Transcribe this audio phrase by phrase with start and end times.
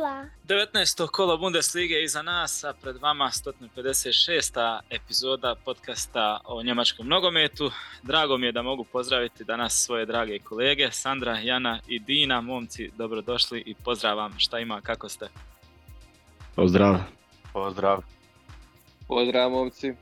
[0.00, 0.24] Hila.
[0.48, 1.08] 19.
[1.12, 4.80] kolo Bundeslige je iza nas, a pred vama 156.
[4.90, 7.70] epizoda podcasta o njemačkom nogometu.
[8.02, 12.40] Drago mi je da mogu pozdraviti danas svoje drage kolege Sandra, Jana i Dina.
[12.40, 14.38] Momci, dobrodošli i pozdrav vam.
[14.38, 15.28] Šta ima, kako ste?
[16.56, 16.96] Pozdrav.
[17.52, 18.02] Pozdrav.
[19.08, 19.88] Pozdrav momci.
[19.88, 19.94] E,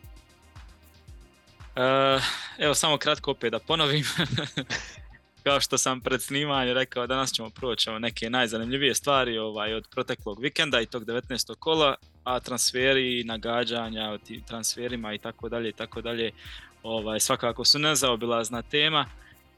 [2.58, 4.04] evo samo kratko opet da ponovim.
[5.42, 9.88] Kao što sam pred snimanjem rekao, danas ćemo proći ovo neke najzanimljivije stvari ovaj, od
[9.90, 11.54] proteklog vikenda i tog 19.
[11.54, 16.30] kola, a transferi, nagađanja o tim transferima i tako dalje i tako dalje,
[16.82, 19.06] ovaj, svakako su nezaobilazna tema.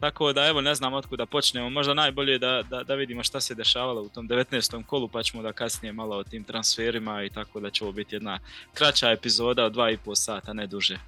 [0.00, 3.40] Tako da evo ne znam otkud da počnemo, možda najbolje da, da, da vidimo šta
[3.40, 4.84] se dešavalo u tom 19.
[4.86, 8.14] kolu pa ćemo da kasnije malo o tim transferima i tako da će ovo biti
[8.14, 8.38] jedna
[8.74, 10.94] kraća epizoda od 2,5 sata, ne duže.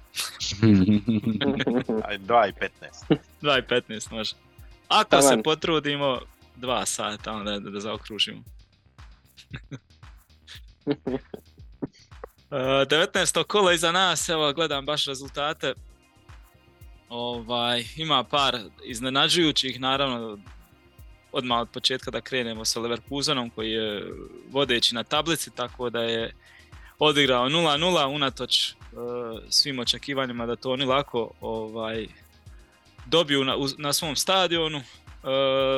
[2.07, 2.53] Ajde, 2 i
[3.09, 3.17] 15.
[3.41, 4.33] 2 i 15 može.
[4.93, 5.37] Ako Taman.
[5.37, 6.19] se potrudimo,
[6.57, 8.43] 2 sata, onda da, da zaokružimo.
[12.53, 13.43] E, 19.
[13.43, 15.73] kolo iza nas, evo gledam baš rezultate.
[17.09, 20.37] Ovaj, ima par iznenađujućih, naravno
[21.31, 24.13] odmah od početka da krenemo sa Leverkusenom koji je
[24.51, 26.33] vodeći na tablici, tako da je
[26.99, 28.75] odigrao 0-0 unatoč e,
[29.49, 32.07] svim očekivanjima da to oni lako ovaj,
[33.05, 34.77] dobiju na, na svom stadionu.
[34.77, 34.83] E,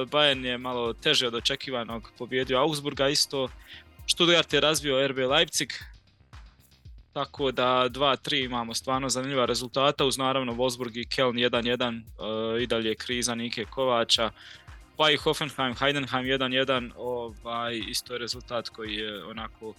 [0.05, 3.49] Bayern je malo teže od očekivanog pobjedio Augsburga isto.
[4.07, 5.73] Stuttgart je razbio RB Leipzig.
[7.13, 12.01] Tako da 2-3 imamo stvarno zanimljiva rezultata uz naravno Wolfsburg i Keln 1-1
[12.59, 14.31] e, i dalje kriza Nike Kovača.
[14.97, 19.73] Pa i Hoffenheim, Heidenheim 1-1, ovaj, isto je rezultat koji je onako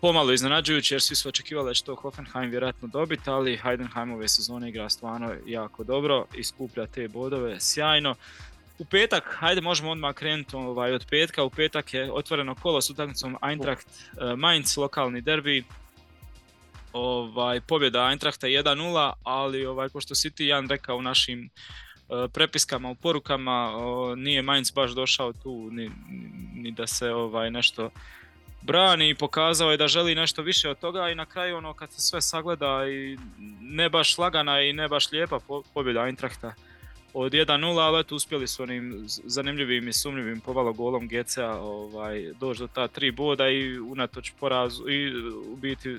[0.00, 4.28] pomalo iznenađujući jer svi su očekivali da će to Hoffenheim vjerojatno dobiti, ali Heidenheim ove
[4.28, 8.14] sezone igra stvarno jako dobro i skuplja te bodove sjajno.
[8.78, 12.90] U petak, hajde možemo odmah krenuti ovaj, od petka, u petak je otvoreno kolo s
[12.90, 15.64] utakmicom Eintracht eh, Mainz, lokalni derbi.
[16.92, 22.28] Ovaj, pobjeda Eintrachta 1-0, ali ovaj, ko što si ti Jan rekao u našim eh,
[22.32, 23.72] prepiskama, u porukama,
[24.16, 25.90] nije Mainz baš došao tu ni-
[26.54, 27.90] ni da se ovaj, nešto
[28.62, 31.92] brani i pokazao je da želi nešto više od toga i na kraju ono kad
[31.92, 33.18] se sve sagleda i
[33.60, 36.54] ne baš lagana i ne baš lijepa po- pobjeda Eintrachta
[37.14, 42.60] od 1-0, ali eto uspjeli su onim zanimljivim i sumnjivim povalo golom GC-a ovaj, doći
[42.60, 45.98] do ta tri boda i unatoč porazu i u biti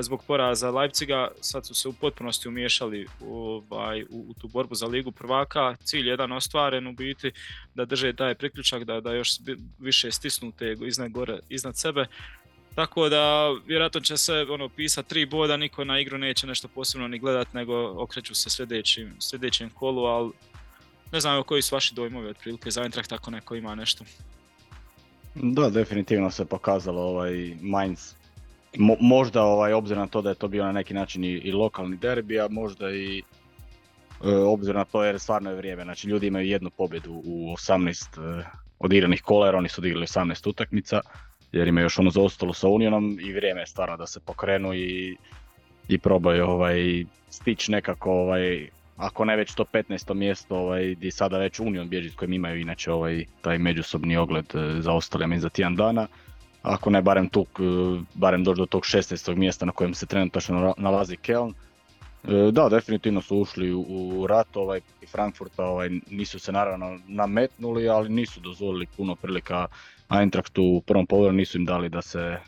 [0.00, 4.86] zbog poraza Leipziga sad su se u potpunosti umiješali ovaj, u, u tu borbu za
[4.86, 5.76] ligu prvaka.
[5.84, 7.32] Cilj jedan ostvaren u biti
[7.74, 9.30] da drže taj priključak, da, da još
[9.78, 12.06] više stisnu te iznad, gore, iznad sebe.
[12.74, 17.08] Tako da vjerojatno će se ono pisat tri boda, niko na igru neće nešto posebno
[17.08, 20.32] ni gledat, nego okreću se sljedećim, sljedećem kolu, ali
[21.12, 24.04] ne znam koji su vaši dojmovi otprilike za Eintracht ako neko ima nešto.
[25.34, 28.15] Da, definitivno se pokazalo ovaj Mainz.
[28.78, 31.52] Mo- možda ovaj, obzirom na to da je to bio na neki način i, i
[31.52, 33.22] lokalni derbi, a možda i
[34.24, 35.84] e, obzirom na to jer stvarno je vrijeme.
[35.84, 38.44] Znači ljudi imaju jednu pobjedu u 18 e,
[38.78, 41.00] odigranih kola jer oni su odigrali 18 utakmica
[41.52, 45.16] jer imaju još ono zaostalo sa Unionom i vrijeme je stvarno da se pokrenu i,
[45.88, 50.14] i probaju ovaj, stići nekako ovaj, ako ne već to 15.
[50.14, 54.54] mjesto ovaj, gdje sada već Union bježi s kojim imaju inače ovaj, taj međusobni ogled
[54.54, 56.06] e, za ostale mi za tjedan dana.
[56.66, 57.62] Ako ne barem, tu, e,
[58.14, 59.36] barem doći do tog 16.
[59.36, 61.54] mjesta na kojem se trenutačno nala- nalazi Keln.
[62.24, 67.88] E, Da, definitivno su ušli u, rat ovaj, i Frankfurta ovaj, nisu se naravno nametnuli,
[67.88, 69.66] ali nisu dozvolili puno prilika
[70.10, 72.38] Eintrachtu u prvom polovremenu, nisu im dali da se e,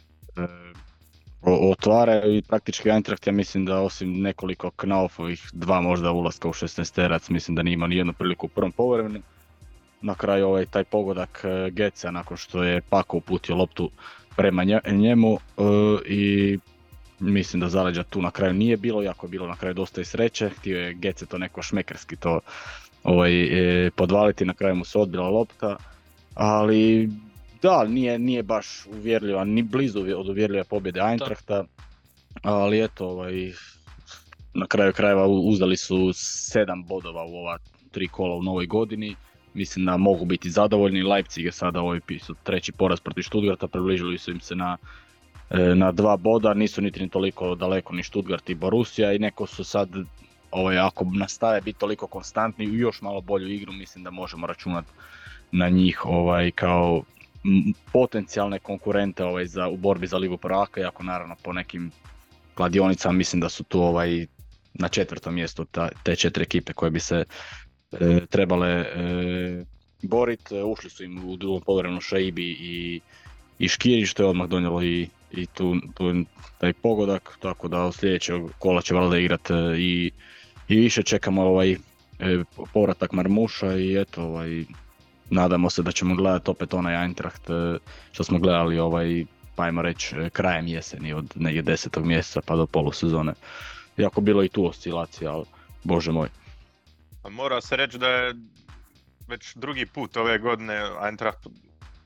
[1.43, 6.53] o- otvara i praktički Eintracht ja mislim da osim nekoliko Knaufovih dva možda ulaska u
[6.53, 9.23] 16 terac mislim da nije imao nijednu priliku u prvom poluvremenu.
[10.01, 13.91] Na kraju ovaj taj pogodak e, Geca nakon što je Pako uputio loptu
[14.37, 15.63] prema nje- njemu e,
[16.07, 16.59] i
[17.21, 20.05] mislim da zaleđa tu na kraju nije bilo, iako je bilo na kraju dosta i
[20.05, 22.41] sreće, htio je Gece to neko šmekerski to
[23.05, 23.33] ovaj,
[23.87, 25.77] e, podvaliti, na kraju mu se odbila lopta,
[26.35, 27.11] ali
[27.63, 31.65] da, nije, nije baš uvjerljiva, ni blizu od uvjerljive pobjede Eintrachta,
[32.43, 33.53] ali eto, ovaj,
[34.55, 37.59] na kraju krajeva uzdali su sedam bodova u ova
[37.91, 39.17] tri kola u novoj godini.
[39.59, 41.03] Mislim da mogu biti zadovoljni.
[41.03, 44.77] Leipzig je sada ovaj pisao treći poraz protiv Stuttgarta, približili su im se na,
[45.51, 49.13] e, na dva boda, nisu niti ni toliko daleko ni Stuttgart i Borussia.
[49.13, 49.89] I neko su sad
[50.51, 54.89] ovaj, ako nastave biti toliko konstantni i još malo bolju igru, mislim da možemo računati
[55.53, 57.03] na njih ovaj, kao
[57.93, 61.91] potencijalne konkurente ovaj, za, u borbi za Ligu prvaka, iako naravno po nekim
[62.55, 64.27] kladionicama mislim da su tu ovaj,
[64.75, 67.25] na četvrtom mjestu ta, te četiri ekipe koje bi se
[67.93, 69.65] e, trebale e,
[70.03, 70.53] borit.
[70.53, 73.01] E, Ušli su im u drugom poluvremenu Šeibi i,
[73.59, 76.15] i Škiri što je odmah donijelo i, i tu, tu
[76.59, 80.11] taj pogodak, tako da od sljedećeg kola će valjda igrat e, i,
[80.69, 81.77] i više čekamo ovaj e,
[82.73, 84.65] povratak Marmuša i eto ovaj,
[85.31, 87.43] nadamo se da ćemo gledati opet onaj Eintracht
[88.13, 89.25] što smo gledali ovaj,
[89.57, 93.33] pa ajmo reći krajem jeseni od negdje desetog mjeseca pa do polusezone.
[93.97, 95.45] Iako bilo i tu oscilacija, ali
[95.85, 96.29] bože moj.
[97.25, 98.35] Mora se reći da je
[99.29, 101.47] već drugi put ove godine Eintracht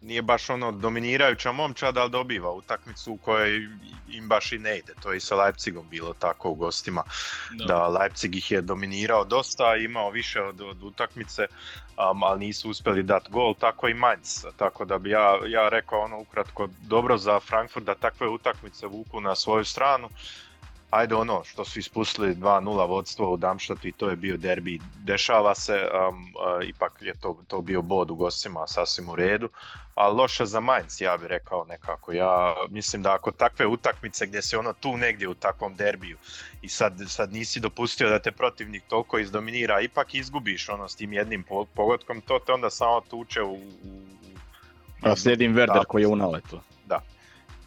[0.02, 3.68] nije baš ono dominirajuća momčad, ali dobiva utakmicu u kojoj
[4.08, 4.94] im baš i ne ide.
[5.02, 7.02] To je i sa Leipzigom bilo tako u gostima.
[7.66, 13.02] Da, Leipzig ih je dominirao dosta, imao više od, od utakmice, um, ali nisu uspjeli
[13.02, 14.44] dati gol, tako i Mainz.
[14.56, 19.20] Tako da bi ja, ja rekao ono ukratko dobro za Frankfurt da takve utakmice vuku
[19.20, 20.08] na svoju stranu
[20.92, 25.54] ajde ono što su ispustili 2-0 vodstvo u Damštatu i to je bio derbi, dešava
[25.54, 26.32] se, um,
[26.64, 29.48] ipak je to, to bio bod u gostima sasvim u redu,
[29.94, 34.42] a loše za Mainz ja bih rekao nekako, ja mislim da ako takve utakmice gdje
[34.42, 36.16] se ono tu negdje u takvom derbiju
[36.62, 41.12] i sad, sad nisi dopustio da te protivnik toliko izdominira, ipak izgubiš ono s tim
[41.12, 43.54] jednim pogodkom, to te onda samo tuče u...
[43.54, 44.02] u
[45.02, 46.60] a slijedim Werder koji je u naletu.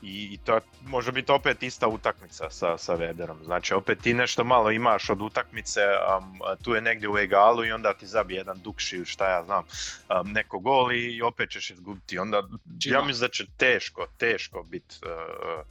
[0.06, 3.44] I, to može biti opet ista utakmica sa, sa Werderom.
[3.44, 5.82] Znači opet ti nešto malo imaš od utakmice,
[6.18, 9.64] um, tu je negdje u egalu i onda ti zabije jedan dukši, šta ja znam,
[9.64, 12.20] um, neko gol i opet ćeš izgubiti.
[12.20, 12.44] Onda
[12.86, 15.66] ja mislim da će teško, teško biti uh,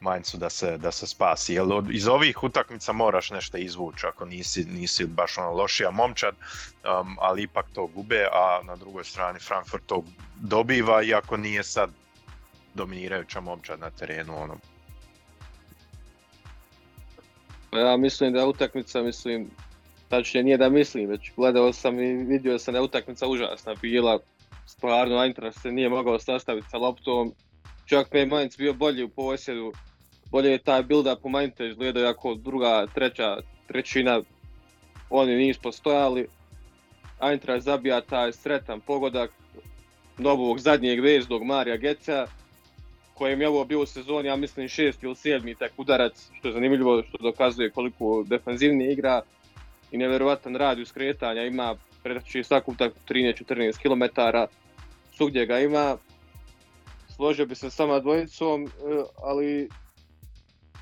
[0.00, 1.54] Mainzu da se, da se spasi.
[1.54, 7.16] Jer iz ovih utakmica moraš nešto izvući ako nisi, nisi baš ono lošija momčad, um,
[7.20, 10.04] ali ipak to gube, a na drugoj strani Frankfurt to
[10.36, 11.90] dobiva, iako nije sad
[12.74, 14.42] dominirajuća momčad na terenu.
[14.42, 14.56] Ono.
[17.72, 19.50] Ja mislim da utakmica, mislim,
[20.08, 24.18] tačnije nije da mislim, već gledao sam i vidio sam da je utakmica užasna bila.
[24.66, 27.34] Stvarno, Eintracht se nije mogao sastaviti sa loptom.
[27.86, 29.72] Čak je Mainz bio bolji u posjedu.
[30.30, 33.36] Bolje je taj build-up u Mainzu izgledao jako druga, treća,
[33.66, 34.20] trećina.
[35.10, 36.28] Oni nisu postojali.
[37.20, 39.30] Eintracht zabija taj sretan pogodak
[40.18, 42.26] novog zadnjeg vezdog Marija Geca
[43.14, 46.54] kojem je ovo bio u sezoni, ja mislim šest ili sedmi tek udarac, što je
[46.54, 49.22] zanimljivo, što dokazuje koliko defensivni igra
[49.90, 54.20] i nevjerojatan rad skretanja ima, predaći svaku utakmicu 13-14 km,
[55.16, 55.96] svugdje ga ima.
[57.16, 58.68] Složio bi se s sama dvojicom, e,
[59.22, 59.68] ali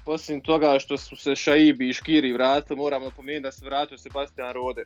[0.06, 4.52] osim toga što su se Šaibi i Škiri vratili, moram napomenuti da se vratio Sebastian
[4.52, 4.84] Rode,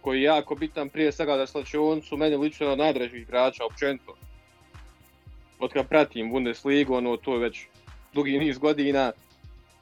[0.00, 4.16] koji je jako bitan prije svega da slačioncu, meni lično najdražih igrača općenito
[5.58, 7.66] od kad pratim Bundesligu, ono, to je već
[8.12, 9.12] dugi niz godina,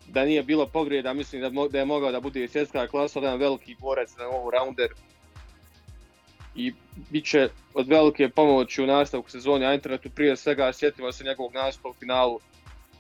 [0.09, 3.77] da nije bilo povrijeda, mislim da, da je mogao da bude svjetska klasa, jedan veliki
[3.81, 4.89] borac na ovu rounder.
[6.55, 6.73] I
[7.11, 11.89] bit će od velike pomoći u nastavku sezoni Eintrachtu, prije svega sjetimo se njegovog nastupa
[11.89, 12.41] u finalu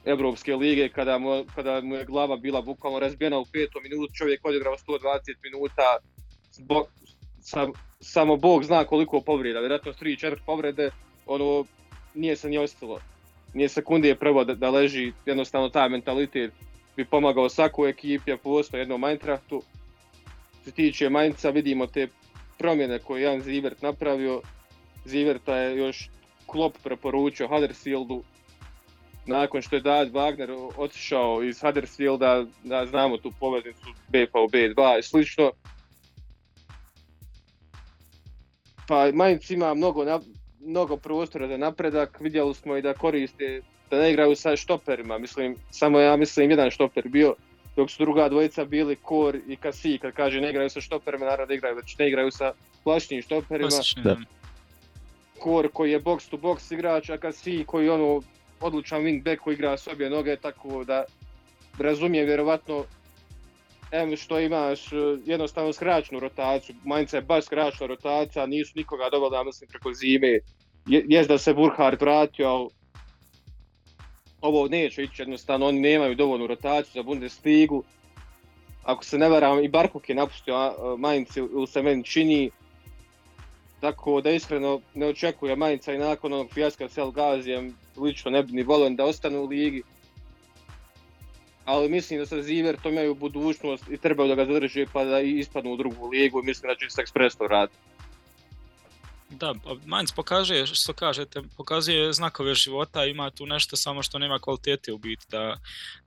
[0.05, 4.44] Evropske lige kada mu, kada mu je glava bila bukvalno razbijena u petom minutu, čovjek
[4.44, 5.99] odigrao 120 minuta,
[6.52, 6.87] zbog,
[7.40, 10.90] sam, samo Bog zna koliko povreda, vjerojatno 3-4 povrede,
[11.26, 11.64] ono,
[12.16, 13.00] nije se ni ostalo.
[13.54, 16.52] Nije sekundije prvo da, da leži, jednostavno taj mentalitet
[16.96, 19.62] bi pomagao svakoj ekipi, a pogotovo jednom Eintrachtu.
[20.52, 22.08] Što se tiče Mainca, vidimo te
[22.58, 24.43] promjene koje Jan Zivert napravio.
[25.05, 26.10] Ziverta je još
[26.46, 28.22] Klop preporučio Huddersfieldu
[29.26, 34.98] nakon što je Dad Wagner otišao iz Huddersfielda, da znamo tu poveznicu B u B2
[34.98, 35.52] i slično.
[38.88, 40.05] Pa Mainz ima mnogo
[40.67, 45.56] mnogo prostora za napredak, vidjeli smo i da koriste, da ne igraju sa štoperima, mislim,
[45.70, 47.35] samo ja mislim jedan štoper bio,
[47.77, 51.46] dok su druga dvojica bili Kor i Kasi, kad kaže ne igraju sa štoperima, naravno
[51.46, 52.53] da igraju, već ne igraju sa
[52.85, 53.70] plašnim štoperima.
[55.39, 58.23] Kor koji je box to box igrač, a Kasi koji ono
[58.61, 61.05] odlučan wingback koji igra s obje noge, tako da
[61.79, 62.85] razumije vjerovatno
[63.93, 64.96] em što imaš e,
[65.27, 70.39] jednostavno skraćnu rotaciju, Mainz je baš skraćna rotacija, nisu nikoga doveli, mislim, preko zime.
[70.86, 72.69] Jest da se Burkhardt vratio, ali
[74.40, 77.84] ovo neće ići jednostavno, oni nemaju dovoljnu rotaciju za Bundesligu.
[78.82, 82.50] Ako se ne varam, i Barkuk je napustio Mainz ili se meni čini.
[83.81, 88.52] Tako da iskreno ne očekuje Mainca i nakon onog fijaska s Gazijem, lično ne bi
[88.52, 89.82] ni volio da ostanu u ligi
[91.66, 95.72] ali mislim da sa Zivertom imaju budućnost i trebaju da ga zadrže pa da ispadnu
[95.72, 97.78] u drugu ligu i mislim da će se ekspresno raditi.
[99.30, 99.54] Da,
[99.86, 104.98] Mainz pokaže, što kažete, pokazuje znakove života, ima tu nešto samo što nema kvalitete u
[104.98, 105.56] biti, da,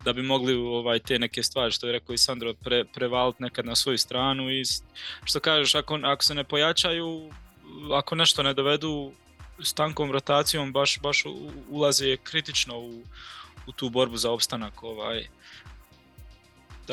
[0.04, 3.66] da bi mogli ovaj, te neke stvari, što je rekao i Sandro, pre, prevaliti nekad
[3.66, 4.64] na svoju stranu i
[5.24, 7.32] što kažeš, ako, ako se ne pojačaju,
[7.94, 9.12] ako nešto ne dovedu
[9.60, 11.24] s tankom rotacijom baš, baš
[11.70, 13.04] ulaze kritično u,
[13.68, 14.84] u tu borbu za opstanak.
[14.84, 15.28] Ovaj.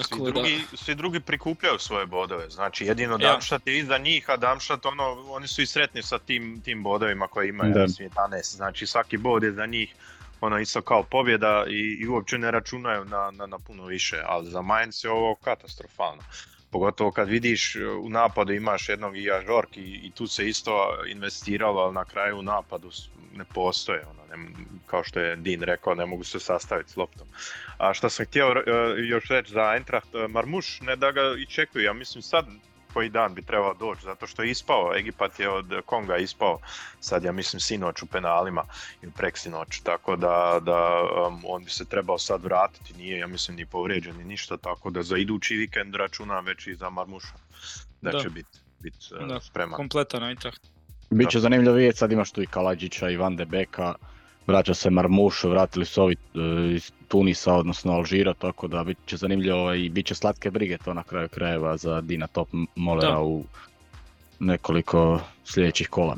[0.02, 3.18] Svi Tako da, drugi, svi drugi prikupljaju svoje bodove, znači jedino Ja.
[3.18, 7.26] Darmstadt je iza njih, a Darmstadt ono, oni su i sretni sa tim, tim bodovima
[7.26, 7.82] koje imaju, Da.
[7.82, 9.94] mislim 11, znači svaki bod je za njih
[10.40, 14.50] ono isto kao pobjeda i, i uopće ne računaju na, na, na puno više, ali
[14.50, 16.22] za Mainz je ovo katastrofalno.
[16.70, 21.80] Pogotovo kad vidiš u napadu imaš jednog Ija Žork i, i tu se isto investiralo,
[21.80, 22.90] ali na kraju u napadu
[23.36, 24.48] ne postoje, ono, ne,
[24.86, 27.26] kao što je Dean rekao, ne mogu se sastaviti s loptom.
[27.78, 28.70] A što sam htio e,
[29.08, 32.46] još reći za Eintracht, e, Marmuš ne da ga i čekuju, ja mislim sad
[32.92, 36.58] koji dan bi trebao doći, zato što je ispao, Egipat je od Konga ispao,
[37.00, 38.64] sad ja mislim sinoć u penalima
[39.02, 43.56] ili preksinoć, tako da, da um, on bi se trebao sad vratiti, nije ja mislim
[43.56, 47.34] ni povrijeđen ni ništa, tako da za idući vikend računam već i za Marmuša,
[48.00, 48.20] da, Da.
[48.20, 48.94] će biti bit,
[49.28, 49.76] Da, spreman.
[49.76, 50.62] kompletan Eintracht.
[51.10, 53.94] Biće zanimljivo vidjeti, sad imaš tu i Kaladžića i Van de Beka,
[54.46, 56.38] vraća se Marmuš, vratili su ovi e,
[56.74, 60.94] iz Tunisa, odnosno Alžira, tako da bit će zanimljivo i bit će slatke brige to
[60.94, 63.20] na kraju krajeva za Dina Top Molera Da.
[63.20, 63.44] u
[64.38, 66.16] nekoliko sljedećih kola.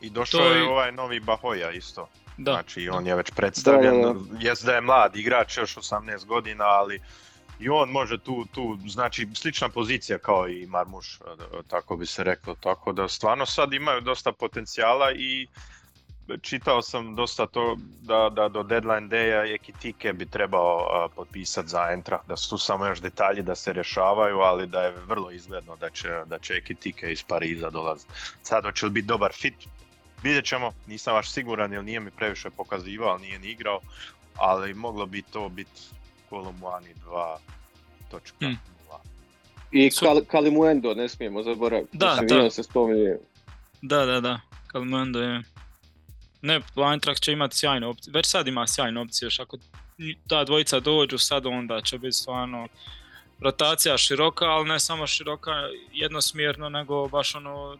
[0.00, 2.08] I došao To je ovaj novi Bahoja isto.
[2.38, 6.64] Da, Znači on je već predstavljen, Da, jest da je mlad igrač, još 18 godina,
[6.64, 7.00] ali
[7.60, 11.22] i on može tu, tu, znači slična pozicija kao i Marmuš, e,
[11.68, 15.46] tako bi se reklo, tako da stvarno sad imaju dosta potencijala i
[16.42, 22.28] čitao sam dosta to da, da do deadline daya Ekitike bi trebao potpisati za Eintracht,
[22.28, 25.90] da su tu samo još detalji da se rješavaju, ali da je vrlo izgledno da
[25.90, 28.12] će, da će Ekitike iz Pariza dolaziti.
[28.42, 29.54] Sad hoće li biti dobar fit,
[30.22, 33.80] Vidjet ćemo, nisam baš siguran jer nije mi previše pokazivao, ali nije ni igrao,
[34.36, 35.80] ali moglo bi to biti
[36.30, 38.18] Kolomuani 2.0.
[38.40, 38.58] Hmm.
[39.70, 41.96] I Kal- Kalimuendo, ne smijemo zaboraviti.
[41.96, 42.50] Da, da.
[42.50, 43.16] se spominje.
[43.82, 44.40] da, da, da.
[44.66, 45.42] Kalmando je...
[46.42, 46.60] Ne,
[46.92, 48.12] Eintracht će imati sjajne opcije.
[48.12, 49.58] Već sad ima sjajne opcije, još ako
[50.28, 52.68] ta dvojica dođu sad onda će biti stvarno
[53.40, 55.52] rotacija široka, ali ne samo široka
[55.92, 57.78] jednosmjerno, nego baš ono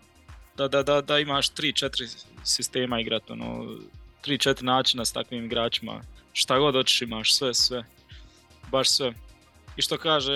[0.57, 3.77] da, da, da, da imaš 3-4 sistema igrat, ono
[4.25, 6.01] 3-4 načina s takvim igračima.
[6.33, 7.85] Šta god hoćeš imaš, sve, sve.
[8.71, 9.13] Baš sve.
[9.77, 10.33] I što kaže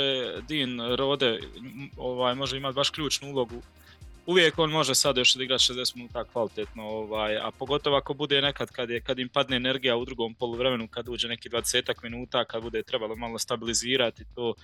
[0.49, 1.41] Dean Rode,
[1.97, 3.63] ovaj, može imati baš ključnu ulogu
[4.27, 8.71] uvijek on može sad još odigrati 60 minuta kvalitetno, ovaj, a pogotovo ako bude nekad
[8.71, 12.63] kad, je, kad im padne energija u drugom poluvremenu, kad uđe neki 20 minuta, kad
[12.63, 14.55] bude trebalo malo stabilizirati to,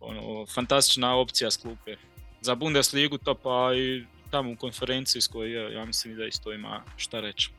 [0.00, 1.96] ono, fantastična opcija s klupe.
[2.40, 7.20] Za Bundesligu to pa i tamo u konferencijskoj, ja, ja mislim da isto ima šta
[7.20, 7.50] reći.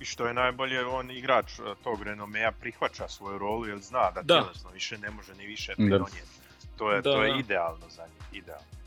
[0.00, 4.22] I što je najbolje, on igrač e, tog renomea prihvaća svoju rolu jer zna da,
[4.22, 4.40] Da.
[4.42, 6.38] tjelesno više ne može ni više pridonijeti.
[6.76, 7.38] To je, Da, to je da.
[7.38, 8.77] idealno za njih, idealno.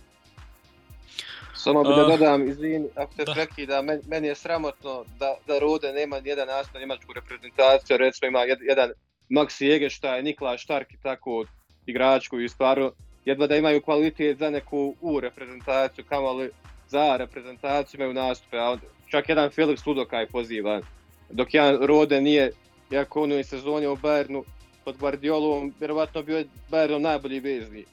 [1.64, 3.34] Samo bi da Uh, dodam, izvini, ako te da.
[3.34, 8.28] prekida, men, meni je sramotno da, da Rode nema nijedan nastup na njemačku reprezentaciju, recimo
[8.28, 8.92] ima jed, jedan
[9.30, 11.46] Maxi Egerštaj, Nikla Štark i tako
[11.86, 12.92] igrač koji stvarno
[13.26, 16.50] jedva da imaju kvalitet za neku U reprezentaciju, kamoli
[16.88, 20.82] za reprezentaciju imaju nastupe, a onda čak jedan Felix Ludokaj pozivan,
[21.30, 22.52] dok jedan Rode nije,
[22.92, 24.44] iako on u sezoni u Bayernu
[24.86, 27.86] pod Guardiolom, vjerovatno bio je Bayernov najbolji vezni.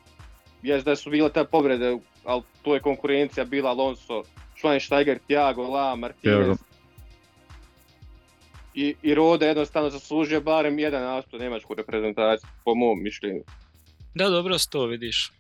[0.62, 4.22] Jest da su bile te povrede, ali tu je konkurencija bila Alonso,
[4.56, 6.58] Schweinsteiger, Thiago, La, Martinez.
[8.74, 13.42] I, I Rode jednostavno zaslužio barem jedan nastup njemačku reprezentaciju, po mom mišljenju.
[14.14, 15.32] Da, dobro se to vidiš.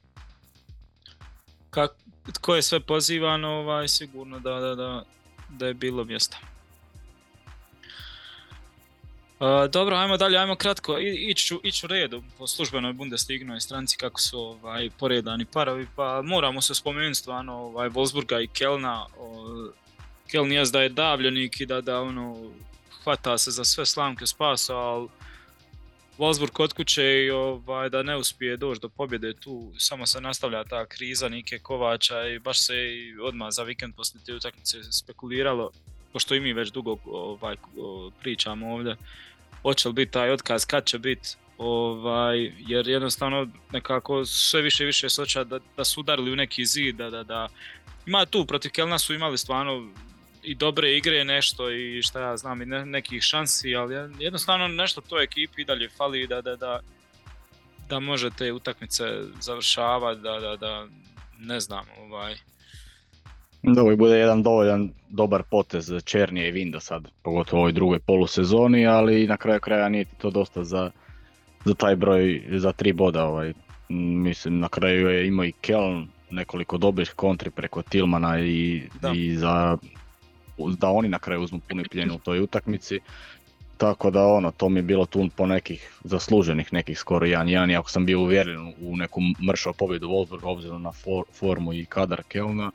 [1.70, 1.90] Kak,
[2.34, 5.04] tko je sve pozivan, ovaj, sigurno da, da, da,
[5.48, 6.38] da je bilo mjesta.
[9.40, 13.60] Uh, dobro, ajmo dalje, ajmo kratko, I- ići ću, ići ću redu po službenoj Bundeslignoj
[13.60, 19.06] stranci kako su ovaj, poredani parovi, pa moramo se spomenuti stvarno ovaj, Wolfsburga i Kelna.
[19.18, 19.46] O,
[20.30, 22.50] Keln jest da je davljenik i da, da ono,
[23.04, 25.08] hvata se za sve slamke spasa, ali
[26.18, 30.64] Wolfsburg kod kuće i ovaj, da ne uspije doći do pobjede tu, samo se nastavlja
[30.64, 35.70] ta kriza Nike Kovača i baš se i odmah za vikend poslije te utakmice spekuliralo,
[36.12, 37.56] pošto i mi već dugo ovaj,
[38.20, 38.96] pričamo ovdje,
[39.62, 44.86] hoće li biti taj otkaz, kad će biti, ovaj, jer jednostavno nekako sve više i
[44.86, 47.48] više se da, da su udarili u neki zid, da, da, da,
[48.06, 49.88] ima tu, protiv Kelna su imali stvarno
[50.42, 55.00] i dobre igre nešto i šta ja znam i ne, nekih šansi, ali jednostavno nešto
[55.00, 56.80] toj ekipi dalje fali da, da, da,
[57.88, 59.04] da može te utakmice
[59.40, 60.86] završavati, da, da, da
[61.38, 62.36] ne znam, ovaj,
[63.62, 67.98] Da ovo bude jedan dovoljan dobar potez Černije i Vinda sad, pogotovo u ovoj drugoj
[67.98, 70.90] polusezoni, ali na kraju kraja nije to dosta za,
[71.64, 73.24] za taj broj, za tri boda.
[73.24, 73.52] Ovaj.
[73.88, 79.12] Mislim, na kraju je imao i Keln nekoliko dobrih kontri preko Tilmana i, Da.
[79.14, 79.78] i za
[80.58, 83.00] da oni na kraju uzmu puni plijen u toj utakmici.
[83.76, 87.90] Tako da ono, to mi je bilo tu po nekih zasluženih nekih skoro 1-1, iako
[87.90, 90.92] sam bio uvjeren u neku mršao pobjedu Wolfsburg obzirom na
[91.32, 92.70] formu i kadar Kelna.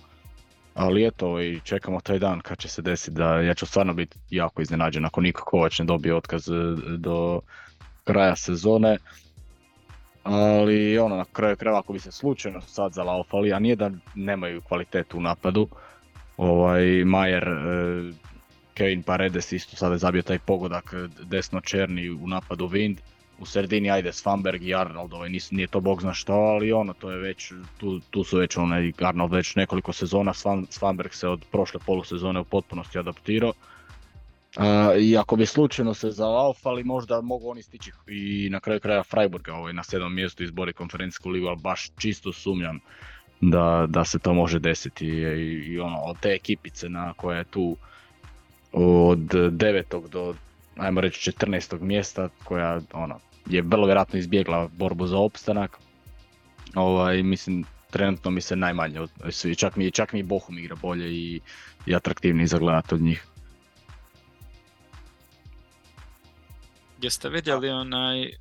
[0.74, 4.18] Ali eto, i čekamo taj dan kad će se desiti da ja ću stvarno biti
[4.30, 6.53] jako iznenađen ako Niko Kovač ne dobije otkaz e,
[6.98, 7.42] do
[8.03, 8.98] kraja sezone.
[10.24, 14.62] Ali ono, na kraju krajeva ako bi se slučajno sad zalaufali, a nije da nemaju
[14.62, 15.68] kvalitetu u napadu.
[16.38, 18.13] Ovaj, Majer, e,
[18.74, 22.98] Kevin Paredes isto sada je zabio taj pogodak e, desno černi u napadu Wind
[23.44, 26.94] u sredini ajde Svanberg i Arnold, ovaj, nis, nije to bog zna što, ali ono,
[26.94, 31.28] to je već, tu, tu su već onaj Arnold već nekoliko sezona, Svan, Svanberg se
[31.28, 33.54] od prošle polusezone u potpunosti adaptirao.
[34.58, 39.04] Uh, I ako bi slučajno se zalaufali, možda mogu oni stići i na kraju kraja
[39.04, 42.80] Freiburga ovaj, na sedmom mjestu izbori konferencijsku ligu, ali baš čisto sumnjam
[43.42, 47.44] da, da se to može desiti i, i ono, od te ekipice na koja je
[47.44, 47.76] tu
[48.74, 50.34] od devetog do
[50.78, 51.82] ajmo reći 14.
[51.82, 55.78] mjesta koja ono, je vrlo vjerojatno izbjegla borbu za opstanak.
[56.76, 59.00] Ovaj, mislim, trenutno mi se najmanje
[59.58, 61.42] čak mi, čak mi Bohum igra bolje i,
[61.86, 63.26] i atraktivniji za gledat od njih.
[67.02, 68.32] Jeste vidjeli onaj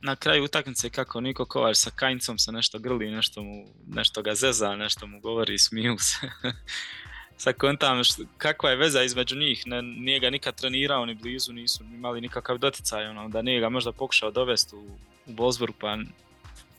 [0.00, 4.34] na kraju utakmice kako Niko Kovač sa Kajncom se nešto grli, nešto, mu, nešto ga
[4.34, 6.30] zeza, nešto mu govori smiju se.
[7.38, 8.00] sad kontam
[8.38, 12.58] kakva je veza između njih, ne, nije ga nikad trenirao ni blizu, nisu imali nikakav
[12.58, 14.84] doticaj, ono, da nije ga možda pokušao dovesti u,
[15.26, 15.96] u Bosburg, pa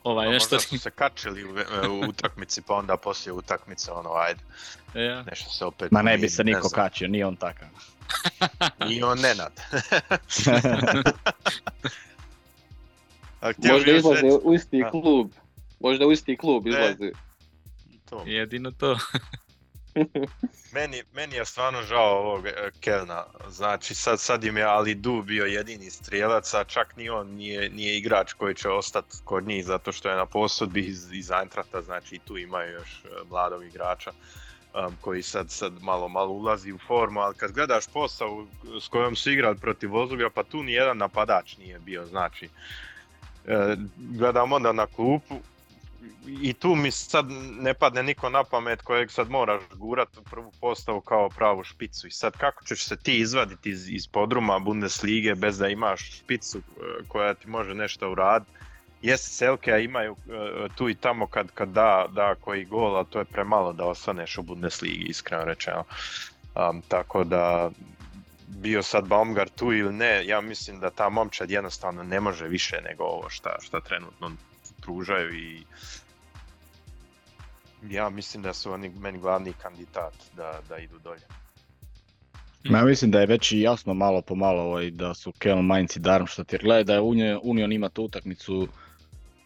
[0.04, 0.54] ovaj, nešto...
[0.54, 1.48] Možda su se kačili u,
[1.90, 4.40] u utakmici, pa onda poslije utakmice, ono, ajde,
[4.94, 5.22] ja.
[5.22, 5.90] nešto se opet...
[5.90, 7.68] Ma ne bi se niko kačio, nije on takav.
[8.86, 9.60] Nije on Nenad.
[13.72, 15.30] Možda izlaze u isti klub.
[15.80, 17.10] Možda u isti klub izlaze.
[18.10, 18.22] To.
[18.26, 18.98] Jedino to.
[20.74, 25.22] meni, meni je stvarno žao ovog e, Kelna, znači sad, sad im je Ali Du
[25.22, 29.64] bio jedini strijelac, a čak ni on nije, nije igrač koji će ostati kod njih
[29.64, 34.12] zato što je na posudbi iz, iz Eintrachta, znači tu imaju još e, mladog igrača
[34.76, 38.46] um, koji sad, sad malo, malo ulazi u formu, ali kad gledaš postavu
[38.80, 42.48] s kojom su igrali protiv Vozubija, pa tu ni jedan napadač nije bio, znači
[43.46, 45.34] e, gledam onda na klupu,
[46.42, 47.26] i tu mi sad
[47.60, 52.06] ne padne niko na pamet kojeg sad moraš gurat u prvu postavu kao pravu špicu.
[52.06, 56.58] I sad kako ćeš se ti izvaditi iz, iz podruma Bundeslige bez da imaš špicu
[56.58, 56.62] e,
[57.08, 58.52] koja ti može nešto uraditi.
[59.02, 63.06] Jesi Selke, a imaju e, tu i tamo kad, kad da, da koji gol, ali
[63.10, 65.84] to je premalo da ostaneš u Bundesligi, iskreno rečeno.
[66.54, 67.70] Um, tako da
[68.48, 72.80] bio sad Baumgart tu ili ne, ja mislim da ta momčad jednostavno ne može više
[72.88, 74.30] nego ovo šta, šta trenutno
[74.86, 75.62] pružaju i
[77.90, 81.22] ja mislim da su oni meni glavni kandidat da, da idu dolje.
[82.64, 85.96] Ja mislim da je već i jasno malo po malo ovaj, da su Keln, Mainz
[85.96, 87.00] i Darmstadt, jer gledaj da je
[87.42, 88.68] Union ima tu utakmicu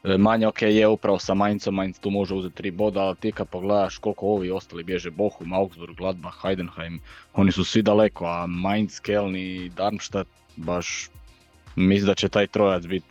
[0.05, 3.33] e, manje, ok je upravo sa Mainzom, Mainz tu može uzeti tri boda, ali ti
[3.33, 7.01] kad pogledaš koliko ovi ostali bježe, Bochum, Augsburg, Gladbach, Heidenheim,
[7.35, 11.11] oni su svi daleko, a Mainz, Keln i Darmstadt baš
[11.77, 13.07] mislim da će taj trojac biti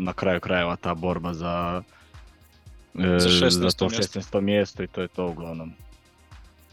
[0.00, 1.82] na kraju krajeva ta borba za,
[2.94, 3.48] za, 16.
[3.50, 4.40] za to 16.
[4.40, 5.72] mjesto i to je to uglavnom.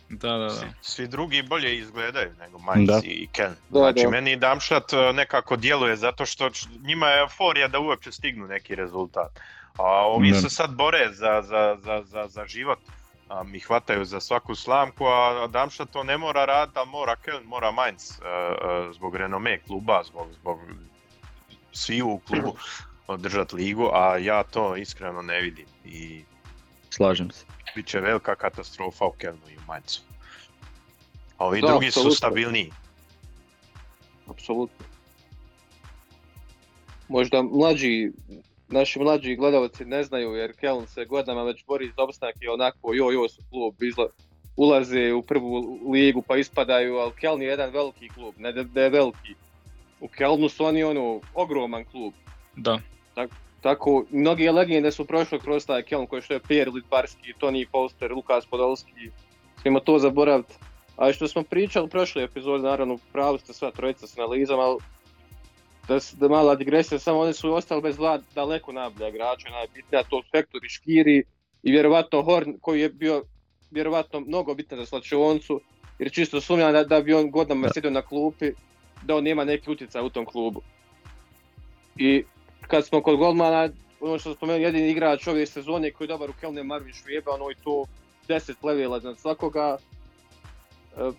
[0.09, 0.49] Da, da, da.
[0.49, 3.55] Svi, svi drugi bolje izgledaju nego Mainz i Ken.
[3.69, 4.09] Znači da.
[4.09, 6.49] meni Damšat e, nekako djeluje zato što
[6.81, 9.39] njima je euforija da uopće stignu neki rezultat.
[9.77, 12.79] A ovi se sad bore za, za, za, za, za život.
[13.29, 17.43] A, mi hvataju za svaku slamku, a Damšat to ne mora raditi, ali mora Ken,
[17.45, 18.11] mora Mainz.
[18.11, 18.25] Uh,
[18.87, 20.59] uh, zbog renome kluba, zbog, zbog
[21.71, 22.55] svi u klubu
[23.07, 25.65] održati ligu, a ja to iskreno ne vidim.
[25.85, 26.23] I
[26.89, 27.45] Slažem se.
[27.75, 29.99] Biće velika katastrofa u Kelnu i u Mainzu.
[31.37, 32.11] A ovi da, drugi absolutno.
[32.11, 32.71] su stabilniji.
[34.27, 34.85] Apsolutno.
[37.07, 38.11] Možda mlađi,
[38.67, 42.93] naši mlađi gledalci ne znaju jer Keln se godinama već bori za opstanak i onako
[42.93, 44.07] jo jo su klub izla,
[44.55, 48.89] ulaze u prvu ligu pa ispadaju, ali Keln je jedan veliki klub, ne da je
[48.89, 49.35] veliki.
[50.01, 52.13] U Kelnu su oni ono ogroman klub.
[52.55, 52.79] Da.
[53.17, 53.29] Tak,
[53.61, 58.11] tako, mnogi legende su prošli kroz taj Kelm koji što je Pierre Litbarski, Toni Polster,
[58.11, 59.09] Lukas Podolski,
[59.61, 60.53] smijemo to zaboraviti.
[60.97, 64.77] A što smo pričali u prošloj epizodi, naravno pravi ste sva trojica s analizama, ali
[65.87, 70.21] da, da mala digresija, samo oni su ostali bez vlad daleko najbolja igrača, najbitnija to
[70.31, 71.23] Fektor i Škiri
[71.63, 73.23] i vjerovatno Horn koji je bio
[73.71, 75.61] vjerovatno mnogo bitan za slačioncu,
[75.99, 78.51] jer čisto sumnjam da, da bi on godinama sjedio na klupi,
[79.03, 80.61] da on nema neki utjecaj u tom klubu.
[81.95, 82.23] I
[82.67, 86.33] kad smo kod golmana, ono što spomenuo, jedini igrač ove sezone koji je dobar u
[86.39, 87.85] Kelne Marvin Švijeba, ono je to
[88.27, 89.77] 10 levela iznad svakoga.
[90.97, 91.11] E,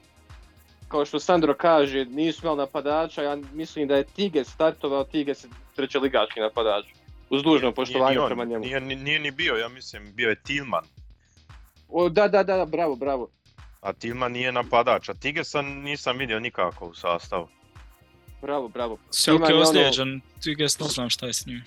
[0.88, 5.48] kao što Sandro kaže, nisu imali napadača, ja mislim da je Tiges startovao, Tiges je
[5.76, 6.84] treće ligački napadač.
[7.30, 8.64] Uz dužno poštovanje prema njemu.
[8.64, 10.84] Nije, ni- nije ni bio, ja mislim, bio je Tilman.
[11.88, 13.28] O, da, da, da, bravo, bravo.
[13.80, 17.48] A Tilman nije napadač, a Tigesa nisam vidio nikako u sastavu.
[18.42, 18.98] Bravo, bravo.
[19.10, 21.64] Selke je ono- ozlijeđen, Tiges ne znam šta je s njim.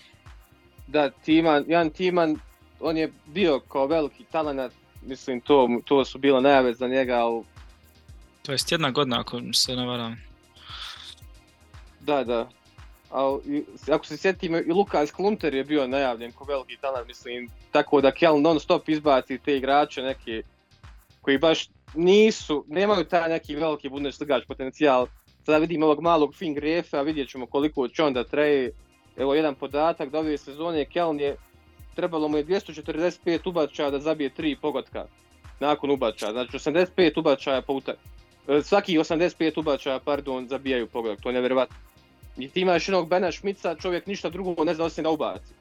[0.88, 2.40] Da, Timan, Jan Timan,
[2.80, 7.44] on je bio kao veliki talent, mislim to, to su bile najave za njega, ali
[8.42, 10.18] To jest jedna godina ako se ne varam.
[12.00, 12.50] da, da.
[13.10, 17.50] Al, i- ako se sjetimo, i Lukas Klunter je bio najavljen kao veliki talent, mislim,
[17.72, 20.42] tako da Kel non stop izbaci te igrače neke
[21.22, 25.08] koji baš nisu, nemaju taj neki veliki Bundesligač potencijal.
[25.46, 28.72] Sada vidimo ovog malog Finn Grefa, vidjet ćemo koliko će onda traje.
[29.18, 31.36] Evo jedan podatak da ove sezone Keln je
[31.96, 35.06] trebalo mu je 245 ubačaja da zabije 3 pogotka
[35.60, 37.98] nakon ubačaja, znači 85 ubačaja po utak.
[38.48, 41.76] E, Svaki 85 ubačaja, pardon, zabijaju pogodak, to je nevjerovatno.
[42.38, 45.54] I ti imaš jednog Bena Šmica, čovjek ništa drugo ne zna osim da ubaci.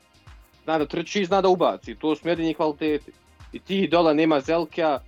[0.65, 3.13] Zna da trči, zna da ubaci, to su jedini kvaliteti.
[3.53, 5.01] I ti dola nema Zelkja,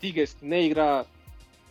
[0.00, 1.04] Tigest ne igra,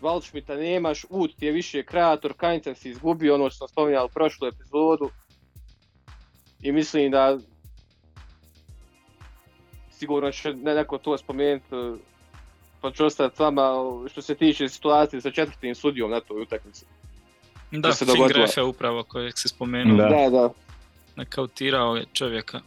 [0.01, 4.09] Waldschmidta nemaš, Ud ti je više kreator, Kainca si izgubio, ono što sam spominjao u
[4.09, 5.09] prošlu epizodu.
[6.61, 7.37] I mislim da
[9.91, 11.93] sigurno će ne- neko to spomenuti, e,
[12.81, 13.71] pa ću ostati s vama
[14.11, 16.85] što se tiče situacije sa četvrtim sudijom na toj utakmici.
[17.71, 18.39] Da, se Finn dogodilo.
[18.39, 19.97] Grefe upravo kojeg se spomenuo.
[19.97, 20.03] Da.
[20.03, 20.49] Da, da.
[21.15, 22.59] Nakautirao je čovjeka.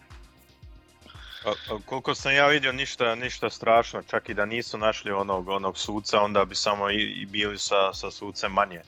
[1.45, 5.49] A, a koliko sam ja vidio ništa, ništa strašno, čak i da nisu našli onog,
[5.49, 8.81] onog suca, onda bi samo i, i bili sa, sa sucem manje.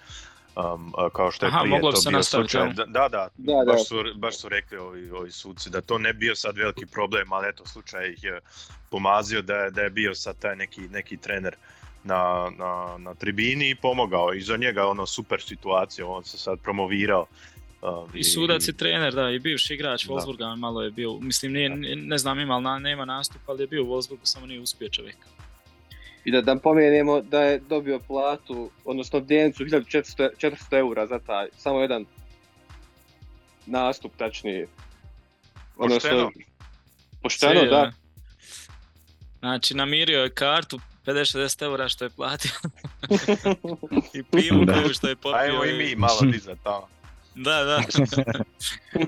[0.56, 2.72] Um, kao što je Aha, prije to bio nastaviti, slučaj.
[2.72, 3.72] da, da, Da, da.
[3.72, 7.32] baš, su, baš su rekli ovi, ovi suci da to ne bio sad veliki problem,
[7.32, 8.40] ali eto slučaj ih je
[8.90, 11.56] pomazio da je, da je bio sad taj neki, neki trener
[12.04, 14.34] na, na, na tribini i pomogao.
[14.34, 17.26] I za njega ono super situacija, on se sad promovirao.
[18.14, 20.14] I sudac i trener, da, i bivši igrač Da.
[20.14, 23.62] Wolfsburga malo je bio, mislim nije, ne, ne znam ima li na, nema nastup, ali
[23.62, 25.16] je bio u Wolfsburgu, samo nije uspio čovjek.
[26.24, 31.46] I da, da pomenemo da je dobio platu, odnosno djenicu 1400, 400 eura za taj,
[31.56, 32.04] samo jedan
[33.66, 34.68] nastup tačnije.
[35.76, 36.30] Pošteno.
[37.22, 37.92] Pošteno, Svi, da.
[39.38, 42.50] Znači, namirio je kartu 50-60 eura što je platio
[44.18, 45.38] i pivu koju što je popio.
[45.38, 46.88] Ajmo i mi malo dizat tamo.
[47.36, 47.82] Da, da.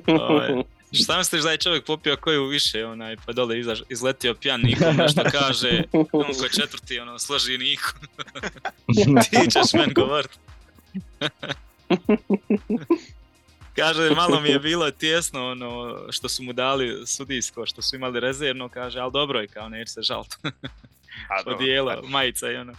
[0.22, 0.48] Ovaj,
[0.92, 4.96] Šta misliš da je čovjek popio koju više, onaj, pa dole izaš, izletio pijan nikom,
[4.96, 7.88] nešto kaže, on ko četvrti, ono, složi niku.
[9.30, 10.30] Ti ćeš men govorit.
[13.76, 18.20] kaže, malo mi je bilo tjesno, ono, što su mu dali sudijsko, što su imali
[18.20, 20.34] rezervno, kaže, ali dobro je, kao, neće se žalt.
[21.28, 22.02] A, Odijela, eto.
[22.06, 22.72] majica i ono.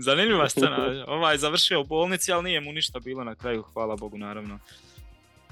[0.00, 3.96] Zanimljiva scena, ovaj je završio u bolnici, ali nije mu ništa bilo na kraju, hvala
[3.96, 4.58] Bogu naravno.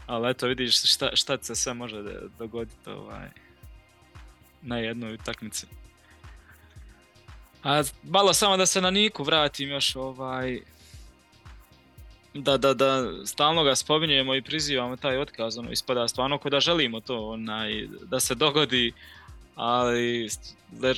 [0.06, 2.02] Ali eto vidiš šta, šta se sve može
[2.38, 3.28] dogoditi ovaj,
[4.62, 5.66] na jednoj utakmici.
[7.64, 10.61] A malo samo da se na Niku vratim još ovaj...
[12.35, 16.61] Da, da, da, stalno ga spominjemo i prizivamo taj otkaz, ono, ispada stvarno ko da
[16.61, 18.92] želimo to, onaj, da se dogodi,
[19.57, 20.29] ali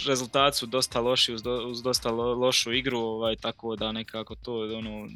[0.07, 4.35] rezultati su dosta loši uz, do- uz dosta lo- lošu igru, ovaj, tako da nekako
[4.35, 5.09] to je ono,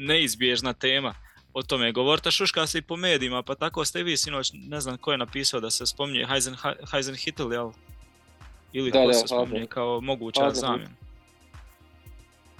[0.00, 1.14] neizbježna tema
[1.54, 4.98] o tome govorite, šuška se i po medijima, pa tako ste vi sinoć, ne znam
[4.98, 6.56] ko je napisao da se spominje Heisen,
[6.92, 7.70] Heisen Hittel, jel?
[8.72, 10.90] Ili Da, ko da, se spominje kao moguća zamjena.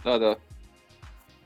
[0.05, 0.35] Da, da.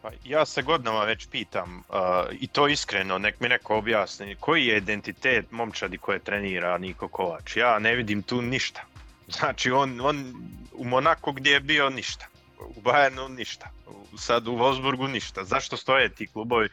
[0.03, 1.95] Pa ja se godinama već pitam, uh,
[2.41, 7.57] i to iskreno, nek mi neko objasni, koji je identitet momčadi koje trenira Niko Kovač?
[7.57, 8.83] Ja ne vidim tu ništa.
[9.29, 10.35] Znači on, on
[10.73, 12.27] u Monaku gdje je bio ništa,
[12.59, 13.71] u Bayernu ništa,
[14.19, 15.45] sad u Wolfsburgu ništa.
[15.45, 16.69] Zašto stoje ti klubovi?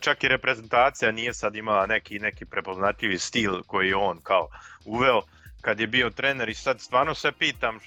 [0.00, 4.48] Čak i reprezentacija nije sad imala neki, neki prepoznatljivi stil koji je on kao
[4.84, 5.22] uveo
[5.60, 7.78] kad je bio trener i sad stvarno se pitam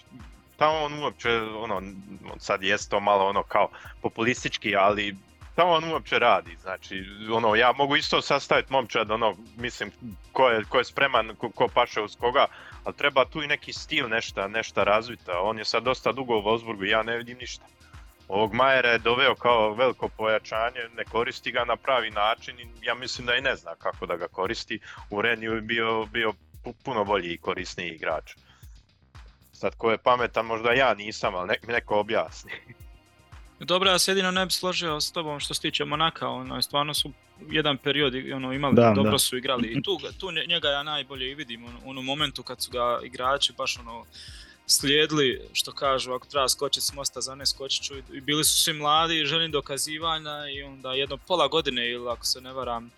[0.55, 1.81] šta on uopće, ono,
[2.39, 3.69] sad jest to malo ono kao
[4.01, 5.15] populistički, ali
[5.53, 9.91] šta on uopće radi, znači, ono, ja mogu isto sastaviti momčad, ono, mislim,
[10.31, 12.45] ko je, ko je spreman, ko, ko paše uz koga,
[12.83, 16.41] ali treba tu i neki stil nešto, nešto razvita, on je sad dosta dugo u
[16.41, 17.65] Wolfsburgu, ja ne vidim ništa.
[18.27, 22.95] Ovog Majera je doveo kao veliko pojačanje, ne koristi ga na pravi način i ja
[22.95, 24.79] mislim da i ne zna kako da ga koristi.
[25.09, 28.35] U Reniju je bio, bio pu- puno bolji i korisniji igrač.
[29.63, 32.51] Sad ko je pametan, možda ja nisam, ali nek mi neko objasni.
[33.61, 36.93] Dobro, ja se jedino ne bi složio s tobom što se tiče Monaka, ono, stvarno
[36.93, 39.17] su jedan period i- ono, imali, Da, dobro da.
[39.19, 42.05] su igrali i tu, ga- tu nje- njega ja najbolje i vidim, ono, u onom
[42.05, 44.05] momentu kad su ga igrači baš ono
[44.67, 47.93] slijedili, što kažu, ako treba skočiti s mosta za ne skočit ću.
[48.13, 52.25] I bili su svi mladi i želim dokazivanja i onda jedno pola godine ili ako
[52.25, 52.91] se ne varam,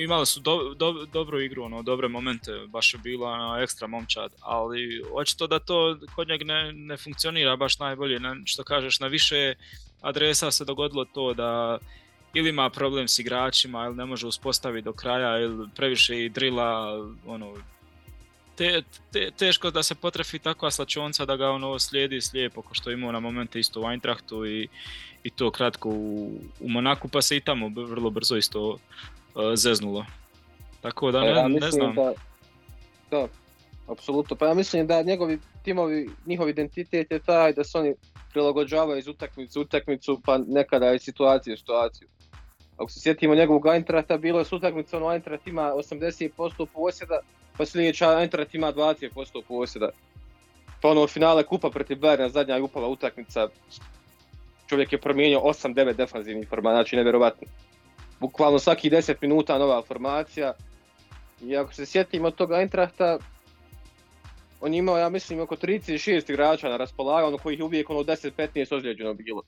[0.00, 4.32] imali su do, do, dobru igru, ono, dobre momente, baš je bila ono, ekstra momčad,
[4.40, 9.06] ali očito da to kod njeg ne, ne funkcionira baš najbolje, na, što kažeš, na
[9.06, 9.54] više
[10.00, 11.78] adresa se dogodilo to da
[12.34, 16.98] ili ima problem s igračima, ili ne može uspostaviti do kraja, ili previše i drila,
[17.26, 17.54] ono,
[18.56, 22.90] te, te, teško da se potrefi takva slačonca da ga ono slijedi slijepo, ko što
[22.90, 24.68] je imao na momente isto u Eintrachtu i,
[25.22, 28.78] i to kratko u, u Monaku, pa se i tamo vrlo brzo isto
[29.54, 30.04] zeznulo.
[30.80, 31.94] Tako da Pa ne, ja ne znam.
[31.94, 32.12] Da,
[33.10, 33.28] da,
[33.88, 34.36] apsolutno.
[34.36, 37.94] Pa ja mislim da njegovi timovi, njihov identitet je taj da se oni
[38.32, 42.08] prilagođavaju iz utakmice u utakmicu, pa nekada i situacije situaciju.
[42.76, 47.20] Ako se sjetimo njegovog Eintrachta, bilo je s utakmice, ono Eintracht ima 80% posjeda,
[47.56, 49.90] pa sljedeća Eintracht ima 20% posjeda.
[50.80, 53.48] Pa ono finale kupa protiv Bayerna, zadnja je upala utakmica,
[54.66, 57.46] čovjek je promijenio 8-9 defanzivnih formacija, znači nevjerovatno.
[58.22, 60.52] Bukvalno svaki 10 minuta nova formacija.
[61.42, 63.18] I ako se sjetimo tog Eintrachta,
[64.60, 68.74] on je imao, ja mislim, oko 36 igrača na raspolaganju, kojih je uvijek ono 10-15
[68.76, 69.42] ozlijeđeno bilo.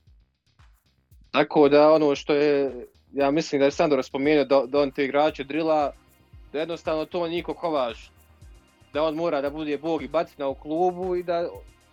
[1.30, 5.04] Tako da ono što je, ja mislim da je Sandor spomenuo da, da on te
[5.04, 5.92] igrače drila,
[6.52, 7.98] da jednostavno to Niko Kovač,
[8.92, 11.48] da on mora da bude bog i batina u klubu i da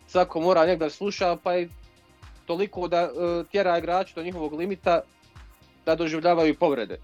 [0.08, 1.70] svako mora njeg da sluša, pa i
[2.46, 5.02] toliko da uh, tjera igrače do njihovog limita
[5.86, 6.98] da doživljavaju povrede.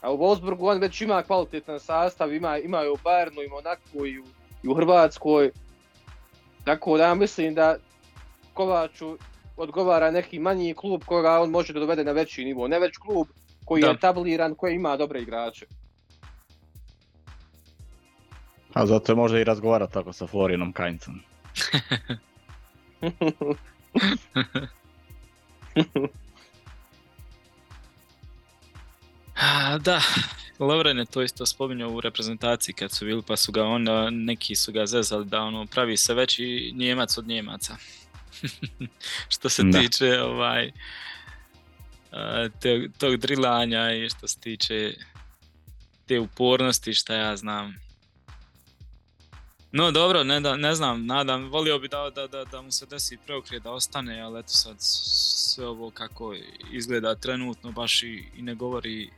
[0.00, 4.06] A u Wolfsburgu on već ima kvalitetan sastav, ima, ima i u Bayernu, i Monaku,
[4.06, 4.24] i u,
[4.62, 5.50] i u Hrvatskoj.
[6.64, 7.76] Tako da ja mislim da
[8.54, 9.18] Kovaču
[9.56, 12.68] odgovara neki manji klub koga on može da dovede na veći nivo.
[12.68, 13.26] Ne već klub
[13.64, 13.88] koji Da.
[13.88, 15.66] je etabliran, koji ima dobre igrače.
[18.74, 21.20] A zato je možda i razgovara tako sa Florianom Kajncom.
[29.80, 30.00] Da,
[30.58, 34.54] Lovren je to isto spominjao u reprezentaciji kad su bili, pa su ga onda, neki
[34.54, 37.76] su ga zezali da ono, pravi se veći Njemac od Njemaca.
[39.34, 39.80] što se Da.
[39.80, 40.72] tiče ovaj,
[42.60, 44.94] te, tog drilanja i što se tiče
[46.06, 47.74] te upornosti, šta ja znam.
[49.72, 52.86] No dobro, ne, da, ne znam, nadam, volio bi da, da, da, da mu se
[52.86, 56.34] desi preokret da ostane, ali eto sad sve ovo kako
[56.72, 59.10] izgleda trenutno baš i, i ne govori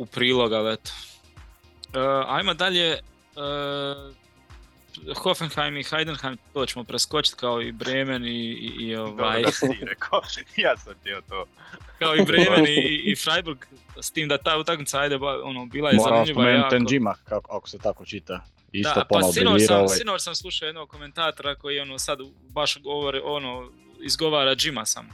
[0.00, 0.90] u prilog, ali eto.
[1.94, 3.00] E, ajmo dalje, e,
[5.16, 9.50] Hoffenheim i Heidenheim, to ćemo preskočiti kao i Bremen i, i, i ovaj, Dobro da
[9.50, 10.20] si rekao,
[10.66, 11.46] ja sam htio to.
[11.98, 13.58] kao i Bremen i, i Freiburg,
[14.00, 16.92] s tim da ta utakmica, ajde, ono, bila je Moramo zanimljiva spomenuti jako.
[16.92, 18.44] Njima, kako, ako se tako čita.
[18.72, 19.88] Isto Da, pa sinoć sam, ovaj.
[19.88, 25.08] sinoć sam slušao jednog komentatora koji ono sad baš govori, ono, izgovara Jima sam.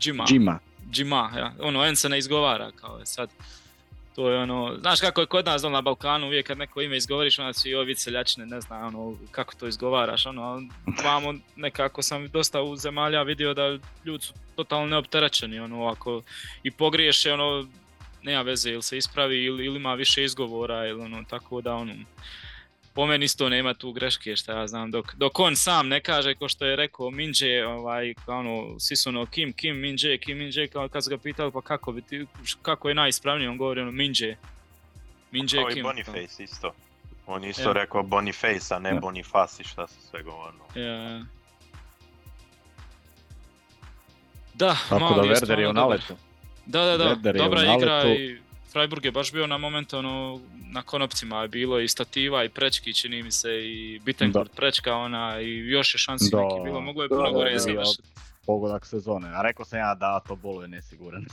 [0.00, 0.24] Jima.
[0.30, 0.58] Njima.
[0.94, 1.52] Jima, ja.
[1.60, 3.30] Ono, N se ne izgovara kao je sad.
[4.14, 7.38] To je ono, znaš kako je kod nas na Balkanu, uvijek kad neko ime izgovoriš,
[7.38, 10.62] onda svi ovi seljačine, ne znam, ono, kako to izgovaraš, ono,
[11.04, 16.22] vamo nekako sam dosta u zemalja vidio da ljudi su totalno neopterećeni, ono, ako
[16.62, 17.66] i pogriješe, ono,
[18.22, 21.94] nema veze, ili se ispravi, ili, ili ima više izgovora, ili ono, tako da, ono,
[22.94, 26.34] po meni isto nema tu greške, šta ja znam, dok, dok on sam ne kaže,
[26.34, 30.38] ko što je rekao Minđe, ovaj, kao ono, svi su ono, Kim, Kim, Minđe, Kim,
[30.38, 32.26] Minđe, kao kad su ga pitali, pa kako bi ti,
[32.62, 34.36] kako je najispravnije, on govori ono, Minđe,
[35.30, 35.82] Minđe, Kao i Kim.
[35.82, 36.74] Boniface isto.
[37.26, 37.72] On isto Ja.
[37.72, 39.00] rekao Boniface, a ne Ja.
[39.00, 40.64] Bonifaci šta se sve govorilo.
[40.74, 41.22] Ja.
[44.54, 46.16] Da, Tako da mali je Werder je stvarno u naletu.
[46.66, 48.38] Da, da, da, Werder u dobra igra i
[48.72, 50.40] Freiburg je baš bio na moment ono,
[50.72, 55.40] na konopcima je bilo i stativa i prečki čini mi se i Bittencourt prečka ona
[55.40, 56.42] i još je šansi Da.
[56.42, 58.08] neki bilo, moglo je Da, puno gore završiti.
[58.46, 59.28] Pogodak sezone.
[59.28, 61.24] A rekao sam ja da to bolo je nesiguran.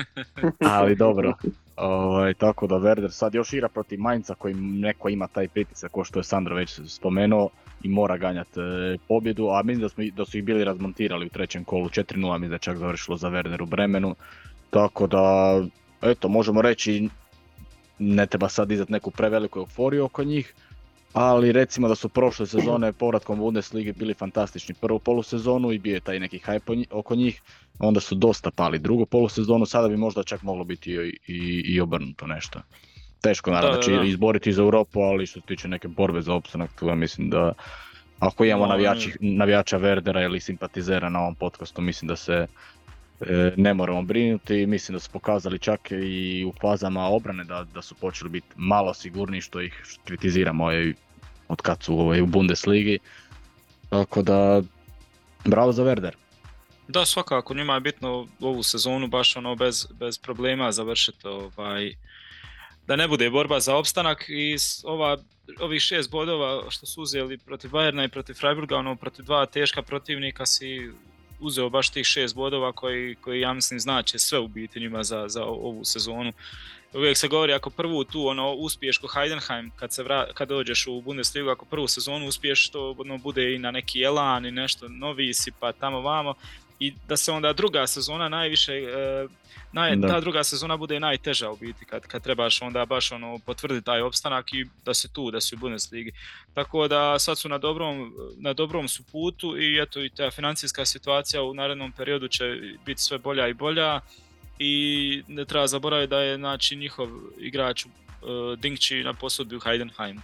[0.76, 1.34] Ali dobro.
[1.76, 6.04] Ovaj, tako da Werder sad još igra protiv Mainza koji neko ima taj pritisak ko
[6.04, 7.48] što je Sandro već spomenuo
[7.82, 11.28] i mora ganjati e, pobjedu, a mislim da, smo, da su ih bili razmontirali u
[11.28, 14.14] trećem kolu 4-0, mislim da je čak završilo za Werder u Bremenu.
[14.70, 15.54] Tako da,
[16.04, 17.08] eto, možemo reći
[17.98, 20.54] ne treba sad izdati neku preveliku euforiju oko njih,
[21.12, 26.00] ali recimo da su prošle sezone povratkom Bundeslige bili fantastični prvu polusezonu i bio je
[26.00, 27.42] taj neki hype oko njih,
[27.78, 31.80] onda su dosta pali drugu polusezonu, sada bi možda čak moglo biti i, i, i
[31.80, 32.60] obrnuto nešto.
[33.20, 34.08] Teško naravno Da, da, da, da.
[34.08, 37.52] izboriti za Europu, ali što se tiče neke borbe za opstanak, tu ja mislim da
[38.18, 42.46] ako imamo navijači, navijača Werdera ili simpatizera na ovom podcastu, mislim da se
[43.56, 44.66] ne moramo brinuti.
[44.66, 48.94] Mislim da su pokazali čak i u fazama obrane da, da su počeli biti malo
[48.94, 50.94] sigurniji što ih kritiziramo i
[51.48, 52.98] od kad su ovaj, u Bundesligi.
[53.88, 54.62] Tako da,
[55.44, 56.12] bravo za Werder.
[56.88, 61.94] Da, svakako, njima je bitno ovu sezonu baš ono bez, bez problema završiti ovaj,
[62.86, 65.18] da ne bude borba za opstanak i ova,
[65.60, 69.82] ovih šest bodova što su uzeli protiv Bayerna i protiv Freiburga, ono protiv dva teška
[69.82, 70.90] protivnika si
[71.40, 75.24] uzeo baš tih šest bodova koji, koji ja mislim znače sve u biti njima za,
[75.28, 76.32] za ovu sezonu.
[76.94, 80.86] Uvijek se govori ako prvu tu ono uspiješ ko Heidenheim kad, se vra, kad dođeš
[80.86, 84.88] u Bundesligu, ako prvu sezonu uspiješ to ono, bude i na neki elan i nešto
[84.88, 86.34] novi si pa tamo vamo
[86.78, 89.26] i da se onda druga sezona najviše e,
[89.74, 93.84] naj, ta druga sezona bude najteža u biti kad, kad trebaš onda baš ono potvrditi
[93.84, 96.12] taj opstanak i da se tu, da si u Bundesligi.
[96.54, 100.84] Tako da sad su na dobrom, na dobrom su putu i eto i ta financijska
[100.84, 102.44] situacija u narednom periodu će
[102.86, 104.00] biti sve bolja i bolja
[104.58, 107.08] i ne treba zaboraviti da je znači njihov
[107.38, 107.90] igrač uh,
[108.58, 110.20] Dinkći na posudbi u Heidenheimu.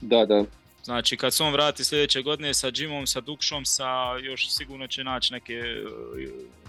[0.00, 0.44] Da, da.
[0.84, 5.04] Znači kad se on vrati sljedeće godine sa Jimom, sa Dukšom, sa još sigurno će
[5.04, 5.62] naći neke,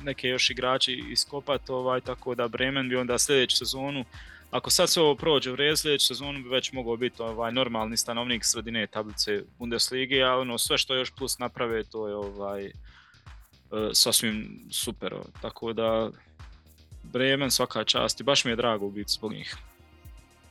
[0.04, 4.06] neke još igrači iskopat, ovaj, tako da Bremen bi onda sljedeću sezonu,
[4.52, 7.98] ako sad sve ovo prođe u red, sljedeću sezonu bi već mogao biti ovaj, normalni
[7.98, 12.72] stanovnik sredine tablice Bundesligi, a ono sve što još plus naprave to je ovaj, e,
[13.94, 15.14] sasvim super.
[15.42, 16.10] Tako da
[17.04, 19.58] Bremen svaka čast baš mi je drago biti zbog njih.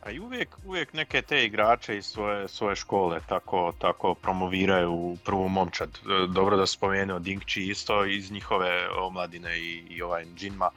[0.03, 5.17] A i uvijek, uvijek neke te igrače iz svoje, svoje škole tako, tako promoviraju u
[5.25, 5.89] prvu momčad.
[5.89, 10.71] E, dobro da spomenuo Dinkči isto iz njihove omladine i, i ovaj Jinma.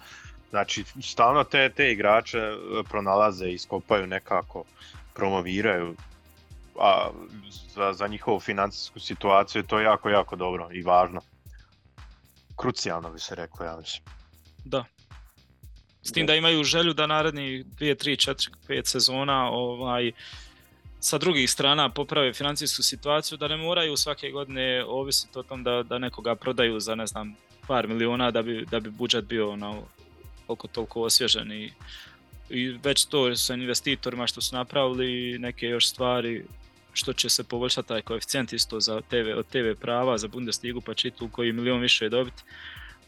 [0.50, 2.56] Znači, stalno te, te igrače e,
[2.90, 4.64] pronalaze, iskopaju nekako,
[5.14, 5.96] promoviraju.
[6.80, 7.10] A
[7.76, 11.22] za, za njihovu financijsku situaciju to je jako, jako dobro i važno.
[12.56, 14.04] Krucijalno bi se reklo, ja mislim.
[14.66, 14.86] Da,
[16.06, 20.12] s tim da imaju želju da narednih 2, 3, 4, 5 sezona ovaj,
[21.00, 25.84] sa drugih strana poprave financijsku situaciju, da ne moraju svake godine ovisiti o tom da,
[25.84, 27.36] da nekoga prodaju za ne znam
[27.68, 29.84] par miliona da bi, da bi budžet bio ono,
[30.48, 31.72] oko toliko osvježen i,
[32.50, 36.46] i već to sa investitorima što su napravili neke još stvari
[36.94, 40.94] što će se poboljšati taj koeficijent isto za TV, od TV prava za Bundesligu pa
[40.94, 42.44] će tu koji milion više dobiti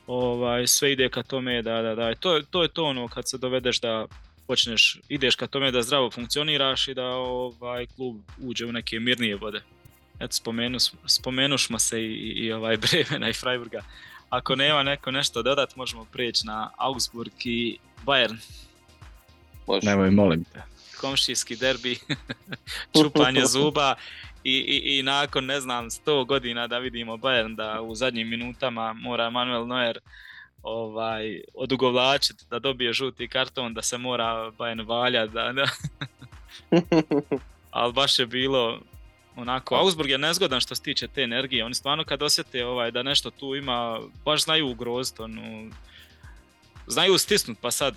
[0.08, 3.38] ovaj, sve ide ka tome da, da, da, to, to je to ono kad se
[3.38, 4.06] dovedeš da
[4.48, 9.36] počneš, ideš ka tome da zdravo funkcioniraš i da ovaj klub uđe u neke mirnije
[9.36, 9.62] vode.
[10.20, 13.84] Eto, spomenu, spomenušmo se i, i ovaj Bremena i Freiburga.
[14.30, 18.38] Ako nema neko nešto dodat, možemo prijeći na Augsburg i Bayern.
[19.68, 19.88] Može.
[19.88, 20.62] Nemoj, molim te.
[21.02, 22.00] Komšijski derbi,
[23.02, 23.96] čupanje zuba
[24.44, 28.94] i, i, i nakon ne znam 100 godina da vidimo Bayern da u zadnjim minutama
[28.94, 30.00] mora Manuel Neuer
[30.64, 35.34] ovaj, odugovlačiti da dobije žuti karton, da se mora Bayern valjati.
[35.34, 35.68] Da, da.
[37.72, 38.80] Ali baš je bilo
[39.36, 43.04] onako, Augsburg je nezgodan što se tiče te energije, oni stvarno kad osjete ovaj, da
[43.04, 45.72] nešto tu ima, baš znaju ugroziti, ono,
[46.88, 47.96] znaju stisnut pa sad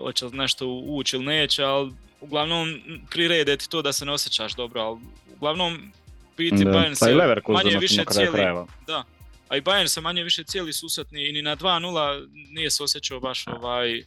[0.00, 4.80] hoće nešto ući ili neće, ali uglavnom prirede ti to da se ne osjećaš dobro,
[4.80, 5.00] ali
[5.36, 5.92] uglavnom
[6.36, 7.14] biti da, Bayern se
[7.52, 8.42] manje više cijeli,
[8.86, 9.04] da,
[9.48, 13.20] a i Bayern se manje više cijeli susretni i ni na 2-0 nije se osjećao
[13.20, 14.04] baš ovaj uh,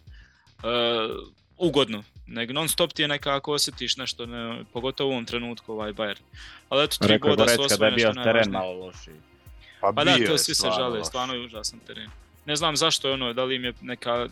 [1.57, 5.93] ugodno, nego non stop ti je nekako osjetiš nešto, ne, pogotovo u ovom trenutku ovaj
[5.93, 6.21] Bayern.
[6.69, 9.15] Ali eto, tri boda su osvojene što je teren malo lošiji.
[9.81, 12.09] Pa, pa da, to svi se žale, stvarno je užasan teren.
[12.45, 14.27] Ne znam zašto je ono, da li im je neka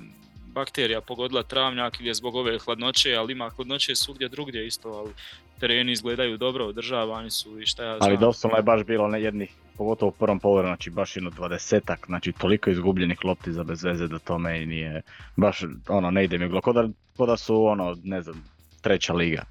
[0.58, 5.12] bakterija pogodila travnjak ili je zbog ove hladnoće, ali ima hladnoće svugdje drugdje isto, ali
[5.60, 8.10] tereni izgledaju dobro, održavani su i šta ja znam.
[8.10, 12.06] Ali doslovno je baš bilo ne jednih, pogotovo u prvom polovremenu, znači baš jedno dvadesetak,
[12.06, 15.02] znači toliko izgubljenih lopti za bez veze da tome i nije,
[15.36, 18.44] baš ono ne ide mi glo, ko da, su ono, ne znam,
[18.82, 19.44] treća liga.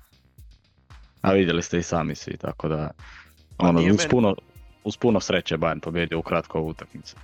[1.23, 2.91] A vidjeli ste i sami svi, tako da,
[3.59, 4.35] ono, uz puno,
[4.85, 7.17] uz puno sreće Bayern pobjedio u kratko utakmicu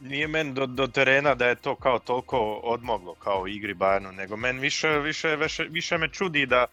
[0.00, 4.36] nije meni do, do terena da je to kao toliko odmoglo kao igri Bayernu, nego
[4.36, 6.66] meni više, više, više, više me čudi da,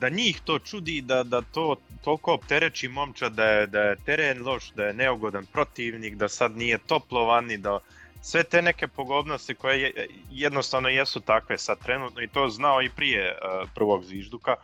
[0.00, 4.42] da njih to čudi, da, da to toliko optereći momča, da je, da je teren
[4.42, 7.78] loš, da je neugodan protivnik, da sad nije toplo vani, da
[8.22, 13.32] sve te neke pogodnosti koje jednostavno jesu takve sad trenutno i to znao i prije
[13.32, 14.56] uh, prvog zvižduka,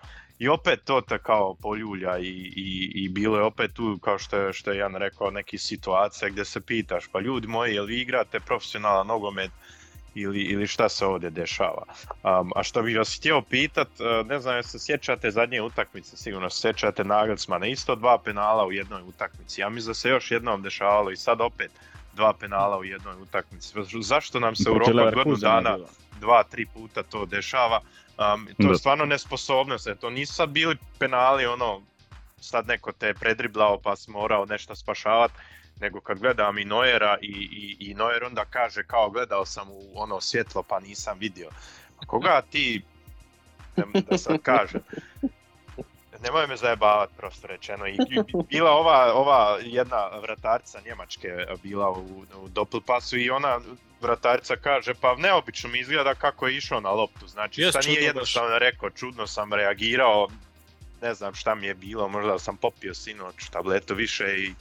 [0.45, 4.36] i opet to te kao poljulja i, i, i bilo je opet tu kao što
[4.36, 8.01] je, što je Jan rekao neki situacija gdje se pitaš pa ljudi moji jel vi
[8.01, 9.51] igrate profesionalan nogomet
[10.14, 11.82] ili, ili šta se ovdje dešava.
[12.22, 16.51] Um, a što bih vas htio pitat, uh, ne znam se sjećate zadnje utakmice, sigurno
[16.51, 19.61] se sjećate Nagelsmana, isto dva penala u jednoj utakmici.
[19.61, 21.70] Ja mislim da se još jednom dešavalo i sad opet
[22.12, 23.74] dva penala u jednoj utakmici.
[24.03, 25.78] Zašto nam se u roku godinu dana
[26.20, 27.80] dva, tri puta to dešava?
[28.19, 31.83] Um, to je stvarno nesposobnost, to nisu sad bili penali ono
[32.41, 35.31] sad neko te je predriblao pa si morao nešto spašavat,
[35.81, 39.93] nego kad gledam i Noera i, i, i Noer onda kaže kao gledao sam u
[39.95, 41.51] ono svjetlo pa nisam vidio.
[42.07, 42.83] Koga ti,
[44.11, 44.81] da sad kažem,
[46.23, 47.87] nemoj me zajebavat prosto rečeno.
[47.87, 51.29] I, i bila ova, ova jedna vratarca Njemačke
[51.62, 53.61] bila u, u Doppelpassu i ona
[54.01, 57.27] vratarca kaže pa neobično mi izgleda kako je išao na loptu.
[57.27, 58.07] Znači Jest šta nije čudno baš.
[58.07, 60.29] jednostavno rekao, čudno sam reagirao,
[61.03, 64.55] ne znam šta mi je bilo, možda sam popio sinoć tabletu više i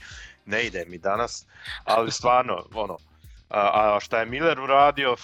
[0.46, 1.46] ne ide mi danas,
[1.86, 2.98] ali stvarno, ono,
[3.50, 5.16] a, a šta je Miller uradio,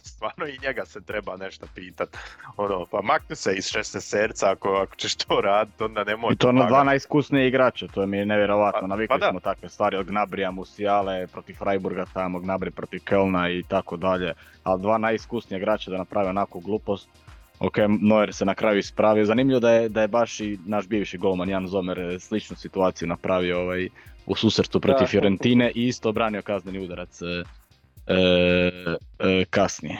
[0.12, 2.16] stvarno i njega se treba nešto pitat.
[2.56, 6.36] Ono, pa makni se iz 16 serca ako, ako ćeš to radit, onda nemoj I
[6.36, 8.80] to na dva najiskusnije igrača, to mi je nevjerovatno.
[8.80, 13.58] Pa- Navikli pa smo takve stvari od Gnabrija, Musiale, protiv Freiburga tamo, Gnabry protiv Kölna
[13.58, 14.34] i tako dalje.
[14.64, 17.08] Ali dva najiskusnije igrača da naprave onakvu glupost.
[17.60, 19.24] Ok, Neuer se na kraju ispravio.
[19.24, 23.08] Zanimljivo da je, da je baš i naš bivši golman Jan Zomer eh, sličnu situaciju
[23.08, 23.88] napravio ovaj,
[24.26, 25.06] u susretu protiv Da.
[25.06, 27.44] Fiorentine i isto obranio kazneni udarac eh,
[29.50, 29.98] kasnije.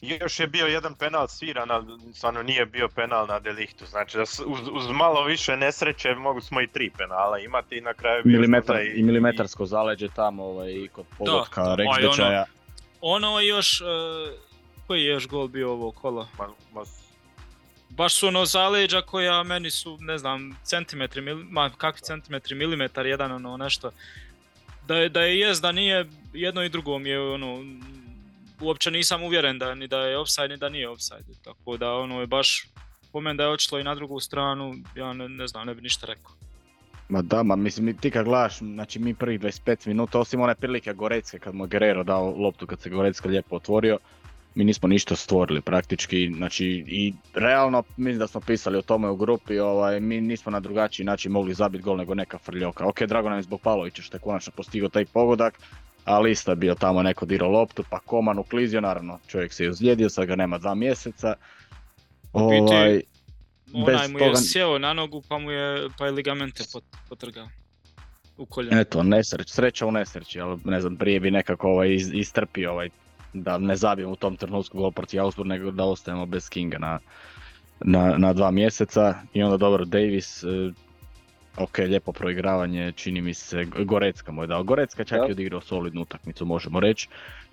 [0.00, 3.86] I Još je bio jedan penal sviran, ali stvarno nije bio penal na deliktu.
[3.86, 7.94] Znači da uz, uz malo više nesreće mogu smo i tri penala imati i na
[7.94, 12.06] kraju Milimetar, možda i milimetarsko zaleđe tamo ovaj, i kod pogotka da, Rex a i
[12.06, 12.44] ono-.
[13.00, 13.84] Ono je još, e,
[14.86, 16.28] koji je još gol bio ovo kolo?
[16.38, 16.82] Ma, ma,
[17.88, 23.06] Baš su ono zaleđa koja meni su, ne znam, centimetri, mil, ma kakvi centimetri, milimetar,
[23.06, 23.90] jedan ono nešto.
[24.88, 27.64] Da je, da je jest, da nije, jedno i drugo mi je ono,
[28.60, 31.34] uopće nisam uvjeren da ni da je offside ni da nije offside.
[31.44, 32.68] Tako da ono je baš,
[33.12, 35.82] po meni da je očito i na drugu stranu, ja ne, ne znam, ne bi
[35.82, 36.32] ništa rekao.
[37.08, 40.92] Ma da, ma mislim ti kad gledaš, znači mi prvih 25 minuta, osim one prilike
[40.92, 43.98] Gorecke kad mu Guerrero dao loptu kad se Gorecka lijepo otvorio,
[44.54, 49.16] mi nismo ništa stvorili praktički, znači i realno mislim da smo pisali o tome u
[49.16, 52.86] grupi, ovaj, mi nismo na drugačiji način mogli zabiti gol nego neka frljoka.
[52.86, 55.60] Ok, drago nam je zbog Palovića što je konačno postigao taj pogodak,
[56.04, 59.70] ali isto je bio tamo neko dirao loptu, pa Koman uklizio, naravno čovjek se je
[59.70, 61.34] ozlijedio, sad ga nema dva mjeseca.
[62.32, 63.00] Ovaj,
[63.66, 66.84] bez Onaj mu je toga- sjeo na nogu pa mu je, pa je ligamente pot,
[67.08, 67.48] potrgao.
[68.36, 68.80] U koljenu.
[68.80, 72.90] Eto, nesreć, sreća u nesreći, ali ne znam, prije bi nekako ovaj, istrpio ovaj,
[73.34, 76.98] da ne zabijemo u tom trenutku gol protiv Augsburg, nego da ostajemo bez Kinga na,
[77.80, 79.14] na, na dva mjeseca.
[79.34, 80.72] I onda dobro, Davis, eh,
[81.56, 84.62] ok, lijepo proigravanje, čini mi se, Gorecka mu je dao.
[84.62, 85.24] Gorecka čak Da.
[85.24, 87.08] je odigrao solidnu utakmicu, možemo reći.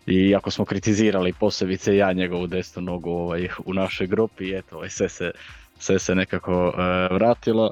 [0.06, 4.90] I ako smo kritizirali posebice ja njegovu desnu nogu ovaj, u našoj grupi, eto, ovaj,
[4.90, 5.32] sve, se,
[5.80, 7.72] sve se nekako eh, vratilo.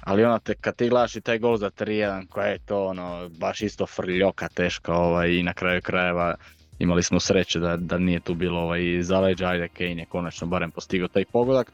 [0.00, 3.28] Ali ono, te, kad ti gledaš i taj gol za 3-1, koja je to ono,
[3.28, 6.34] baš isto frljoka teška ovaj, i na kraju krajeva
[6.80, 10.70] imali smo sreće da, da nije tu bilo ovaj, zaleđa, ajde Kane je konačno barem
[10.70, 11.72] postigao taj pogodak.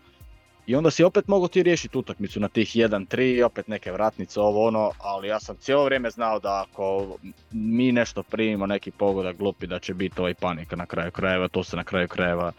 [0.67, 4.67] I onda si opet mogao ti riješiti utakmicu na tih 1-3, opet neke vratnice, ovo
[4.67, 7.17] ono, ali ja sam cijelo vrijeme znao da ako
[7.53, 11.65] mi nešto primimo, neki pogodak glupi, da će biti ovaj panika na kraju krajeva, to
[11.65, 12.53] se na kraju krajeva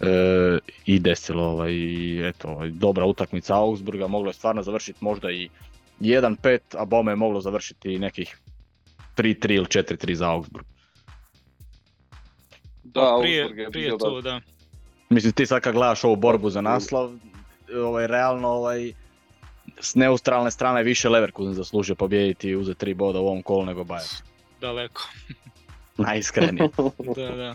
[0.00, 5.48] e, i desilo ovaj, eto, ovaj, dobra utakmica Augsburga, moglo je stvarno završiti možda i
[6.00, 8.38] 1-5, a bome je moglo završiti nekih
[9.16, 10.66] 3-3 ili 4-3 za Augsburg.
[12.94, 14.40] Da, Pa prije, prije bio to, da.
[15.08, 17.12] Mislim ti sad kad gledaš ovu borbu za naslov,
[17.74, 18.92] ovaj, realno ovaj,
[19.80, 23.84] s neutralne strane više Leverkusen zaslužio pobijediti i uzeti tri boda u ovom kolu nego
[23.84, 24.22] Bayern.
[24.60, 25.08] Daleko.
[25.96, 26.68] Najiskrenije.
[27.16, 27.54] Da, da.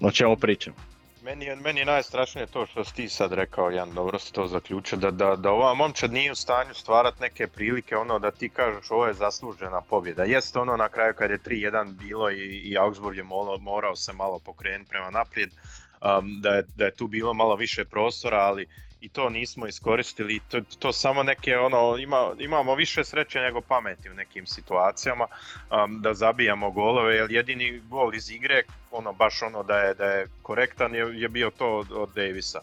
[0.00, 0.76] O čemu pričamo?
[1.24, 4.46] Meni je, meni je najstrašnije to što si ti sad rekao, Jan, dobro si to
[4.46, 8.48] zaključio, da, da, da ova momčad nije u stanju stvarati neke prilike, ono da ti
[8.48, 10.24] kažeš ovo je zaslužena pobjeda.
[10.24, 14.12] Jest ono na kraju kad je 3-1 bilo i, i Augsburg je morao, morao se
[14.12, 18.66] malo pokrenuti prema naprijed, um, da, je, da je tu bilo malo više prostora, ali
[19.04, 24.10] i to nismo iskoristili, to, to samo neke ono, ima, imamo više sreće nego pameti
[24.10, 29.62] u nekim situacijama um, da zabijamo golove, jer jedini gol iz igre, ono baš ono
[29.62, 32.60] da je, da je korektan je, je bio to od, od Davisa.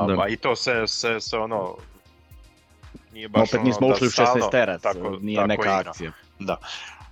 [0.00, 0.22] Um, Da.
[0.22, 1.76] a i to se, se, se ono,
[3.12, 5.62] nije baš Opet ono nismo da ušli u stalno 16 terac, tako- nije tako neka
[5.62, 5.90] igra.
[5.90, 6.12] akcija.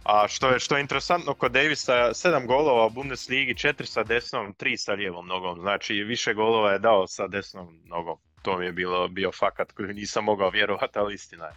[0.05, 4.55] A što je, što je interesantno kod Davisa, 7 golova u Bundesligi, 4 sa desnom,
[4.55, 5.61] 3 sa lijevom nogom.
[5.61, 8.16] Znači više golova je dao sa desnom nogom.
[8.47, 11.53] To mi je bilo, bio fakat koji nisam mogao vjerovati, ali istina je.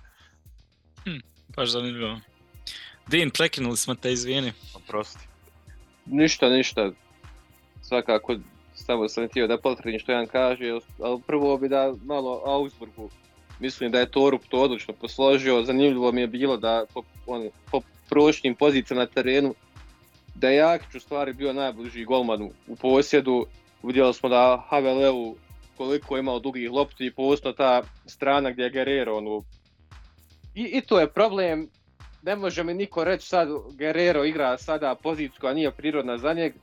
[1.56, 2.20] Baš zanimljivo.
[3.08, 4.54] Din, prekinuli smo te, izvini.
[4.76, 5.28] Oprosti.
[6.06, 6.92] Ništa, ništa.
[7.82, 8.36] Svakako,
[8.74, 13.10] samo sam htio da potvrdim što Jan kaže, ali prvo bi da malo Augsburgu,
[13.60, 17.82] mislim da je Torup to odlično posložio, zanimljivo mi je bilo da po, on, po
[18.10, 19.56] prošlim pozicijama na terenu,
[20.36, 23.46] da je Jakić u stvari bio najbliži golmanu u posjedu,
[23.84, 25.36] vidjeli smo da Haveleu
[25.80, 29.44] koliko je imao dugih lopti i posto ta strana gdje je Guerrero ono,
[30.56, 31.70] i, i to je problem,
[32.24, 36.54] ne može mi niko reći sad Guerrero igra sada poziciju koja nije prirodna za njeg,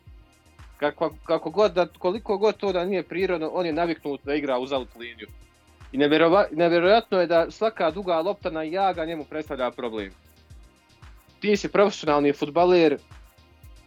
[0.77, 4.59] kako, kako god da, koliko god to da nije prirodno, on je naviknut da igra
[4.59, 5.29] uz out liniju.
[5.93, 10.11] I nevjerova- nevjerojatno je da svaka duga lopta na jaga njemu predstavlja problem.
[11.41, 12.99] Ti si profesionalni futbaler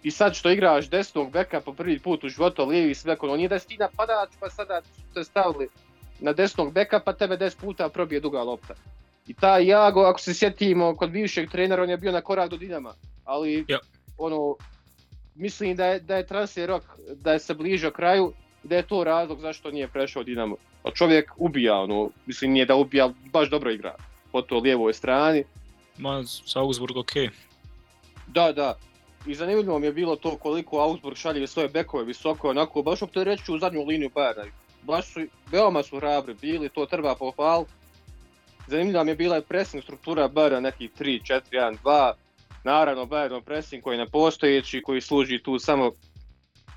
[0.04, 3.38] i sad što igraš desnog beka po prvi put u životu, lijevi s bekom, on
[3.38, 4.82] nije da si ti napadač pa sada
[5.12, 5.68] ste stavili
[6.20, 8.74] na desnog beka pa tebe 10 puta probije duga lopta.
[9.28, 12.58] I taj Jago, ako se sjetimo kod bivšeg trenera, on je bio na korak do
[12.58, 12.94] Dinama,
[13.26, 13.80] ali Ja.
[14.18, 14.56] ono,
[15.36, 16.84] mislim da je, da je transfer rok,
[17.16, 18.34] da je se bližio kraju
[18.64, 20.56] da je to razlog zašto nije prešao Dinamo.
[20.84, 23.96] A čovjek ubija, ono, mislim nije da ubija, baš dobro igra
[24.32, 25.44] po toj lijevoj strani.
[25.98, 26.24] Ma,
[26.56, 27.30] Augsburg okej.
[28.28, 28.78] Da, da.
[29.30, 33.56] I zanimljivo mi je bilo to koliko Augsburg šalje svoje bekove visoko, onako, baš opterećuju
[33.56, 34.50] u zadnju liniju Bayerna.
[34.84, 35.20] Baš su,
[35.52, 37.72] veoma su hrabri bili, to treba pohvaliti.
[38.68, 42.14] Zanimljiva mi je bila i pressing struktura Bayerna, nekih 3, 4, 1, 2.
[42.64, 45.92] Naravno, Bayernov pressing koji je nepostojeći, koji služi tu samo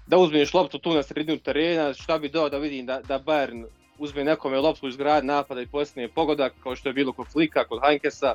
[0.07, 3.65] da uzmeš loptu tu na sredinu terena, šta bi dao da vidim da, da Bayern
[3.99, 7.65] uzme nekome loptu iz grad napada i posljednje pogodak, kao što je bilo kod Flika,
[7.65, 8.35] kod Heinkesa.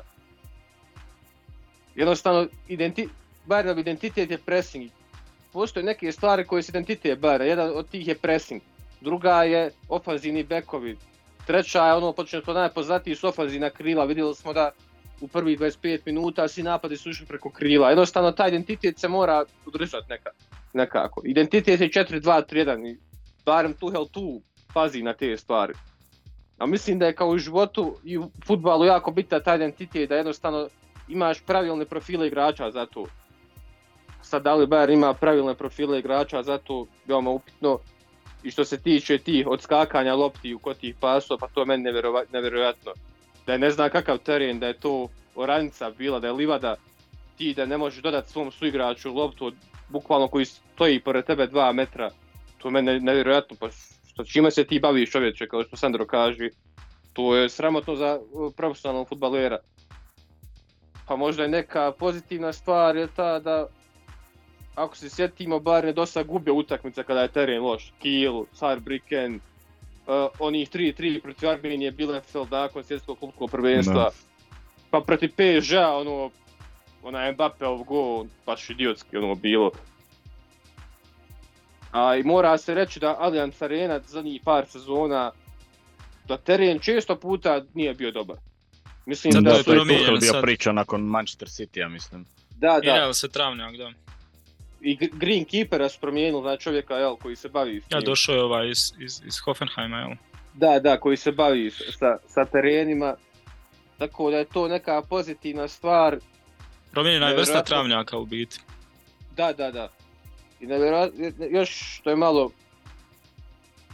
[1.94, 3.08] Jednostavno, identi,
[3.48, 4.90] Bayernov identitet je pressing.
[5.52, 8.62] Postoje neke stvari koje su identitet Bayerna, jedan od tih je pressing,
[9.00, 10.96] druga je ofanzivni bekovi,
[11.46, 14.70] treća je ono počne to najpoznatiji su ofanzivna krila, vidjeli smo da
[15.20, 17.88] u prvih 25 minuta svi napadi su išli preko krila.
[17.88, 20.30] Jednostavno taj identitet se mora udržati neka,
[20.72, 21.22] nekako.
[21.24, 22.98] Identitet je 4-2-3-1 i
[23.46, 24.40] barem Tuhel tu
[24.74, 25.74] pazi na te stvari.
[26.58, 30.16] A mislim da je kao u životu i u futbalu jako bitan taj identitet da
[30.16, 30.68] jednostavno
[31.08, 33.06] imaš pravilne profile igrača za to.
[34.28, 37.78] Sad da li Bayern ima pravilne profile igrača za to veoma upitno.
[38.42, 41.82] I što se tiče tih odskakanja lopti u kod tih pasova, pa to je meni
[41.82, 42.92] nevjerova- nevjerojatno.
[43.46, 46.76] Da je ne znam kakav teren, da je to oranica bila, da je livada,
[47.36, 49.52] ti da ne možeš dodati svom suigraču loptu
[49.88, 52.10] bukvalno koji stoji pored tebe dva metra.
[52.58, 53.68] To je meni nevjerojatno, pa
[54.08, 56.48] što, čime se ti baviš čovječe, kao što Sandro kaže.
[57.12, 59.58] To je sramotno za uh, profesionalnog futbalera.
[61.06, 63.66] Pa možda je neka pozitivna stvar je ta da
[64.78, 67.92] ako se sjetimo, Bayern je dosta gubio utakmice kada je teren loš.
[67.98, 69.38] Kiel, Saarbrücken,
[70.06, 73.94] uh, onih 3-3 protiv Armenije, Bielefeld nakon svjetskog klubskog prvenstva.
[73.94, 74.10] Da.
[74.90, 76.30] Pa protiv PSG-a, ono,
[77.02, 79.70] onaj Mbappéov gol, baš idiotski ono bilo.
[81.92, 85.32] A i mora se reći da Allianz Arena zadnjih par sezona,
[86.28, 88.36] da teren često puta nije bio dobar.
[89.06, 90.42] Mislim Zato da, Da, je to je bio sad.
[90.42, 92.26] priča nakon Manchester City, ja mislim.
[92.50, 92.78] da, da.
[92.78, 93.92] Igrao se travnjak, da.
[94.80, 98.70] I Greenkeepera su promijenili, znači čovjeka jel, koji se bavi s Ja došao je ovaj
[98.70, 100.10] iz, iz, iz Hoffenheima, jel?
[100.54, 103.14] Da, da, koji se bavi sa, sa terenima.
[103.98, 106.16] Tako da je to neka pozitivna stvar.
[106.90, 108.60] Promijenjena je vrsta travnjaka u biti.
[109.36, 109.88] Da, da, da.
[110.60, 110.66] I
[111.50, 112.50] još što je malo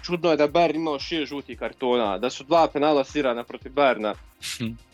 [0.05, 4.15] čudno je da Bayern imao šest žutih kartona, da su dva penala sirana protiv Bayerna.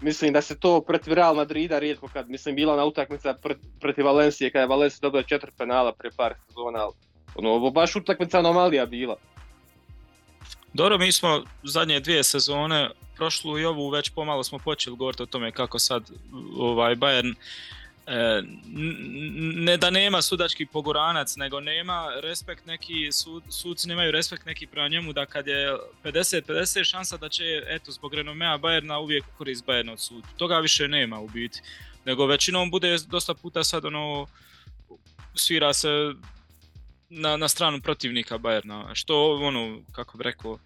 [0.00, 4.04] Mislim da se to protiv Real Madrida rijetko kad, mislim bila na utakmica pr- protiv
[4.04, 6.86] Valencije kada je Valencia dobila četiri penala prije par sezona,
[7.34, 9.16] ono, ovo baš utakmica anomalija bila.
[10.72, 15.26] Dobro, mi smo zadnje dvije sezone, prošlu i ovu već pomalo smo počeli govoriti o
[15.26, 16.10] tome kako sad
[16.58, 17.34] ovaj Bayern
[19.54, 24.88] ne da nema sudački poguranac, nego nema respekt neki, sud, suci nemaju respekt neki prema
[24.88, 29.92] njemu da kad je 50-50 šansa da će, eto, zbog renomea Bayerna uvijek korist Bayerna
[29.92, 30.26] od sudu.
[30.36, 31.60] Toga više nema u biti.
[32.04, 34.26] Nego većinom bude dosta puta sad ono,
[35.34, 35.88] svira se
[37.08, 40.58] na, na stranu protivnika Bayerna, što ono, kako bi rekao,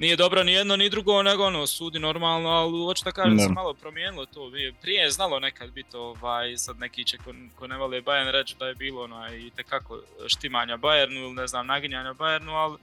[0.00, 3.48] nije dobro ni jedno ni drugo, nego ono, sudi normalno, ali hoću da kažem se
[3.48, 4.50] malo promijenilo to.
[4.82, 8.56] Prije je znalo nekad biti ovaj, sad neki će ko, ko ne vole Bayern reći
[8.58, 12.78] da je bilo ono, i tekako štimanja Bayernu ili ne znam, naginjanja Bayernu, ali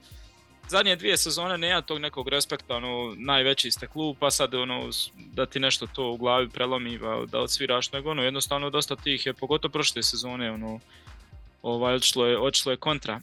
[0.68, 5.46] zadnje dvije sezone nema tog nekog respekta, ono, najveći ste klub, pa sad ono, da
[5.46, 9.72] ti nešto to u glavi prelomi, da odsviraš, nego ono, jednostavno dosta tih je, pogotovo
[9.72, 10.80] prošle sezone, ono,
[11.62, 13.20] ovaj, otišlo je, otišlo je kontra.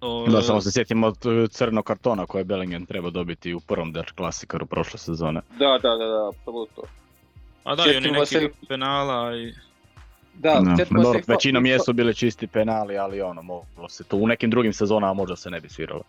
[0.00, 3.60] O, Da, samo se sjetimo od uh, crnog kartona koje je Bellingham trebao dobiti u
[3.60, 5.40] prvom Der Klasikaru prošle sezone.
[5.50, 6.82] Da, da, da, da, apsolutno.
[7.64, 9.54] A da, i oni Sjetimo neki se- penala i...
[10.34, 14.26] Da, sjetimo dobro, se većinom jesu bili čisti penali, ali ono, moglo se to u
[14.26, 16.02] nekim drugim sezonama možda se ne bi sviralo.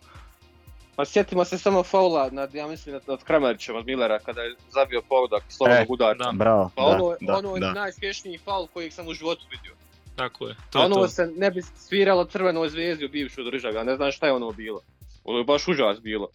[0.96, 4.54] Pa sjetimo se samo faula nad, ja mislim, nad, nad Kramarićem od Millera kada je
[4.70, 6.24] zabio pogodak slobodnog E, udarca.
[6.24, 7.72] Da, Bravo, Pa da, ono, da, ono je da.
[7.72, 9.72] najspješniji faul kojeg sam u životu vidio.
[10.20, 10.54] Tako je.
[10.70, 11.08] To A je ono to.
[11.08, 14.52] se ne bi sviralo crvenoj zvijezdi u bivšoj državi, a ne znam šta je ono
[14.52, 14.80] bilo.
[15.24, 16.28] Ovo je baš užas bilo.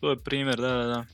[0.00, 1.04] To je primjer, da, da, da.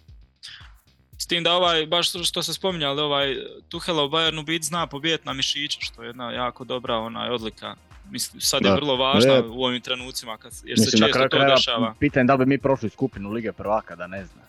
[1.19, 3.37] S tim da ovaj, baš što se spominjali, ovaj
[3.69, 7.75] Tuhela u Bayernu bit zna pobijeti na mišića, što je jedna jako dobra onaj odlika.
[8.11, 8.75] Mislim, sad je Da.
[8.75, 9.41] vrlo važna Ne.
[9.41, 11.95] u ovim trenucima, kad, jer se Mislim, na često kraju to krajeva, dešava.
[12.01, 14.45] pitanje da bi mi prošli skupinu Lige prvaka, da ne znam.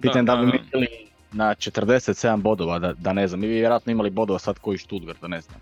[0.00, 0.64] Pitanje da, da, bi mi da.
[0.72, 0.86] bili
[1.32, 3.40] na 47 bodova, da, da ne znam.
[3.40, 5.60] Mi bi vjerojatno imali bodova sad koji Stuttgart, da ne znam.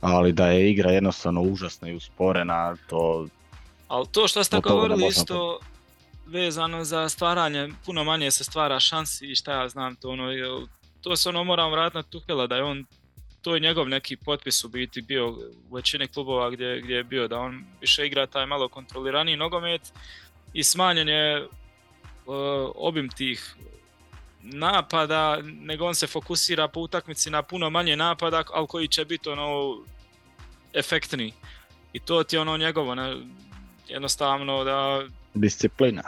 [0.00, 3.26] Ali da je igra jednostavno užasna i usporena, to...
[3.88, 5.58] Ali to što ste govorili isto
[6.26, 10.24] vezano za stvaranje, puno manje se stvara šansi i šta ja znam, to ono,
[11.00, 12.84] to se ono moram vratiti na Tuhela, da je on,
[13.42, 15.28] to je njegov neki potpis u biti bio
[15.70, 19.92] u većini klubova gdje, gdje je bio, da on više igra taj malo kontroliraniji nogomet
[20.52, 21.46] i smanjen je e,
[22.74, 23.56] obim tih
[24.52, 29.28] napada, nego on se fokusira po utakmici na puno manje napada, ali koji će biti
[29.28, 29.76] ono
[30.74, 31.32] efektniji.
[31.92, 33.16] I to ti je ono njegovo, ne,
[33.88, 35.02] jednostavno da
[35.34, 36.02] Disciplina.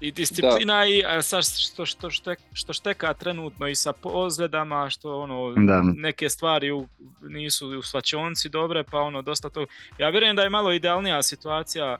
[0.00, 5.20] i disciplina i a sad što, što, štek, što šteka trenutno i sa ozljedama, što
[5.20, 5.82] ono, Da.
[5.96, 6.88] neke stvari u,
[7.22, 9.66] nisu u svačionci dobre, pa ono dosta to...
[9.98, 11.96] Ja vjerujem da je malo idealnija situacija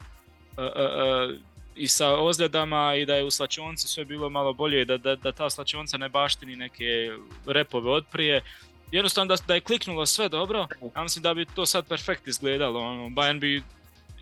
[0.59, 4.85] e, e, e, i sa ozljedama i da je u slačionci sve bilo malo bolje,
[4.85, 7.11] da, da, da ta slačionca ne baštini neke
[7.47, 8.43] repove od prije.
[8.91, 10.67] Jednostavno da, da je kliknulo sve dobro,
[10.97, 12.81] ja mislim da bi to sad perfekt izgledalo.
[12.81, 13.63] Ono, Bayern bi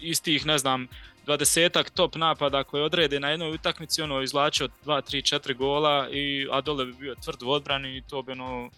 [0.00, 0.88] istih, ne znam,
[1.24, 6.48] dvadesetak top napada koje odrede na jednoj utakmici, ono, izvlačio 2, 3, 4 gola, i,
[6.50, 8.70] a dole bi bio tvrd u odbrani i to bi ono,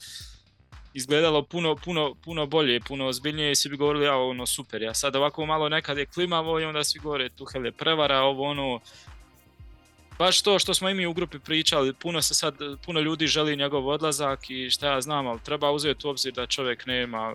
[0.94, 4.94] izgledalo puno, puno, puno bolje, puno ozbiljnije i svi bi govorili, ja ono super, ja
[4.94, 8.80] sad ovako malo nekad je klimavo i onda svi govore Tuhel je prevara, ovo ono,
[10.18, 12.54] baš to što smo i mi u grupi pričali, puno se sad,
[12.86, 16.46] puno ljudi želi njegov odlazak i šta ja znam, ali treba uzeti u obzir da
[16.46, 17.34] čovjek nema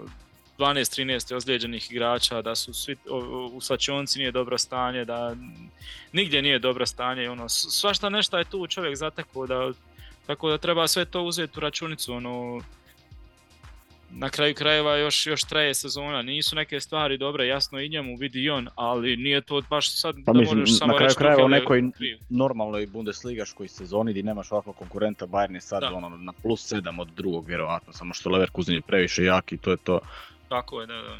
[0.58, 2.95] 12-13 ozlijeđenih igrača, da su svi
[3.53, 5.36] u svačionci nije dobro stanje, da
[6.12, 9.72] nigdje nije dobro stanje, ono, svašta nešto je tu čovjek zatekao, da,
[10.28, 12.62] tako da treba sve to uzeti u računicu, ono,
[14.12, 18.43] na kraju krajeva još, još traje sezona, nisu neke stvari dobre, jasno i njemu vidi
[18.43, 21.18] i on, ali nije to baš sad Pa da mislim, možeš samo na kraju reći
[21.18, 22.18] krajeva u nekoj kriv.
[22.30, 25.93] normalnoj bundesligaškoj sezoni gdje nemaš ovakvog konkurenta, Bayern je sad Da.
[25.93, 29.72] ono, na plus 7 od drugog vjerojatno, samo što Leverkusen je previše jak i to
[29.72, 29.99] je to.
[30.49, 31.18] Tako je, da, da.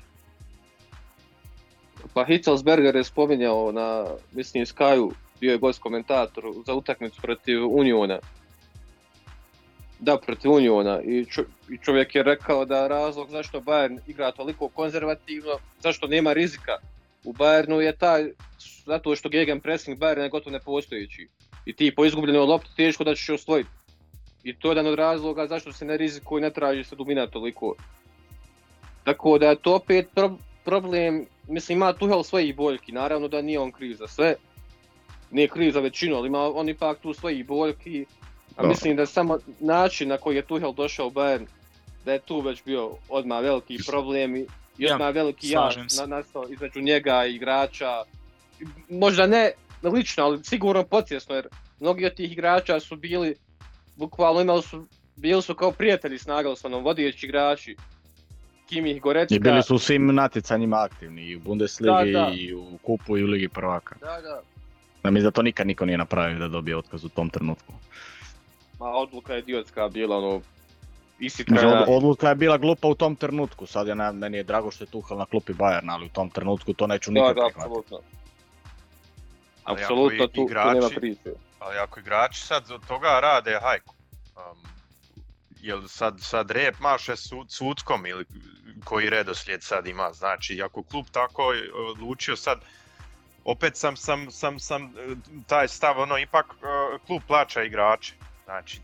[2.14, 8.20] Pa Hitzelsberger je spominjao na, mislim, Skyu, bio je gost komentator za utakmicu protiv Uniona.
[10.00, 11.02] Da, protiv Uniona.
[11.02, 11.26] I,
[11.70, 16.78] I čovjek je rekao da razlog zašto Bayern igra toliko konzervativno, zašto nema rizika
[17.24, 18.32] u Bayernu je taj,
[18.86, 21.28] zato što gegen pressing Bayern je gotovo nepostojeći.
[21.66, 23.70] I ti po izgubljenoj lopti teško da ćeš osvojiti.
[24.43, 27.28] I to je jedan od razloga zašto se ne rizikuje i ne traži se dubina
[27.28, 27.76] toliko.
[29.04, 33.60] Tako da je to opet pro- problem, mislim ima Tuhel svojih boljki, naravno da nije
[33.60, 34.36] on kriv za sve,
[35.32, 38.06] nije kriv za većinu, ali ima on ipak tu svojih boljki,
[38.58, 38.68] a Da.
[38.68, 41.45] mislim da samo način na koji je Tuhel došao u Bayern,
[42.05, 44.45] da je tu već bio odmah veliki problem i
[44.78, 48.03] i Ja, odmah veliki jaz na, nastao između njega i igrača.
[48.89, 49.51] Možda ne
[49.84, 51.47] lično, ali sigurno podsvjesno, jer
[51.80, 53.36] mnogi od tih igrača su bili,
[53.95, 57.76] bukvalno imali su, bili su kao prijatelji s Nagelsonom, vodeći igrači.
[58.70, 59.36] Kimih, Gorecka.
[59.36, 62.32] I bili su u svim natjecanjima aktivni, i u Bundesligi, Da, da.
[62.36, 63.95] i u kupu, i u Ligi prvaka.
[63.99, 64.41] Da, da.
[65.03, 67.74] Ja mislim da to nikad niko nije napravio da dobije otkaz u tom trenutku.
[68.80, 70.41] Ma odluka je idiotska bila, ono,
[71.19, 71.82] ishitrena.
[71.82, 74.84] od- odluka je bila glupa u tom trenutku, sad je na, meni je drago što
[74.84, 77.99] je Tuchel na klupi Bayern, ali u tom trenutku to neću nikad da, apsolutno.
[79.63, 81.30] Apsolutno, i tu, tu igrači- nema priče.
[81.59, 83.95] Ali ako igrači sad od toga rade hajku,
[84.36, 84.57] um,
[85.61, 88.25] jel sad, sad rep maše su, suckom ili
[88.84, 92.59] koji redoslijed sad ima, znači ako klub tako je odlučio sad,
[93.45, 95.15] opet sam, sam, sam, sam e,
[95.47, 98.13] taj stav, ono ipak e, klub plaća igrače,
[98.48, 98.80] znači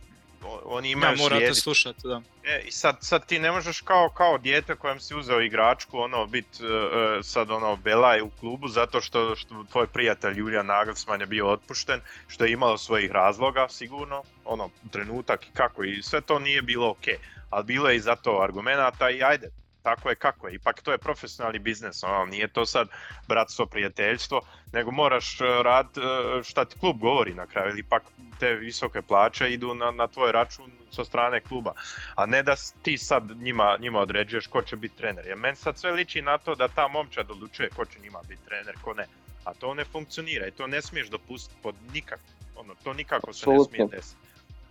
[0.66, 1.62] oni Ja, imaju morate slijediti.
[1.62, 2.22] slušati, da.
[2.44, 6.26] E, i sad, sad ti ne možeš kao, kao dijete kojem si uzeo igračku, ono,
[6.26, 6.64] bit e,
[7.20, 11.48] e, sad ono belaj u klubu zato što, što tvoj prijatelj Julian Nagelsmann je bio
[11.52, 16.62] otpušten, što je imalo svojih razloga sigurno, ono, trenutak i kako i sve to nije
[16.62, 17.06] bilo ok,
[17.50, 19.50] ali bilo je i za to argumenata i ajde,
[19.84, 22.88] tako je kako je, ipak to je profesionalni biznis, ono, nije to sad
[23.28, 24.42] bratstvo, prijateljstvo,
[24.74, 28.04] nego moraš e, rad e, šta ti klub govori na kraju, ili ipak
[28.40, 31.74] te visoke plaće idu na, na tvoj račun sa strane kluba
[32.16, 35.28] a ne da ti sad njima, njima određuješ ko će biti trener.
[35.28, 38.46] Jer meni sad sve liči na to da ta momčad odlučuje ko će njima biti
[38.46, 39.08] trener, ko ne.
[39.44, 42.20] A to ne funkcionira i to ne smiješ dopustiti pod nikak,
[42.56, 44.22] ono, to nikako se ne smije desiti.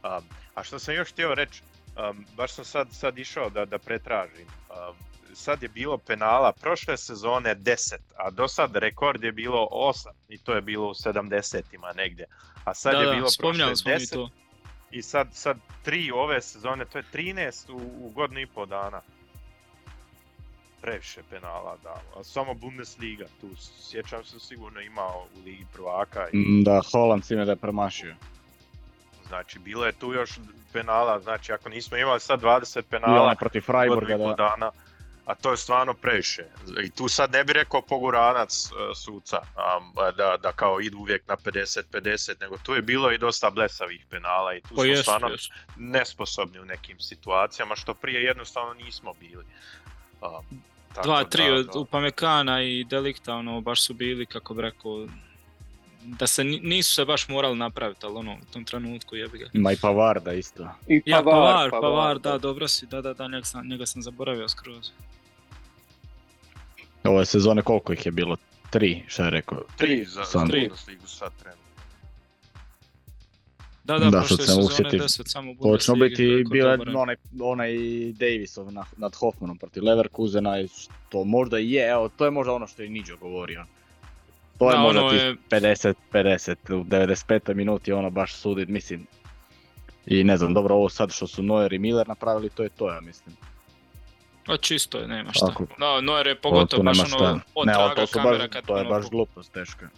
[0.02, 1.62] Um, a što sam još htio reći,
[1.96, 4.46] um, baš sam sad, sad išao da, da pretražim.
[4.70, 4.96] Um,
[5.34, 10.38] sad je bilo penala prošle sezone 10, a do sad rekord je bilo 8 i
[10.38, 12.26] to je bilo u 70-ima negdje.
[12.64, 14.30] A sad da, je da, bilo prošle smo mi 10 to.
[14.90, 19.00] i sad, sad 3 ove sezone, to je 13 u, u godinu i pol dana.
[20.80, 26.36] Previše penala dao, a samo Bundesliga tu, sjećam se sigurno imao u Ligi prvaka i
[26.36, 28.14] Mm, Da, Holland sime da je premašio.
[29.32, 30.30] Znači, bilo je tu još
[30.72, 34.34] penala, znači ako nismo imali sad 20 I penala onaj protiv Freiburga, da.
[34.34, 34.70] dana,
[35.26, 36.44] a to je stvarno previše.
[36.84, 39.40] I tu sad ne bi rekao poguranac e, suca,
[40.16, 44.54] da, da kao idu uvijek na 50-50, nego tu je bilo i dosta blesavih penala
[44.54, 45.52] i tu Pa smo jesu, stvarno jesu.
[45.76, 49.44] nesposobni u nekim situacijama, što prije jednostavno nismo bili.
[50.20, 50.62] Am,
[50.94, 51.78] tako Dva, tri da, od da.
[51.78, 55.06] Upamecana i Delikta, ono, baš su bili, kako bi rekao,
[56.04, 59.46] da se ni- nisu se baš morali napraviti, ali ono, u tom trenutku jebi ga.
[59.52, 60.68] Ima i Pavarda isto.
[60.88, 63.86] I Ja, Pavar, Pavar, Pavar, Pavar, da, dobro si, da, da, da, njega sam, njega
[63.86, 64.90] sam zaboravio skroz.
[67.04, 68.36] Ove sezone koliko ih je bilo?
[68.70, 69.62] Tri, šta je rekao?
[69.76, 70.48] Tri za Sam.
[70.48, 70.70] Tri.
[71.06, 71.62] Sad trenutno.
[73.84, 74.98] Da, da, Da, prošle sam sezone usjetio.
[74.98, 77.72] 10 samo u Točno biti bila onaj, onaj
[78.12, 82.52] Davisov nad, nad Hoffmanom protiv Leverkusena i što možda i je, evo to je možda
[82.52, 83.64] ono što je Niđo govorio.
[84.62, 87.54] To je Da, možda ono je- 50-50 u 95.
[87.54, 89.06] minuti ono baš sudit, mislim.
[90.06, 92.90] I ne znam, dobro ovo sad što su Neuer i Miller napravili, to je to
[92.90, 93.36] ja mislim.
[94.46, 95.46] A čisto je, nema šta.
[95.46, 95.66] Tako.
[95.78, 98.64] Da, Neuer je To- pogotovo baš ono, od Ne, traga to, su kamera baš, kad
[98.66, 99.88] to je ono, baš glupost teška.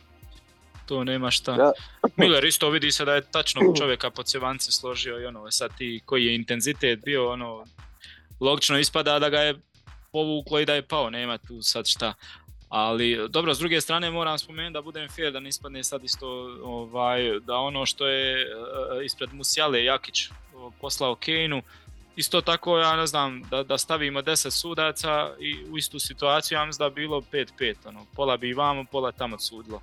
[0.86, 1.52] to nema šta.
[1.52, 1.72] Da.
[2.16, 6.00] Miller isto vidi se da je tačno čovjeka po cjevance složio i ono, sad ti
[6.04, 7.64] koji je intenzitet bio, ono,
[8.40, 9.54] logično ispada da ga je
[10.12, 12.14] povuklo i da je pao, nema tu sad šta.
[12.76, 16.28] Ali dobro, s druge strane moram spomenuti da budem fair, da ne ispadne sad isto
[16.62, 18.46] ovaj, da ono što je e,
[19.04, 21.62] ispred Musijale Jakić o, poslao Kejnu,
[22.16, 26.64] isto tako ja ne znam da, da stavimo 10 sudaca i u istu situaciju ja
[26.64, 29.80] mislim da bi bilo 5-5, ono, pola bi vamo, pola tamo sudilo.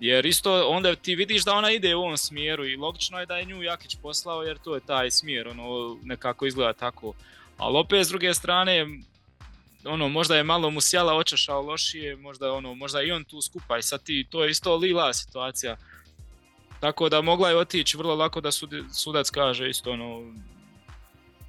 [0.00, 3.36] Jer isto onda ti vidiš da ona ide u ovom smjeru i logično je da
[3.36, 7.14] je nju Jakić poslao jer to je taj smjer, ono nekako izgleda tako.
[7.56, 8.86] Ali opet s druge strane,
[9.84, 13.82] ono možda je malo Musjala očešao lošije, možda ono, možda i on tu skupa i
[13.82, 15.76] sad ti, to je isto lila situacija.
[16.80, 20.32] Tako da mogla je otići vrlo lako da sudi- sudac kaže isto ono,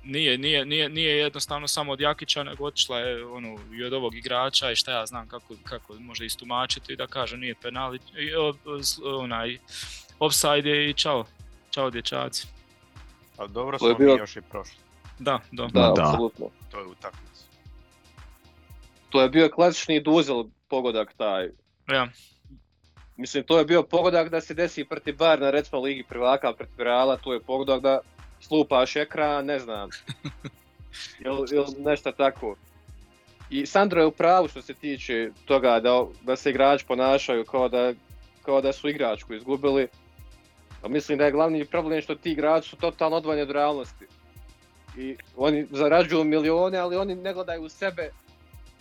[0.04, 4.16] nije, nije, nije, nije jednostavno samo od Jakića, nego otišla je ono, i od ovog
[4.16, 8.00] igrača i šta ja znam kako, kako može istumačiti i da kaže nije penal i,
[9.06, 9.58] onaj
[10.20, 11.26] offside je i čao,
[11.72, 12.48] čao dječaci.
[13.38, 14.78] Ali dobro smo mi bio- još i prošli,
[15.20, 15.68] Da, da.
[15.68, 15.90] Da, da.
[15.90, 16.46] apsolutno.
[16.72, 17.29] to je utakmica.
[19.10, 21.50] To je bio klasični duzel pogodak taj.
[21.92, 22.08] Ja,
[23.20, 27.18] Mislim, to je bio pogodak da se desi protiv Bayerna, recimo Ligi prvaka protiv Reala,
[27.18, 28.00] to je pogodak da
[28.42, 29.90] slupaš ekran, ne znam.
[31.26, 32.56] Ili, ili nešto tako.
[33.50, 37.70] I Sandro je u pravu što se tiče toga da, da se igrači ponašaju kao
[37.70, 37.94] da,
[38.42, 39.88] kao da su igračku izgubili.
[40.82, 44.06] A mislim da je glavni problem što ti igrači su totalno odvojeni od realnosti.
[44.98, 48.12] I oni zarađuju milijone, ali oni ne gledaju u sebe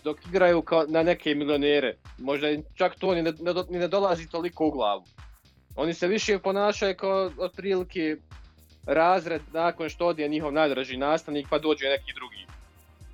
[0.09, 1.97] dok igraju kao na neke milionere.
[2.19, 5.05] Možda čak to ni ne, ne, ni ne dolazi toliko u glavu.
[5.77, 8.17] Oni se više ponašaju kao otprilike
[8.87, 12.47] razred nakon što odje njihov najdraži nastavnik pa dođe neki drugi.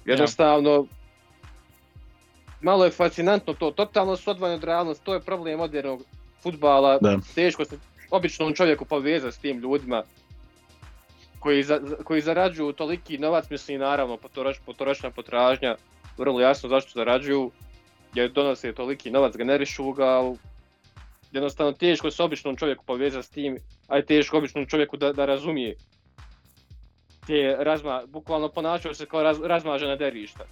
[0.05, 0.87] Jednostavno,
[2.61, 6.03] malo je fascinantno to, totalno su odvojeni od realnosti, to je problem modernog
[6.43, 7.19] futbala, Da.
[7.35, 7.79] teško se
[8.11, 10.03] običnom čovjeku povezati s tim ljudima
[11.41, 15.77] koji, za, za- koji zarađuju toliki novac, mislim naravno potroš, potrošna potražnja,
[16.19, 17.51] vrlo jasno zašto zarađuju,
[18.15, 20.37] jer donose toliki novac, generišu ga, ali
[21.33, 23.59] jednostavno teško se običnom čovjeku povezati s tim,
[23.89, 25.77] a je teško običnom čovjeku da, da razumije
[27.27, 30.45] te razma, bukvalno ponašaju se kao raz, razmažena derišta.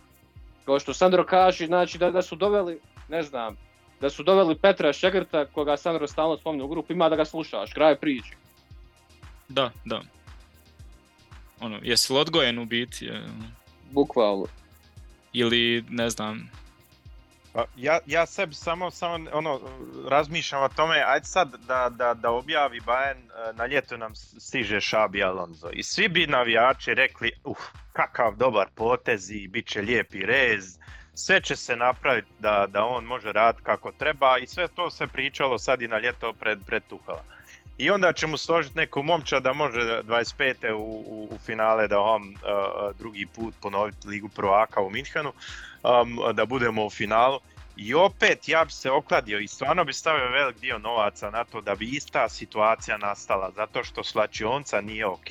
[0.64, 3.56] Kao što Sandro kaže, znači da, da su doveli, ne znam,
[4.00, 7.72] da su doveli Petra Šegrta, koga Sandro stalno spominje u grupu, ima da ga slušaš,
[7.72, 8.34] kraj priče.
[9.48, 10.02] da, da.
[11.60, 13.06] Ono, jesi li odgojen u biti?
[13.06, 13.22] e,
[13.90, 14.46] Bukvalno.
[15.32, 16.50] Ili, ne znam,
[17.52, 19.60] Pa ja, ja sebi samo, samo ono,
[20.08, 24.80] razmišljam o tome, ajde sad da, da, da objavi Bayern, e, na ljeto nam stiže
[24.80, 25.70] Šabi Alonso.
[25.72, 27.56] I svi bi navijači rekli, uh,
[27.92, 30.78] kakav dobar potez i bit će lijepi rez,
[31.14, 35.06] sve će se napraviti da, da on može raditi kako treba i sve to se
[35.06, 36.82] pričalo sad i na ljeto pred, pred.
[37.82, 40.72] I onda će mu složiti neku momča da može 25.
[40.72, 45.32] u, u, u finale da on uh, drugi put ponoviti Ligu prvaka u Minhenu,
[45.82, 47.40] um, da budemo u finalu.
[47.76, 51.60] I opet ja bi se okladio i stvarno bi stavio velik dio novaca na to
[51.60, 55.30] da bi ista situacija nastala, zato što slačionca nije ok.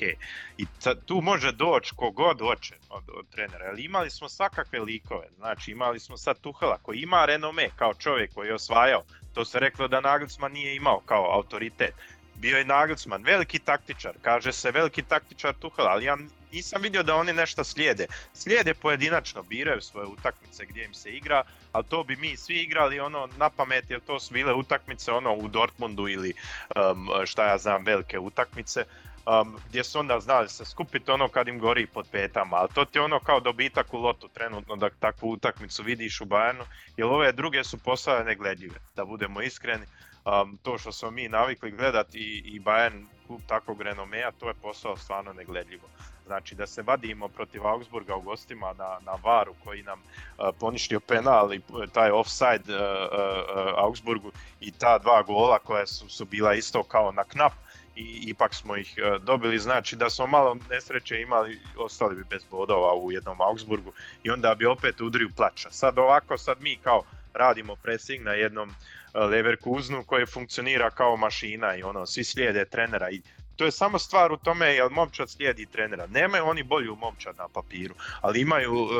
[0.58, 0.66] I
[1.06, 6.00] tu može doći kogod hoće od, od trenera, jer imali smo svakakve likove, znači imali
[6.00, 9.02] smo sad Tuhela koji ima renome kao čovjek koji je osvajao,
[9.34, 11.94] to se reklo da Nagelsmann nije imao kao autoritet.
[12.42, 16.16] Bio je Nagelsmann, veliki taktičar, kaže se veliki taktičar Tuhel, ali ja
[16.52, 18.06] nisam vidio da oni nešto slijede.
[18.34, 23.00] Slijede pojedinačno, biraju svoje utakmice gdje im se igra, ali to bi mi svi igrali
[23.00, 26.34] ono na pamet, jer to su bile utakmice ono u Dortmundu ili
[26.76, 28.84] um, šta ja znam, velike utakmice.
[29.26, 32.84] Um, gdje su onda znali se skupiti ono kad im gori pod petama, ali to
[32.84, 36.64] ti ono kao dobitak u lotu trenutno da takvu utakmicu vidiš u Bayernu,
[36.96, 39.86] jer ove druge su postale negledljive, da budemo iskreni.
[40.24, 44.54] Um, to što smo mi navikli gledati i, i Bayern klub takvog renomea, to je
[44.54, 45.88] postalo stvarno negledljivo.
[46.26, 51.00] Znači da se vadimo protiv Augsburga u gostima na, na varu koji nam uh, poništio
[51.00, 51.60] penal i
[51.92, 57.12] taj offside uh, uh, Augsburgu i ta dva gola koja su, su bila isto kao
[57.12, 57.52] na knap
[57.96, 62.94] i ipak smo ih dobili, znači da smo malo nesreće imali, ostali bi bez bodova
[62.94, 63.92] u jednom Augsburgu
[64.22, 65.70] i onda bi opet udriju plaća.
[65.70, 67.02] Sad ovako, sad mi kao
[67.34, 68.74] radimo pressing na jednom
[69.14, 73.22] Leverkusenu koji funkcionira kao mašina i ono, svi slijede trenera i
[73.56, 76.06] to je samo stvar u tome jel momčad slijedi trenera.
[76.06, 78.90] Nemaju oni bolju momčad na papiru, ali imaju uh,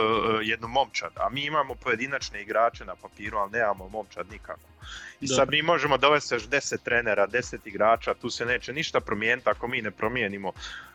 [0.42, 4.71] jednu momčad, a mi imamo pojedinačne igrače na papiru, ali nemamo momčad nikako.
[5.20, 9.48] I sad mi možemo dovesti još 10 trenera, 10 igrača, tu se neće ništa promijeniti
[9.48, 10.48] ako mi ne promijenimo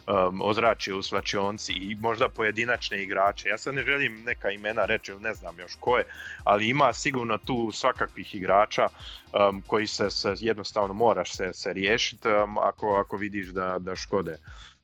[0.08, 3.50] um, ozračje u slačionci i možda pojedinačne igrače.
[3.50, 6.04] Ja sad ne želim neka imena reći, ne znam još koje,
[6.44, 12.28] ali ima sigurno tu svakakvih igrača um, koji se, se, jednostavno moraš se, se riješiti
[12.28, 14.38] um, ako, ako vidiš da, da škode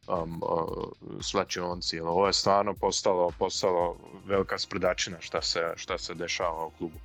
[0.07, 0.41] um,
[1.21, 1.99] slačionci.
[1.99, 6.99] Ovo je stvarno postalo, postalo velika sprdačina šta se, šta se dešava u klubu.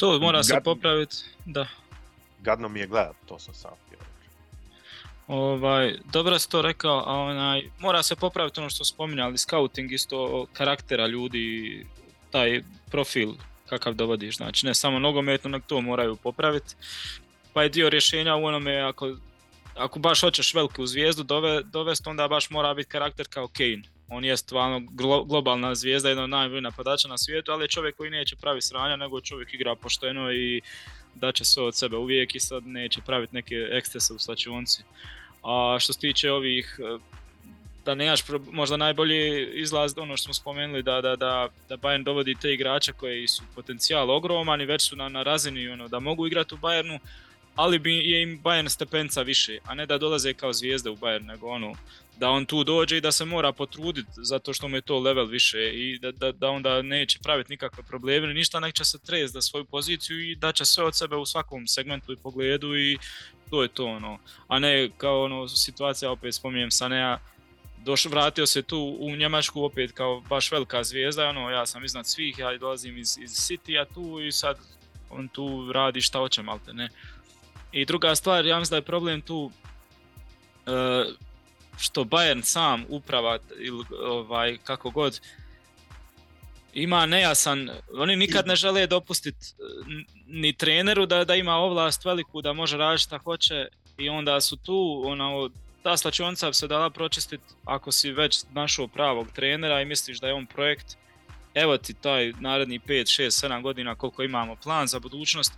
[0.00, 1.66] To mora se popraviti, da.
[2.38, 3.98] Gadno mi je gledat, to sam sam htio
[5.26, 10.46] Ovaj, dobro si to rekao, a onaj, mora se popraviti ono što spominjali, scouting isto
[10.52, 11.86] karaktera ljudi,
[12.30, 13.32] taj profil
[13.68, 16.74] kakav dovodiš, znači ne samo nogometno, nego to moraju popraviti.
[17.52, 19.16] Pa je dio rješenja u onome, ako,
[19.76, 24.24] ako baš hoćeš veliku zvijezdu dove, dovesti, onda baš mora biti karakter kao Kane on
[24.24, 24.80] je stvarno
[25.24, 28.96] globalna zvijezda, jedan od najboljih napadača na svijetu, ali je čovjek koji neće pravi sranja,
[28.96, 30.60] nego čovjek igra pošteno i
[31.14, 34.82] da će sve od sebe uvijek i sad neće praviti neke ekstese u slačionci.
[35.42, 36.98] A što se tiče ovih, e,
[37.84, 42.34] da nemaš možda najbolji izlaz ono što smo spomenuli da, da, da, da Bayern dovodi
[42.34, 46.26] te igrače koji su potencijal ogroman i već su na, na razini ono, da mogu
[46.26, 46.98] igrati u Bayernu,
[47.54, 51.26] ali bi je im Bayern stepenca više, a ne da dolaze kao zvijezde u Bayern,
[51.26, 51.74] nego ono,
[52.20, 55.26] da on tu dođe i da se mora potruditi zato što mu je to level
[55.26, 59.32] više i da, da, da onda neće praviti nikakve probleme, ništa, nek će se trez
[59.32, 62.98] da svoju poziciju i da će sve od sebe u svakom segmentu i pogledu i
[63.50, 64.18] to je to ono,
[64.48, 67.18] a ne kao ono situacija, opet spominjem Sanea,
[67.84, 72.06] doš, vratio se tu u Njemačku opet kao baš velika zvijezda, ono, ja sam iznad
[72.06, 74.56] svih, ja dolazim iz, iz City-a tu i sad
[75.10, 76.88] on tu radi šta hoće malte ne.
[77.72, 79.50] I druga stvar, ja mislim da je problem tu
[80.66, 81.29] uh,
[81.80, 85.20] što Bayern sam uprava ili ovaj, kako god
[86.74, 89.46] ima nejasan, oni nikad ne žele dopustiti
[90.26, 93.68] ni treneru da, da ima ovlast veliku da može raditi šta hoće
[93.98, 95.50] i onda su tu ono,
[95.82, 100.26] ta slačionica bi se dala pročistiti ako si već našao pravog trenera i misliš da
[100.26, 100.96] je on projekt.
[101.54, 105.52] Evo ti taj naredni 5, 6, 7 godina koliko imamo plan za budućnost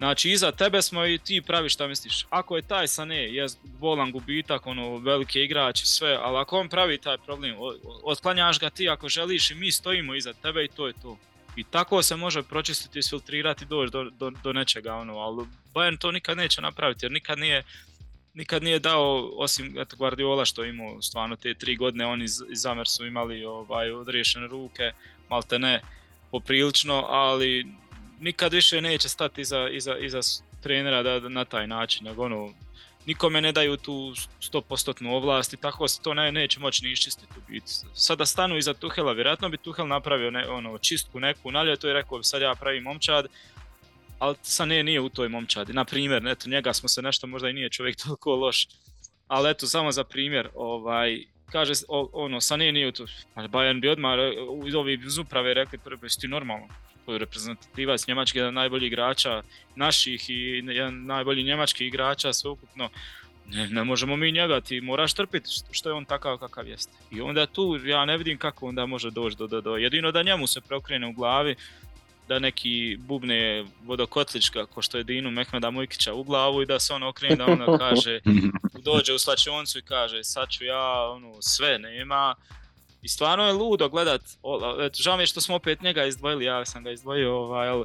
[0.00, 2.26] Znači iza tebe smo i ti pravi šta misliš.
[2.30, 6.98] Ako je taj Sané, je bolan gubitak, ono, velike igrači, sve, ali ako on pravi
[6.98, 7.56] taj problem,
[8.02, 11.18] otklanjaš ga ti ako želiš i mi stojimo iza tebe i to je to.
[11.56, 16.12] I tako se može pročistiti, isfiltrirati doći do, do, do nečega, ono, ali Bayern to
[16.12, 17.62] nikad neće napraviti jer nikad nije,
[18.34, 22.62] nikad nije dao, osim eto, Guardiola što imao stvarno te tri godine, oni iz, iz
[22.86, 24.92] su imali ovaj, odriješene ruke,
[25.28, 25.80] malte ne,
[26.30, 27.66] poprilično, ali
[28.20, 30.20] nikad više neće stati iza, iza, iza
[30.62, 32.52] trenera da, na taj način, nego ono,
[33.06, 37.32] nikome ne daju tu 100% ovlast i tako se to ne, neće moći ni iščistiti
[37.36, 37.72] u biti.
[37.94, 41.92] Sada stanu iza Tuhela, vjerojatno bi Tuhel napravio ne, ono, čistku neku na ljeto i
[41.92, 43.26] rekao bi sad ja pravim momčad,
[44.18, 45.72] ali ne nije u toj momčadi.
[45.72, 48.68] Na primjer, eto, njega smo se nešto, možda i nije čovjek toliko loš,
[49.28, 51.72] ali eto, samo za primjer, ovaj, kaže,
[52.12, 54.18] ono, Sané nije u to, ali Bayern bi odmah,
[54.76, 56.68] ovi iz uprave rekli, prvo, ti normalno,
[57.18, 59.42] reprezentativac Njemačke, jedan najbolji igrača
[59.76, 62.88] naših i jedan najbolji njemački igrača sveukupno.
[63.46, 66.92] Ne, ne možemo mi njega, ti moraš trpiti što je on takav kakav jeste.
[67.10, 70.22] I onda tu ja ne vidim kako onda može doći do, do, do, jedino da
[70.22, 71.56] njemu se preokrene u glavi
[72.28, 76.94] da neki bubne vodokotlička ko što je Dinu Mehmeda Mujkića u glavu i da se
[76.94, 78.20] on okrene da onda kaže,
[78.78, 82.34] dođe u slačioncu i kaže sad ću ja ono, sve nema.
[83.02, 84.20] I stvarno je ludo gledat,
[84.94, 87.84] žao mi je što smo opet njega izdvojili, ja sam ga izdvojio, ovaj, ali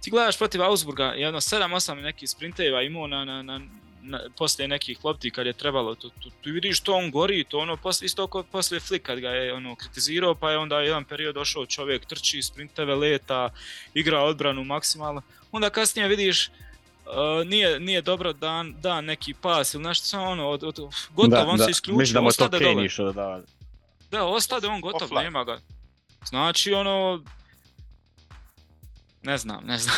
[0.00, 3.60] ti gledaš protiv Augsburga, jedno 7-8 nekih sprinteva imao na, na, na,
[4.02, 7.58] na, poslije nekih lopti kad je trebalo, tu, tu, tu vidiš to on gori, to
[7.58, 11.04] ono, poslije, isto kao poslije Flick kad ga je ono, kritizirao, pa je onda jedan
[11.04, 13.50] period došao čovjek, trči, sprinteve, leta,
[13.94, 16.50] igra odbranu maksimalno, onda kasnije vidiš
[17.06, 20.76] Uh, nije, nije dobro dan, dan neki pas ili nešto, samo ono, od, od,
[21.14, 22.84] gotovo, Da, on da, se isključio, da ostade dole.
[22.84, 23.42] Išao, da.
[24.16, 25.24] Da, ostade on gotov, Offline.
[25.24, 25.58] nema ga.
[26.24, 27.22] Znači, ono...
[29.22, 29.96] Ne znam, ne znam.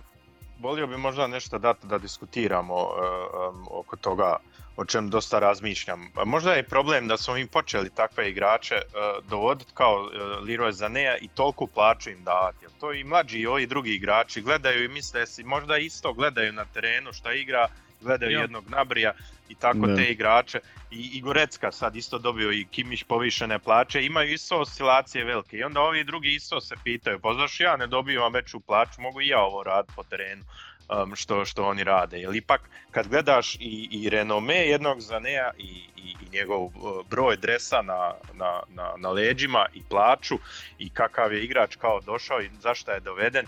[0.64, 4.36] Volio bi možda nešto dati da diskutiramo em, oko toga
[4.76, 6.12] o čem dosta razmišljam.
[6.24, 8.82] Možda je problem da smo mi počeli takve igrače e,
[9.28, 12.58] dovoditi kao e, Leroy Zanea i toliku plaću im davati.
[12.62, 16.52] Jer to i mlađi i ovi drugi igrači gledaju i misle si možda isto gledaju
[16.52, 17.68] na terenu šta igra,
[18.00, 18.40] gledaju Ja.
[18.40, 19.12] jednog Nabrija
[19.48, 19.96] i tako Da.
[19.96, 20.60] te igrače.
[20.90, 25.56] I, I Gorecka sad isto dobio i Kimić povišene plaće, imaju isto oscilacije velike.
[25.56, 29.20] I onda ovi drugi isto se pitaju, pa zašto ja ne dobivam veću plaću, mogu
[29.20, 30.44] i ja ovo raditi po terenu
[30.88, 32.18] um, što, što oni rade.
[32.18, 36.72] Jer ipak kad gledaš i, i renome jednog Zanea i, i, i njegov uh,
[37.10, 40.38] broj dresa na, na, na, na leđima i plaću
[40.78, 43.46] i kakav je igrač kao došao i zašto je doveden,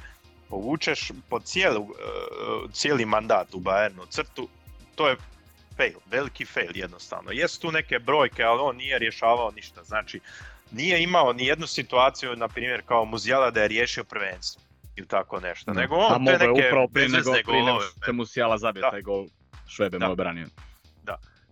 [0.49, 4.49] povučeš po cijelu, uh, cijeli mandat u Bayernu crtu,
[4.95, 5.17] to je
[5.77, 7.31] fail, veliki fail jednostavno.
[7.31, 9.85] Jesu tu neke brojke, ali on nije rješavao ništa.
[9.85, 10.21] Znači,
[10.71, 14.63] nije imao ni jednu situaciju, na primjer, kao Muzijala da je riješio prvenstvo
[14.97, 18.27] ili tako nešto, nego A on te mogao je neke upravo prije nego, prije nego
[18.27, 19.27] što zabije taj gol
[19.67, 20.47] Švebe mu je branio.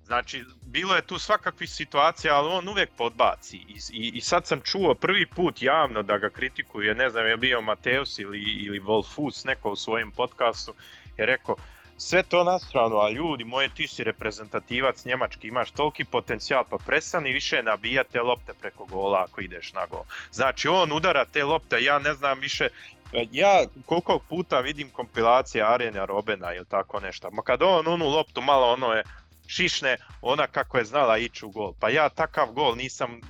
[0.07, 3.57] Znači, bilo je tu svakakvih situacija, ali on uvijek podbaci.
[3.57, 7.37] I, i, I sad sam čuo prvi put javno da ga kritikuje, ne znam je
[7.37, 10.75] bio Mateus ili, ili Wolfus, neko u svojem podcastu,
[11.17, 11.57] je rekao,
[11.99, 16.77] sve to na stranu, a ljudi moje, ti si reprezentativac njemački, imaš toliki potencijal, pa
[16.87, 20.03] prestani više nabijati te lopte preko gola ako ideš na gol.
[20.33, 22.69] Znači, on udara te lopte, ja ne znam više,
[23.13, 28.41] ja koliko puta vidim kompilacije Arena Robena ili tako nešto, ma kad on onu loptu
[28.41, 29.05] malo ono je
[29.47, 31.73] šišne, ona kako je znala ići u gol.
[31.81, 33.21] Pa ja takav gol nisam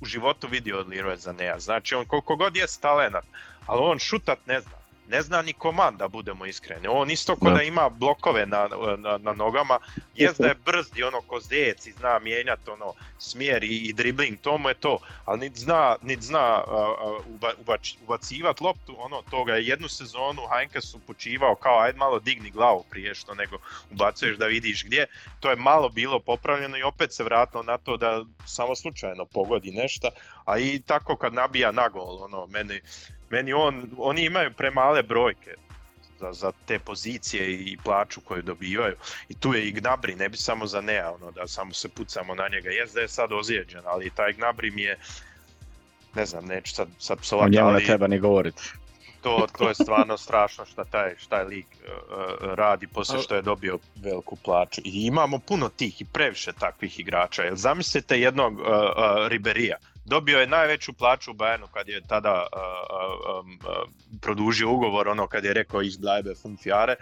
[0.00, 1.58] u životu vidio od Leroy Zanea.
[1.58, 3.24] Znači on koliko god je talenat,
[3.66, 4.77] ali on šutat ne zna.
[5.08, 6.88] Ne zna ni komand da budemo iskreni.
[6.88, 7.62] On isto ko Da.
[7.62, 9.78] ima blokove na, na, na nogama,
[10.14, 13.92] jest da je brz i ono ko zdjec i zna mijenjati ono smjer i, i
[13.92, 14.98] dribling, to mu je to.
[15.24, 20.42] Ali nit zna, nit zna a, uba, ubač, ubacivat loptu, ono toga je jednu sezonu
[20.52, 23.56] Heinke su počivao kao ajde malo digni glavu prije što nego
[23.90, 25.06] ubacuješ da vidiš gdje
[25.40, 29.70] to je malo bilo popravljeno i opet se vratilo na to da samo slučajno pogodi
[29.70, 30.08] nešto,
[30.44, 32.80] a i tako kad nabija na gol, ono, meni,
[33.30, 35.54] meni on, oni imaju premale brojke
[36.20, 38.94] za, za te pozicije i plaću koju dobivaju.
[39.28, 42.34] I tu je i Gnabry, ne bi samo za Nea, ono, da samo se pucamo
[42.34, 42.70] na njega.
[42.70, 44.98] Jest da je sad ozlijeđen, ali taj Gnabry mi je,
[46.14, 48.62] ne znam, neću sad, sad psovati, njemu ne ali treba ni govoriti.
[49.20, 53.42] to, to je stvarno strašno šta taj, šta je lik uh, radi poslije što je
[53.42, 54.80] dobio veliku plaću.
[54.84, 57.42] I imamo puno tih i previše takvih igrača.
[57.42, 59.76] Jer zamislite jednog uh, uh, Riberija.
[60.08, 63.88] Dobio je najveću plaću u Bayernu kad je tada uh, uh, um, uh,
[64.20, 66.96] produžio ugovor, ono kad je rekao iz Bleibe fünf Jahre,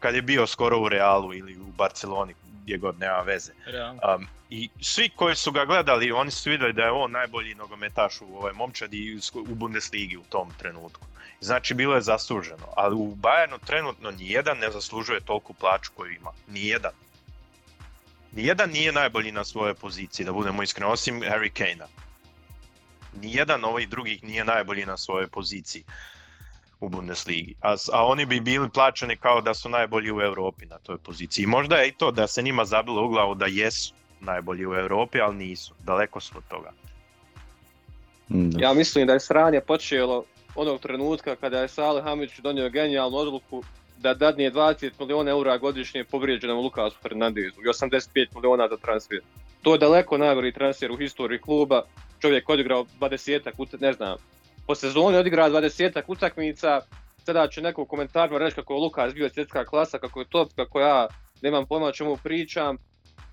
[0.00, 3.52] kad je bio skoro u Realu ili u Barceloni, gdje god nema veze.
[4.16, 8.20] Um, I svi koji su ga gledali, oni su vidjeli da je on najbolji nogometaš
[8.20, 11.06] u ovoj momčadi u Bundesligi u tom trenutku.
[11.40, 16.30] Znači bilo je zasluženo, ali u Bayernu trenutno nijedan ne zaslužuje toliku plaću koju ima.
[16.48, 16.92] Nijedan.
[18.32, 22.05] Nijedan nije najbolji na svojoj poziciji, da budemo iskreni, osim Harry Kane-a.
[23.22, 25.84] Nijedan ovih drugih nije najbolji na svojoj poziciji
[26.80, 27.54] u Bundesligi.
[27.60, 31.46] A, a oni bi bili plaćeni kao da su najbolji u Europi na toj poziciji.
[31.46, 35.20] Možda je i to da se njima zabilo u glavu da jesu najbolji u Europi,
[35.20, 35.74] ali nisu.
[35.84, 36.72] Daleko su od toga.
[38.28, 38.60] Da.
[38.60, 43.62] Ja mislim da je sranje počelo onog trenutka kada je Salih Hamić donio genijalnu odluku
[43.98, 49.20] da dadne 20 milijuna eura godišnje povrijeđenom Lukasu Fernandezu i 85 milijuna za transfer.
[49.62, 51.82] To je daleko najgori transfer u historiji kluba.
[52.20, 54.16] Čovjek odigrao 20 ut- ne znam,
[54.66, 56.80] po sezoni odigrao 20 utakmica,
[57.24, 60.48] sada će neko u komentarima reći kako je Lukas bio svjetska klasa, kako je top,
[60.56, 61.08] kako ja
[61.42, 62.78] nemam pojma o čemu pričam.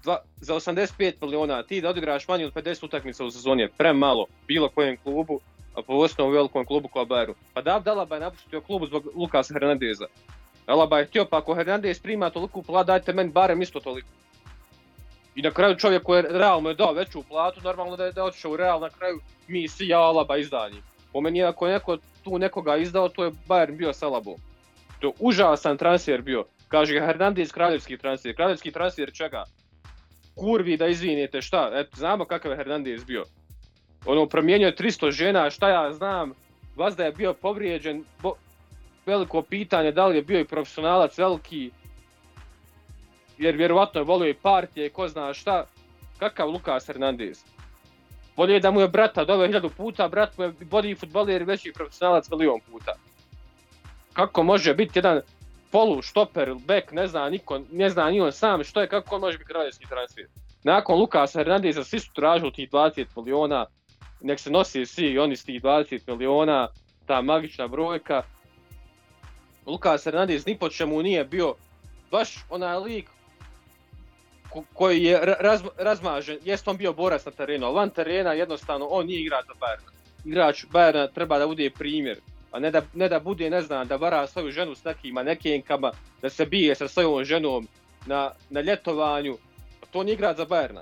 [0.03, 4.25] Dva, za 85 milijuna ti da odigraš manje od 50 utakmica u sezoni je premalo
[4.47, 5.39] bilo kojem klubu,
[5.75, 7.33] a posebno u velikom klubu kao Bayernu.
[7.53, 10.05] Pa da Dalaba je napustio klubu zbog Lukasa Hernandeza.
[10.65, 14.07] Alaba je htio, pa ako Hernandez prima toliku platu, dajte meni barem isto toliko.
[15.35, 18.23] I na kraju čovjek koji je realno je dao veću platu, normalno da je, da
[18.23, 20.81] otišao u Real, na kraju mi svi Alaba izdani.
[21.13, 24.35] Po meni ako neko tu nekoga izdao, to je Bayern bio sa Labom.
[24.99, 26.45] To je užasan transfer bio.
[26.67, 28.35] Kaže Hernandez kraljevski transfer.
[28.35, 29.43] Kraljevski transfer čega?
[30.35, 31.71] Kurvi da izvinite šta?
[31.73, 33.23] Eto, znamo kakav je Hernandez bio.
[34.05, 36.33] Ono, promijenio je 300 žena, šta ja znam.
[36.75, 38.03] Vazda je bio povrijeđen.
[39.05, 41.71] Veliko pitanje da li je bio i profesionalac veliki.
[43.37, 45.65] Jer vjerovatno je volio i partije, ko zna šta.
[46.19, 47.43] Kakav Lukas Hernandez?
[48.35, 52.29] Bolje da mu je brata doveo hiljadu puta, brat mu je bolji futbaler veći profesionalac
[52.29, 52.93] milion puta.
[54.13, 55.21] Kako može biti jedan
[55.71, 59.21] polu, štoper, bek, ne zna niko, ne zna ni on sam što je, kako on
[59.21, 60.25] može biti kraljevski transfer.
[60.63, 63.65] Nakon Lukasa Hernandeza svi su tražili tih 20 miliona,
[64.21, 66.67] nek se nosi svi oni s tih 20 miliona,
[67.05, 68.23] ta magična brojka.
[69.65, 71.55] Lukas Hernandez ni po čemu nije bio
[72.11, 73.09] baš onaj lik
[74.73, 79.05] koji je raz, razmažen, jest on bio borac na terenu, ali van terena jednostavno on
[79.05, 79.91] nije igrač za Bayerna.
[80.25, 82.17] Igrač Bayerna treba da bude primjer,
[82.51, 85.91] a ne da, ne da bude, ne znam, da vara svoju ženu s nekim manekenkama,
[86.21, 87.67] da se bije sa svojom ženom
[88.05, 89.37] na, na ljetovanju.
[89.91, 90.81] To nije igrač za Bayerna.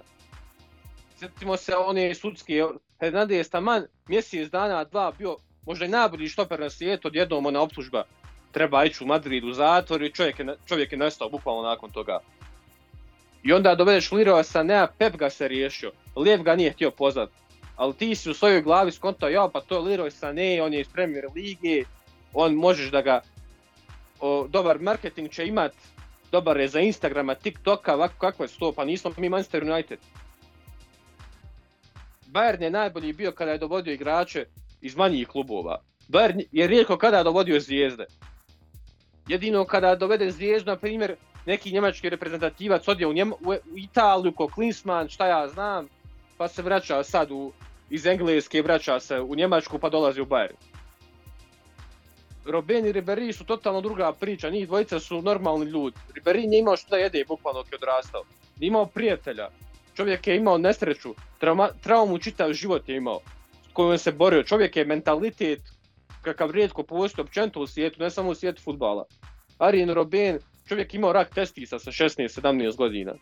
[1.19, 2.63] Sjetimo se one sudske,
[2.99, 8.03] Hernandez taman mjesec dana, dva bio možda i najbolji štoper na svijetu, odjednom ona optužba
[8.51, 12.19] treba ići u Madrid u zatvor i čovjek je, čovjek je nestao bukvalno nakon toga.
[13.43, 17.29] I onda dovedeš Leroy Sanea, Pep ga se riješio, Lijev ga nije htio pozvat.
[17.75, 20.81] Ali ti si u svojoj glavi skontao, ja pa to je Leroy Sané, on je
[20.81, 21.83] iz Premier Lige,
[22.33, 23.21] on možeš da ga,
[24.19, 25.71] o, dobar marketing će imat,
[26.31, 29.99] dobar je za Instagrama, TikToka, ovako kako je to, pa nismo mi Manchester United.
[32.27, 34.45] Bayern je najbolji bio kada je dovodio igrače
[34.81, 35.81] iz manjih klubova.
[36.09, 38.05] Bayern je rijetko kada dovodio zvijezde.
[39.27, 41.15] Jedino kada dovede zvijezdu, na primjer,
[41.45, 45.87] neki njemački reprezentativac odje u, Njem u Italiju ko Klinsmann, šta ja znam,
[46.37, 47.51] pa se vraća sad u,
[47.89, 50.55] iz Engleske, vraća se u Njemačku pa dolazi u Bayern.
[52.45, 55.97] Robben i Ribéry su totalno druga priča, njih dvojica su normalni ljudi.
[56.15, 58.23] Ribéry nije imao što da jede bukvalno je odrastao.
[58.59, 59.49] Nije imao prijatelja.
[59.95, 63.19] Čovjek je imao nesreću, trauma, traumu čitav život je imao
[63.69, 64.43] s kojom se borio.
[64.43, 65.61] Čovjek je mentalitet
[66.21, 69.05] kakav rijetko postoji općenito u svijetu, ne samo u svijetu futbala.
[69.57, 70.39] Arjen Robben
[70.71, 73.13] čovjek imao rak testisa sa 16-17 godina.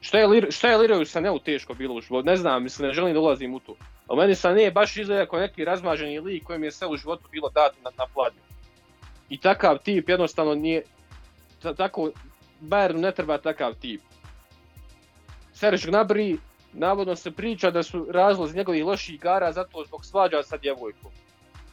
[0.00, 2.26] Šta je, šta je Liroju Saneu teško bilo u životu?
[2.26, 3.74] Ne znam, mislim, ne želim da ulazim u to.
[4.06, 7.50] Ali meni Sané baš izgleda kao neki razmaženi lik kojem je sve u životu bilo
[7.50, 8.40] dato na, na pladnju.
[9.28, 10.82] I takav tip jednostavno nije...
[11.76, 12.10] Tako,
[12.60, 14.00] Bayernu ne treba takav tip.
[15.52, 16.36] Serge Gnabry,
[16.72, 21.10] navodno se priča da su razlozi njegovih loših igara zato zbog svađa sa djevojkom.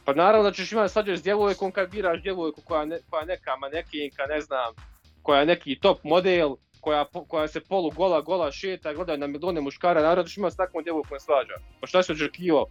[0.04, 3.56] Pa naravno da ćeš imati svađa s djevojkom kad biraš djevojku koja, ne, koja neka
[3.56, 4.74] manekinka, ne znam,
[5.22, 9.60] koja je neki top model, koja, koja se polu gola, gola šeta, gleda na milijone
[9.60, 11.54] muškara, naravno što ima s takvom djevojkom svađa.
[11.80, 12.66] Pa šta se očekivao?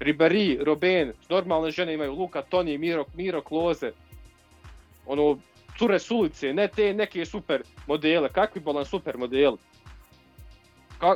[0.00, 3.92] Ribéry, Robben, normalne žene imaju Luka, Toni, Miro, Miro Kloze.
[5.06, 5.38] Ono,
[5.78, 9.56] cure s ulice, ne te neke super modele, kakvi bolan super model.
[10.98, 11.14] Ka,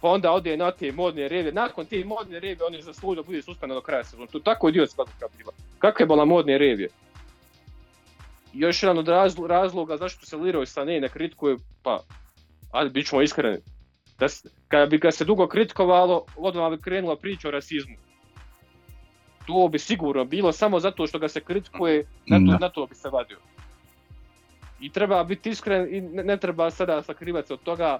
[0.00, 2.82] pa onda ode na te modne reve, nakon te modne reve on je
[3.16, 4.26] da bude suspendan do kraja sezona.
[4.26, 5.04] To je tako idiotska
[5.38, 5.52] bila.
[5.78, 6.88] Kakve bolan modne reve?
[8.52, 9.08] Još jedan od
[9.48, 12.02] razloga zašto se Leroy Sané ne kritikuje, pa,
[12.70, 13.58] ali bit ćemo iskreni,
[14.18, 14.26] da
[14.68, 17.96] kada bi ga se dugo kritikovalo, odmah bi krenula priča o rasizmu.
[19.46, 22.94] To bi sigurno bilo samo zato što ga se kritikuje, na to, na to bi
[22.94, 23.38] se vadio.
[24.80, 27.98] I treba biti iskren i ne, ne treba sada sakrivati se od toga,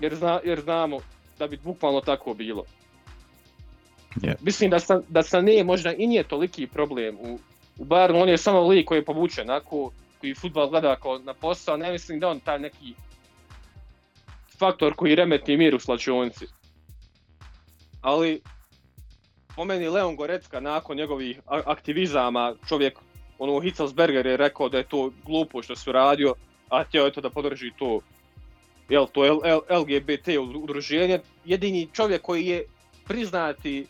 [0.00, 0.98] jer, zna, jer znamo
[1.38, 2.64] da bi bukvalno tako bilo.
[4.16, 4.34] Yeah.
[4.40, 7.38] Mislim da, sa, da Sané možda i nije toliki problem u,
[7.78, 11.34] u Bayernu on je samo lik koji je povučen, onako, koji futbal gleda kao na
[11.34, 12.94] posao, ne mislim da on taj neki
[14.58, 16.46] faktor koji remeti mir u slačionici.
[18.00, 18.40] Ali,
[19.56, 22.98] po meni Leon Gorecka nakon njegovih aktivizama, čovjek,
[23.38, 26.34] ono, Hitzelsberger je rekao da je to glupo što su radio,
[26.68, 28.00] a htio je to da podrži to,
[28.88, 29.40] jel, to
[29.80, 31.20] LGBT udruženje.
[31.44, 32.64] Jedini čovjek koji je
[33.04, 33.86] priznati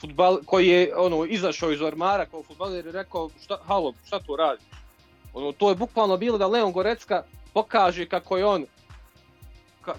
[0.00, 4.36] futbal, koji je ono izašao iz ormara kao futbaler i rekao šta, halo, šta tu
[4.36, 4.64] radiš?
[5.34, 8.66] Ono, to je bukvalno bilo da Leon Gorecka pokaže kako je on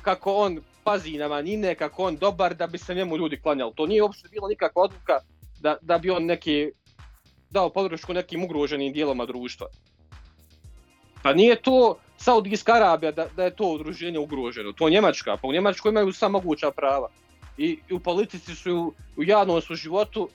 [0.01, 3.73] kako on pazi na manjine, kako on dobar da bi se njemu ljudi klanjali.
[3.75, 5.19] To nije uopšte bilo nikakva odluka
[5.59, 6.71] da, da bi on neki
[7.49, 9.67] dao podršku nekim ugroženim dijeloma društva.
[11.23, 15.47] Pa nije to Saudijska Arabija da, da je to udruženje ugroženo, to je Njemačka, pa
[15.47, 17.09] u Njemačkoj imaju sva moguća prava
[17.57, 20.29] i, u politici su u, javnom su životu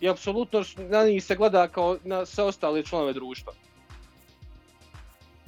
[0.00, 3.52] i apsolutno na njih se gleda kao na sve ostale članove društva.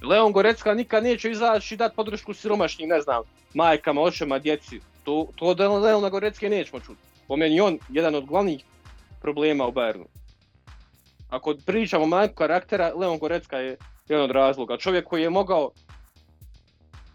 [0.03, 3.23] Leon Gorecka nikad neće izaći i dati podršku siromašnim, ne znam,
[3.55, 4.81] majkama, očema, djeci.
[5.05, 7.01] To, to od Leona Gorecke nećemo čuti.
[7.29, 8.65] Po meni on jedan od glavnih
[9.21, 10.05] problema u Bayernu.
[11.29, 13.77] Ako pričamo o manjku karaktera, Leon Gorecka je
[14.09, 14.77] jedan od razloga.
[14.77, 15.71] Čovjek koji je mogao,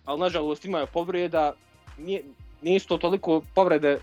[0.06, 1.54] ali nažalost ima je povrijeda,
[1.98, 2.24] nije,
[2.62, 4.00] nisu to toliko povrede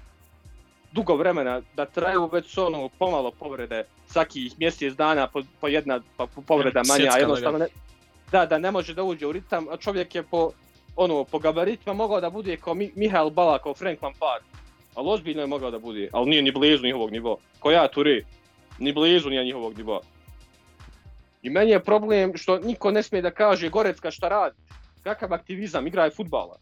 [0.92, 6.00] dugo vremena da traju, već su ono pomalo povrede svakih mjesec dana po, po jedna
[6.16, 7.66] pa, po povreda manja, jednostavno ne,
[8.32, 10.50] da, da ne može da uđe u ritam, a čovjek je po
[10.96, 14.44] ono, po gabaritima mogao da bude kao Mi, Mihael Bala, kao Frank Lampard.
[14.94, 17.36] Ali ozbiljno je mogao da bude, ali nije ni blizu njihovog nivoa.
[17.58, 18.22] Ko ja Ture,
[18.78, 20.00] ni blizu nije njihovog nivoa.
[21.42, 24.56] I meni je problem što niko ne smije da kaže Gorecka šta radi.
[25.02, 26.58] Kakav aktivizam, igraj futbala.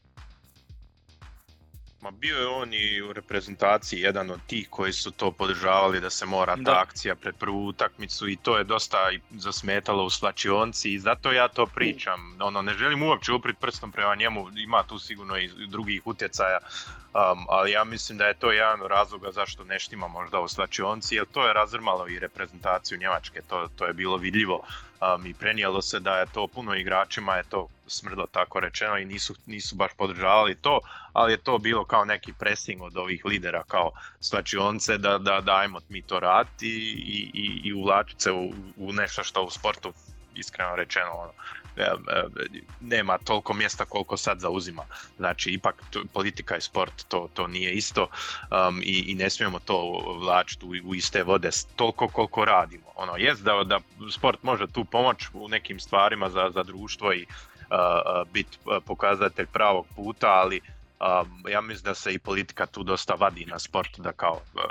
[2.00, 6.10] Ma bio je on i u reprezentaciji jedan od tih koji su to podržavali da
[6.10, 6.80] se mora ta Da.
[6.80, 11.66] akcija pred prvu utakmicu i to je dosta zasmetalo u slačionci i zato ja to
[11.66, 12.36] pričam.
[12.40, 17.46] Ono, ne želim uopće uprit prstom prema njemu, ima tu sigurno i drugih utjecaja, um,
[17.48, 21.14] ali ja mislim da je to jedan od razloga zašto ne štima možda u slačionci,
[21.14, 24.64] jer to je razrmalo i reprezentaciju Njemačke, to, to je bilo vidljivo
[25.00, 29.04] um, i prenijelo se da je to puno igračima je to smrdo tako rečeno i
[29.04, 30.80] nisu, nisu baš podržavali to,
[31.12, 33.90] ali je to bilo kao neki pressing od ovih lidera kao
[34.20, 38.92] slačionce da, da, da ajmo mi to raditi i, i, i uvlačiti se u, u
[38.92, 39.92] nešto što u sportu
[40.34, 41.32] iskreno rečeno ono,
[42.80, 44.82] nema toliko mjesta koliko sad zauzima.
[45.16, 45.82] Znači, ipak
[46.12, 50.88] politika i sport to, to nije isto um, i, i ne smijemo to vlačiti u,
[50.88, 52.86] u iste vode toliko koliko radimo.
[52.96, 53.80] Ono, jest da, da
[54.10, 57.26] sport može tu pomoć u nekim stvarima za, za društvo i
[57.70, 60.60] uh, biti pokazatelj pravog puta, ali
[61.00, 64.62] um, ja mislim da se i politika tu dosta vadi na sport da kao uh,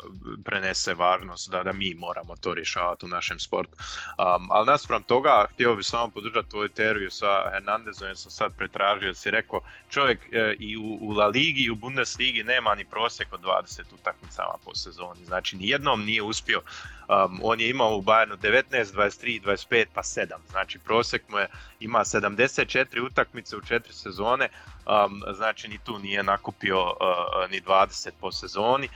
[0.45, 3.73] prenese važnost da, da mi moramo to rješavati u našem sportu.
[3.75, 8.57] Um, ali naspram toga, htio bih samo podržati tvoju teoriju sa Hernandezom, jer sam sad
[8.57, 12.85] pretražio, si rekao, čovjek e, i u, u La Ligi i u Bundesligi nema ni
[12.85, 15.25] prosjek od 20 utakmicama po sezoni.
[15.25, 16.61] Znači, nijednom nije uspio.
[17.07, 20.25] Um, on je imao u Bayernu 19, 23, 25 pa 7.
[20.49, 21.47] Znači, prosjek mu je
[21.79, 24.49] ima 74 utakmice u četiri sezone,
[24.85, 28.89] um, znači ni tu nije nakupio uh, ni 20 po sezoni,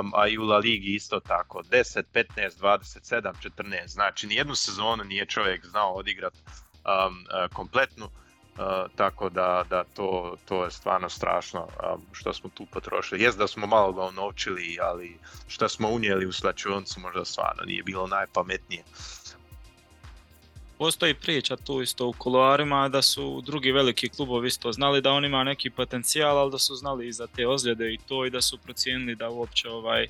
[0.00, 2.24] um, a i u La Ligi isto tako, 10, 15,
[2.60, 8.10] 27, 14, znači nijednu sezonu nije čovjek znao odigrati um, uh, kompletnu,
[8.58, 11.68] Uh, tako da, da to, to je stvarno strašno
[12.12, 13.22] što smo tu potrošili.
[13.22, 15.18] Jest da smo malo ga unovčili, ali
[15.48, 18.82] što smo unijeli u slačioncu možda stvarno nije bilo najpametnije.
[20.78, 25.24] Postoji priča tu isto u kuloarima da su drugi veliki klubovi isto znali da on
[25.24, 28.42] ima neki potencijal, ali da su znali i za te ozljede i to i da
[28.42, 30.08] su procijenili da uopće ovaj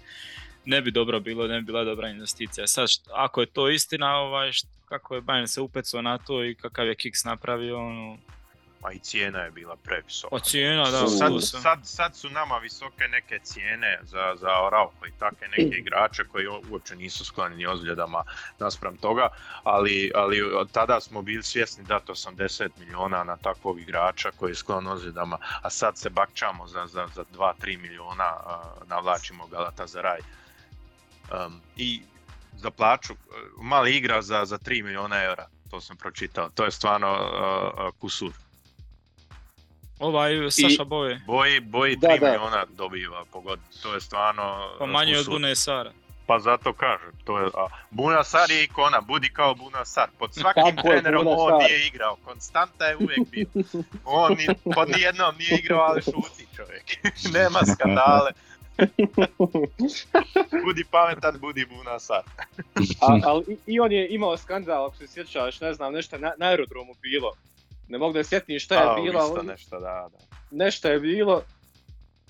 [0.64, 2.66] ne bi dobro bilo, ne bi bila dobra investicija.
[2.66, 4.50] Sad, ako je to istina, ovaj,
[4.84, 8.18] kako je Bayern se upecao na to i kakav je Kiks napravio, ono,
[8.84, 10.36] A i cijena je bila previsoka.
[10.36, 15.18] o cijena, da, sad, sad, sad su nama visoke neke cijene za, za Araujo i
[15.18, 18.22] takve neke igrače koji uopće nisu sklonjeni ozljedama
[18.58, 19.28] naspram toga,
[19.62, 24.54] ali, ali od tada smo bili svjesni dati 80 miliona na takvog igrača koji je
[24.54, 28.32] sklon ozljedama, a sad se bakćamo za, za, za 2-3 miliona,
[28.86, 30.20] navlačimo Galatasaray.
[31.32, 32.00] Um, I
[32.56, 33.18] za plaću, uh,
[33.64, 38.32] mali igra za, za 3 miliona eura, to sam pročitao, to je stvarno uh, kusur.
[39.98, 42.26] Ovaj Saša Boje, Boji, boji Da, 3 da.
[42.30, 45.32] miliona dobiva po godini, to je stvarno pa manje od kusur.
[45.34, 45.92] Bune Sara.
[46.26, 50.08] Pa zato kažem, to je, a Buna Sar je ikona, budi kao Buna Sar.
[50.18, 51.68] Pod svakim Tako je, trenerom Buna on Sar.
[51.68, 53.46] nije igrao, konstanta je uvijek bio.
[54.04, 56.84] On ni, pod nijednom nije igrao, ali šuti čovjek.
[57.38, 58.30] Nema skandale,
[60.64, 62.22] budi pametan, budi Buna Sar.
[63.00, 66.32] A, ali i- i on je imao skandal, ako se sjećaš, ne znam, nešto na,
[66.38, 67.32] na aerodromu bilo.
[67.88, 70.18] Ne mogu da sjetim šta je A, bilo, isto ali nešto, da, da.
[70.52, 71.42] nešto je bilo.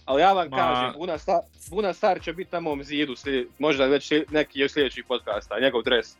[0.04, 1.40] Ali ja vam Ma- kažem, Buna Star,
[1.70, 5.60] Buna Star će biti na mom zidu, slijed, možda već slijed- neki od sljedećih podcasta,
[5.60, 6.16] njegov dres.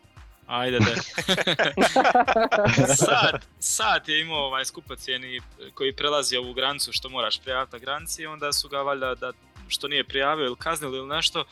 [0.46, 0.94] Ajde da.
[2.96, 5.40] sat, sat je imao ovaj skupocjeni
[5.74, 9.32] koji prelazi ovu granicu što moraš prijaviti na granici i onda su ga valjda da
[9.68, 11.44] što nije prijavio ili kaznili ili nešto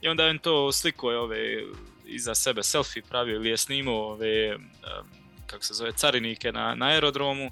[0.00, 1.62] i onda je on to sliko je ove
[2.06, 4.56] iza sebe selfie pravio ili je snimao ove
[5.46, 7.50] kako se zove carinike na, na aerodromu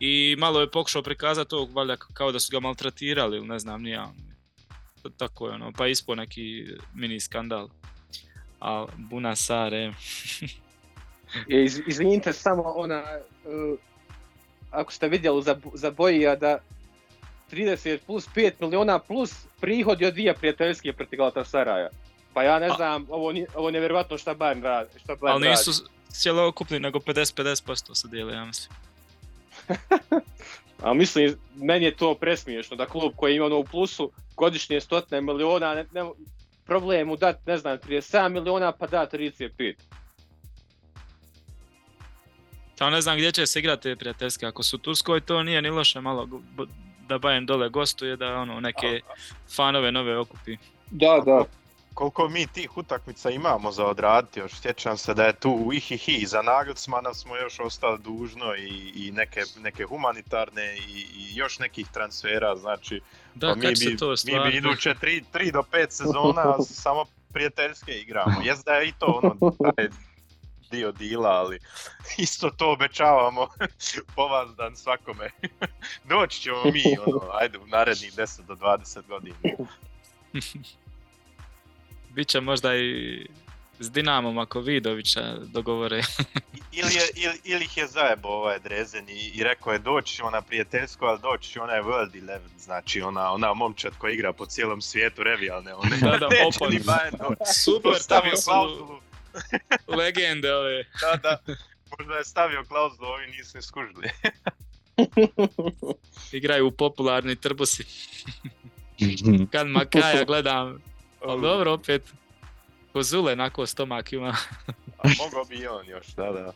[0.00, 3.82] i malo je pokušao prikazati to valjda kao da su ga maltretirali ili ne znam
[3.82, 4.12] ni ja.
[5.16, 7.68] Tako je ono, pa ispo neki mini skandal.
[8.60, 9.92] A Buna Sare,
[11.48, 13.02] I Iz, izvinite samo ona,
[13.44, 13.78] uh,
[14.70, 16.58] ako ste vidjeli za, za Bojija da
[17.52, 21.88] 30 plus 5 miliona plus prihodi od dvije prijateljske protiv Galatasaraja.
[22.34, 24.98] Pa ja ne A- znam, ovo, nije, ovo je nevjerojatno šta Bayern radi.
[24.98, 25.94] Šta Bayern ali nisu radi.
[26.12, 28.76] cjelokupni, nego 50-50% se dijele, ja mislim.
[30.82, 35.20] A mislim, meni je to presmiješno da klub koji ima ono u plusu godišnje stotine
[35.20, 36.10] miliona, ne, ne,
[36.64, 39.74] problem mu dat, ne znam, 37 miliona pa da 35.
[42.74, 44.46] Samo ne znam gdje će se igrati te prijateljske.
[44.46, 46.28] Ako su u Turskoj, to nije ni loše malo
[47.10, 49.00] da Bayern dole gostuje, da ono neke
[49.56, 50.56] fanove nove okupi.
[50.90, 51.44] Da, da.
[51.94, 56.42] Koliko mi tih utakmica imamo za odraditi, još sjećam se da je tu ihihi, za
[56.42, 62.56] Nagelsmana smo još ostali dužno i, i neke, neke humanitarne i, i još nekih transfera,
[62.56, 63.00] znači
[63.34, 67.92] Da, pa mi, se bi, to mi bi iduće 3 do 5 sezona samo prijateljske
[67.92, 68.42] igramo.
[68.44, 69.88] Jest da je i to ono, taj
[70.70, 71.58] dio dila, ali
[72.18, 73.48] isto to obećavamo
[74.16, 75.30] povazdan svakome.
[76.10, 79.36] Doći ćemo mi, ono, ajde, u narednih 10 do 20 godina.
[82.10, 83.26] Biće možda i
[83.78, 86.02] s Dinamom ako Vidovića dogovore.
[86.72, 90.30] Ili, je, ili, ili ih je zajebo ovaj Drezen i, i rekao je doći ćemo
[90.30, 94.46] na prijateljsko, ali doći će onaj World Eleven, znači ona, ona momčad koja igra po
[94.46, 96.68] cijelom svijetu revijalne, one Da, da, neće opa.
[96.68, 97.60] ni Bayern doći.
[97.64, 99.00] Super, stavio klauzulu,
[99.98, 100.84] legende ove.
[101.00, 101.54] da, da,
[101.98, 104.10] možda je stavio klauzulu, ovi nisu ni skužili.
[106.32, 107.84] Igraju u popularni trbusi.
[109.52, 110.82] Kad Makaja gledam,
[111.24, 112.02] ali dobro opet.
[112.92, 114.36] Kozule nako stomak ima.
[114.98, 116.52] A mogao bi i on još, da, da.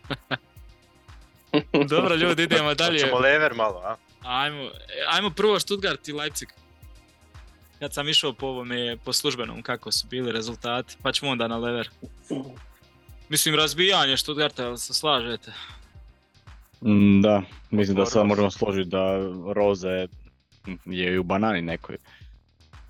[1.85, 3.01] Dobro ljudi, idemo dalje.
[3.01, 3.97] Hoćemo lever malo, a?
[4.23, 4.71] Ajmo,
[5.09, 6.49] ajmo prvo Stuttgart i Leipzig.
[7.85, 11.57] Kad sam išao po ovome, po službenom, kako su bili rezultati, pa ćemo onda na
[11.57, 11.91] lever.
[13.29, 15.53] Mislim, razbijanje Stuttgarta, jel se slažete?
[16.81, 19.17] Mm, Da, mislim da sad možemo složiti da
[19.55, 20.09] Roze
[20.85, 21.97] je i u banani nekoj.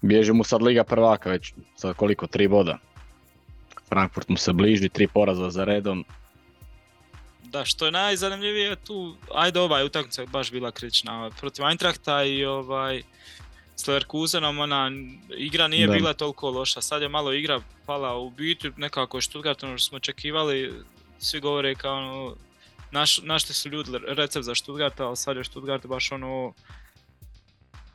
[0.02, 2.78] Bježi mu sad Liga prvaka već, sad koliko, tri boda.
[3.88, 6.04] Frankfurt mu se bliži, tri poraza za redom.
[7.42, 12.44] Da, što je najzanimljivije tu, ajde ovaj utakmica je baš bila kritična protiv Eintrachta i
[12.44, 13.02] ovaj
[13.76, 14.90] s Leverkusenom, ona
[15.36, 15.92] igra nije Da.
[15.92, 19.88] bila toliko loša, sad je malo igra pala u biti, nekako je Stuttgart ono što
[19.88, 20.72] smo očekivali,
[21.18, 22.36] svi govore kao ono,
[22.90, 26.52] naš, našli su ljudi recept za Stuttgarta, ali sad je Stuttgart baš ono,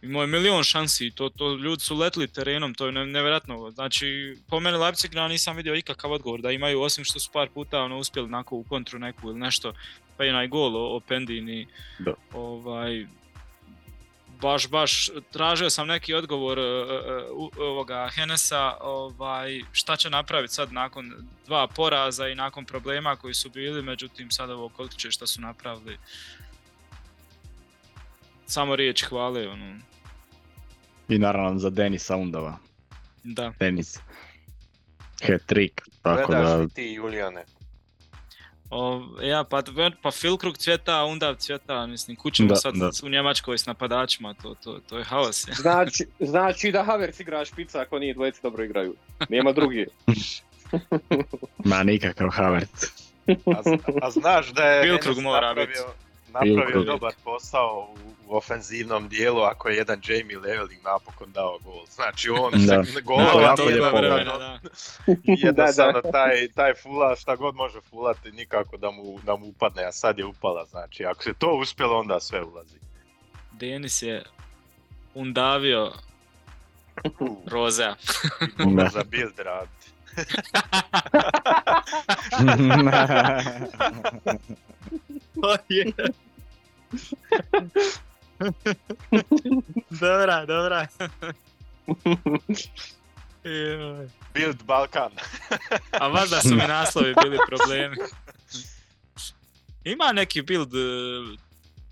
[0.01, 3.71] imao je milion šansi, to, to ljudi su letili terenom, to je ne, nevjerojatno.
[3.71, 7.49] Znači, po meni Leipzig ja nisam vidio ikakav odgovor da imaju, osim što su par
[7.49, 9.73] puta ono, uspjeli onako u kontru neku ili nešto,
[10.17, 11.67] pa i onaj gol o, o Pendini,
[11.99, 12.13] Da.
[12.33, 13.05] ovaj,
[14.41, 16.65] baš, baš, tražio sam neki odgovor e, e,
[17.31, 21.13] u- ovoga Henesa, ovaj, šta će napraviti sad nakon
[21.45, 25.41] dva poraza i nakon problema koji su bili, međutim sad ovo koliko će šta su
[25.41, 25.97] napravili.
[28.45, 29.75] Samo riječ hvale, ono,
[31.09, 32.57] I naravno za Denisa Undava.
[33.23, 33.53] da.
[33.59, 33.99] Denis.
[35.21, 36.67] Hat-trick, tako Gledaš da...
[36.67, 37.43] ti, Julijane?
[38.69, 39.63] O, ja, pa,
[40.01, 42.89] pa Filkrug cvjeta, Undav cvjeta, mislim, kućemo Da, sad da.
[43.03, 45.47] u Njemačkoj s napadačima, to, to, to je haos.
[45.61, 48.95] Znači, znači da Havertz igra špica ako nije dvojice dobro igraju.
[49.29, 49.85] Nema drugi.
[51.69, 52.85] Ma nikakav Havertz.
[53.27, 55.93] A, a znaš da je Wilkrug Enes mora napravio,
[56.33, 57.97] napravio dobar posao u,
[58.27, 61.85] u ofenzivnom dijelu ako je jedan Jamie Leveling napokon dao gol.
[61.89, 62.83] Znači on Da.
[62.83, 64.59] se golova to lijepo vremena,
[65.45, 69.91] jednostavno taj, taj fula šta god može fulati nikako da mu, da mu upadne, a
[69.91, 70.65] sad je upala.
[70.65, 72.77] Znači ako se to uspjelo onda sve ulazi.
[73.51, 74.23] Denis je
[75.13, 75.91] undavio
[77.51, 77.95] Rozea.
[78.91, 79.39] Za build
[85.43, 85.93] raditi.
[89.89, 90.87] dobra, dobra.
[94.33, 95.11] Build Balkan.
[95.91, 97.95] A valjda su mi naslovi bili problemi.
[99.83, 100.79] Ima neki build eh,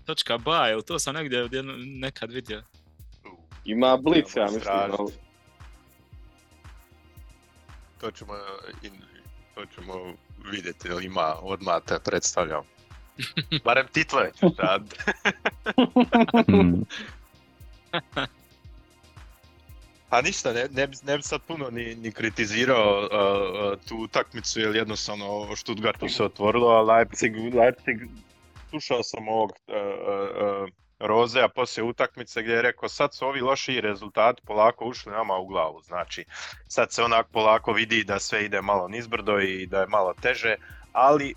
[0.06, 2.62] točka ba, jel to sam negdje odjedno- nekad vidio.
[3.64, 4.62] Ima Blitz, ja mislim.
[4.68, 5.27] ali-
[8.00, 8.34] To ćemo,
[8.82, 9.02] in-
[9.54, 10.14] to ćemo
[10.50, 12.64] vidjeti, ima odmah te predstavljam.
[13.64, 14.96] Barem title ćeš raditi.
[16.48, 16.82] Mm.
[20.10, 23.08] A ništa, ne, ne, bi, ne bi sad puno ni, ni kritizirao uh,
[23.72, 28.08] uh, tu utakmicu, jer jednostavno Stuttgartu se otvorilo, a Leipzig, Leipzig
[28.70, 30.68] slušao sam ovog uh, uh, uh,
[30.98, 35.46] Rozea poslije utakmice gdje je rekao sad su ovi lošiji rezultati polako ušli nama u
[35.46, 36.24] glavu, znači
[36.68, 40.56] sad se onak polako vidi da sve ide malo nizbrdo i da je malo teže,
[40.92, 41.34] ali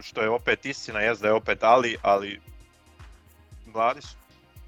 [0.00, 2.40] što je opet istina, jest da je opet ali, ali
[3.66, 4.16] mladi su.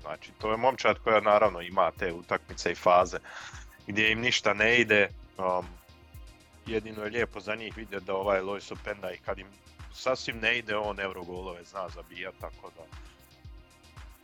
[0.00, 3.18] Znači, to je momčad koja naravno ima te utakmice i faze
[3.86, 5.08] gdje im ništa ne ide.
[5.38, 5.66] Um,
[6.66, 9.46] jedino je lijepo za njih vidjeti da ovaj Lois Openda i kad im
[9.92, 12.82] sasvim ne ide, on Eurogolove zna zabijat, tako da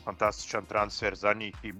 [0.06, 1.72] fantastičan transfer za njih i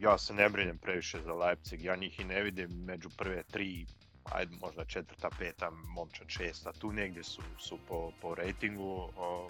[0.00, 3.86] ja se ne brinem previše za Leipzig, ja njih i ne vidim među prve tri,
[4.24, 9.48] ajde možda četvrta, peta, momčad šesta, tu negdje su, su po, po ratingu, o,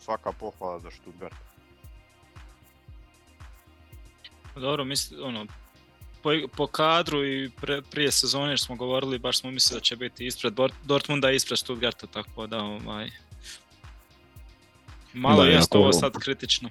[0.00, 1.34] svaka pohvala za Stuttgart.
[4.56, 5.46] Dobro, misli, ono,
[6.22, 9.96] po, po kadru i pre, prije sezone što smo govorili, baš smo mislili da će
[9.96, 13.10] biti ispred Dort- Dortmunda i ispred Stuttgarta, tako da ovaj...
[15.12, 16.68] Malo Da, jako- ovo sad kritično.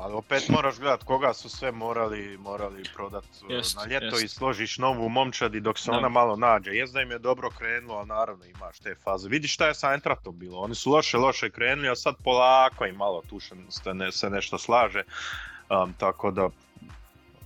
[0.00, 4.22] Ali opet moraš gledat koga su sve morali, morali prodat uh, Jest, na ljeto jest.
[4.24, 5.96] i složiš novu momčadi dok se Da.
[5.96, 6.70] ona malo nađe.
[6.70, 9.28] Jest da im je dobro krenulo, ali naravno imaš te faze.
[9.28, 12.96] Vidi šta je sa Eintrachtom bilo, oni su loše, loše krenuli, a sad polako im
[12.96, 13.54] malo tu se,
[13.94, 15.02] ne, se nešto slaže.
[15.70, 16.48] Um, tako da,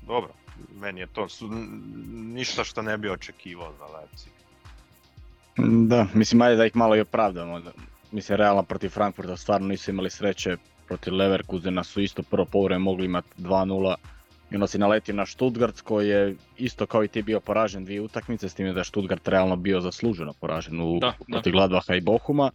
[0.03, 0.31] dobro,
[0.73, 1.49] meni je to su,
[2.13, 4.33] ništa što ne bi očekivao za Leipzig.
[5.89, 7.61] Da, mislim ajde da ih malo i opravdamo.
[7.61, 7.73] da-
[8.13, 10.57] Mislim, realno protiv Frankfurta stvarno nisu imali sreće,
[10.89, 13.95] protiv Leverkusena su isto prvo povreme mogli imati 2-0
[14.51, 18.01] i onda si naletio na Stuttgart koji je isto kao i ti bio poražen dvije
[18.01, 21.25] utakmice, s time da je Stuttgart realno bio zasluženo poražen u, Da, da.
[21.27, 22.51] protiv Gladbaha i Bohuma.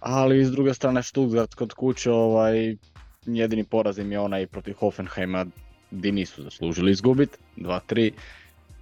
[0.00, 2.76] Ali s druge strane Stuttgart kod kuće ovaj,
[3.26, 5.46] jedini poraz im je onaj protiv Hoffenheima
[5.90, 8.12] di nisu zaslužili izgubiti, 2-3.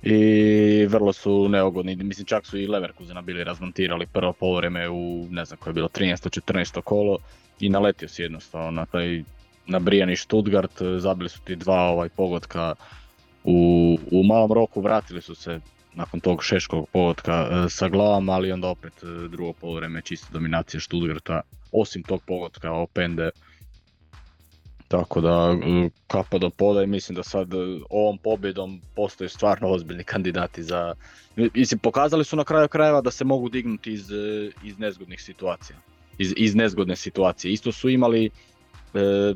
[0.02, 5.44] I vrlo su neugodni, mislim čak su i Leverkusena bili razmontirali prvo polovreme u ne
[5.44, 6.40] znam koje je bilo 13.
[6.52, 6.80] 14.
[6.80, 7.18] kolo
[7.60, 9.22] i naletio si jednostavno na taj
[9.66, 12.74] nabrijani Stuttgart, zabili su ti dva ovaj pogotka
[13.44, 15.60] u, u malom roku, vratili su se
[15.94, 20.80] nakon tog šeškog pogotka e, sa glavom, ali onda opet e, drugo polovreme čista dominacija
[20.80, 21.40] Stuttgarta,
[21.72, 23.30] osim tog pogotka Opende.
[24.88, 27.56] Tako da e, kapa do poda i mislim da sad e,
[27.90, 30.94] ovom pobjedom postoje stvarno ozbiljni kandidati za...
[31.36, 35.76] Mislim, pokazali su na kraju krajeva da se mogu dignuti iz, e, iz nezgodnih situacija.
[36.18, 37.52] Iz, iz nezgodne situacije.
[37.52, 38.30] Isto su imali
[38.94, 39.34] e,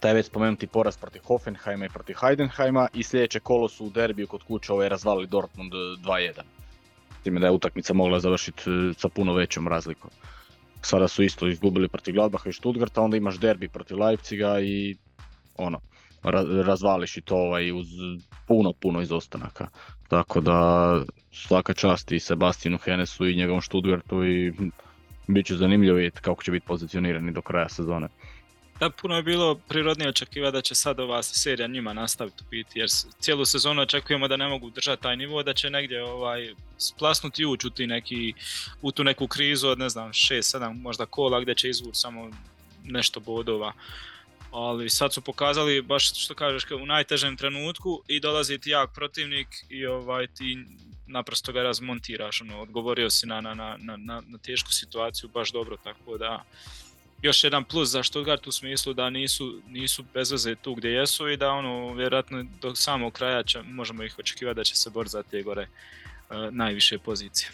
[0.00, 4.26] taj već spomenuti poraz protiv Hoffenheima i protiv Heidenheima i sljedeće kolo su u derbiju
[4.26, 6.40] kod kuće ovaj razvalili Dortmund e, 2-1.
[7.22, 10.10] Time da je utakmica mogla završiti e, sa puno većom razlikom.
[10.82, 14.96] Sada su isto izgubili protiv Gladbaha i Stuttgarta, onda imaš derbi protiv Leipziga i
[15.56, 15.80] ono,
[16.22, 17.86] ra- razvališ i to ovaj uz
[18.46, 19.68] puno, puno izostanaka.
[20.08, 21.00] Tako da
[21.32, 24.52] svaka čast i Sebastianu Henesu i njegovom Stuttgartu i
[25.26, 28.08] bit će zanimljivo vidjeti kako će biti pozicionirani do kraja sezone.
[28.80, 32.88] Da, puno je bilo prirodnije očekivati da će sad ova serija njima nastaviti biti, jer
[33.20, 37.46] cijelu sezonu očekujemo da ne mogu držati taj nivo, da će negdje ovaj, splasnuti i
[37.46, 38.32] ući u, ti neki,
[38.82, 42.30] u tu neku krizu od ne znam 6-7 možda kola gdje će izvući samo
[42.84, 43.72] nešto bodova.
[44.52, 49.48] Ali sad su pokazali, baš što kažeš, u najtežem trenutku i dolazi ti jak protivnik
[49.68, 50.58] i ovaj, ti
[51.06, 53.96] naprosto ga razmontiraš, ono, odgovorio si na, na, na-
[54.26, 56.44] na tešku situaciju baš dobro, tako da
[57.22, 61.28] još jedan plus za Stuttgart u smislu da nisu, nisu bez veze tu gdje jesu
[61.28, 65.12] i da ono, vjerojatno do samog kraja će, možemo ih očekivati da će se boriti
[65.12, 65.68] za te gore e,
[66.50, 67.50] najviše pozicije.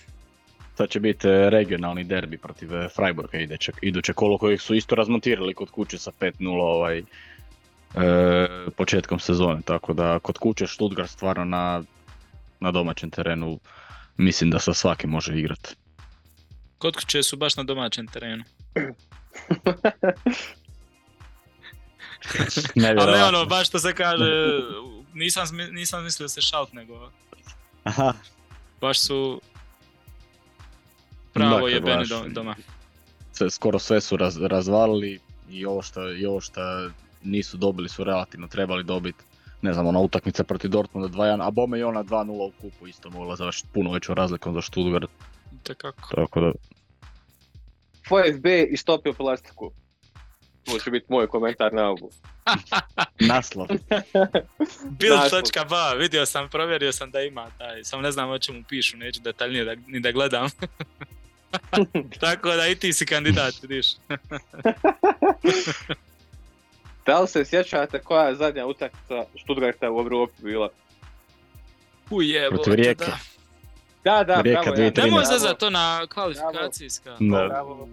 [0.77, 4.95] Sad će biti e, regionalni derbi protiv e, Freiburga iduće, iduće kolo kojeg su isto
[4.95, 7.05] razmontirali kod kuće sa 5-0 ovaj, e,
[8.77, 9.61] početkom sezone.
[9.65, 11.83] Tako da kod kuće Stuttgart stvarno na,
[12.61, 13.59] na domaćem terenu
[14.17, 15.75] mislim da sa svakim može igrati.
[16.79, 18.45] Kod kuće su baš na domaćem terenu.
[23.01, 24.24] Ali ne ono, baš što se kaže,
[25.15, 27.11] nisam, nisam mislio da se šalt, nego
[27.85, 28.12] Aha,
[28.81, 29.40] baš su
[31.32, 32.57] pravo Dakle, jebeni baš- do- doma.
[33.32, 35.20] sve, skoro sve su raz, razvalili
[35.51, 36.90] i ovo što i ovo šta
[37.23, 39.24] nisu dobili su relativno trebali dobiti.
[39.62, 43.11] Ne znam, ona utakmica protiv Dortmunda 2-1, a bome i ona 2-0 u kupu isto
[43.11, 45.11] mogla završiti puno većom razlikom za Stuttgart.
[45.62, 46.15] Tekako.
[46.15, 46.53] Tako da,
[48.09, 49.73] FSB istopio plastiku.
[50.65, 52.11] To će biti moj komentar na ovu.
[53.31, 53.66] naslov.
[54.99, 59.20] Build.ba, vidio sam, provjerio sam da ima taj, samo ne znam o čemu pišu, neću
[59.20, 60.49] detaljnije da, ni da gledam.
[62.20, 63.87] Tako da i ti si kandidat, vidiš.
[67.07, 70.69] Da li se sjećate koja je zadnja utakmica Stuttgarta u Europi bila?
[72.11, 73.05] Ujebo, Protiv Rijeke.
[73.05, 73.36] da.
[74.07, 74.77] Da, da, Rijeka bravo.
[74.77, 74.91] ja.
[74.91, 75.05] 2013.
[75.05, 77.16] Nemoj za to na kvalifikacijska Da.
[77.47, 77.89] Bravo.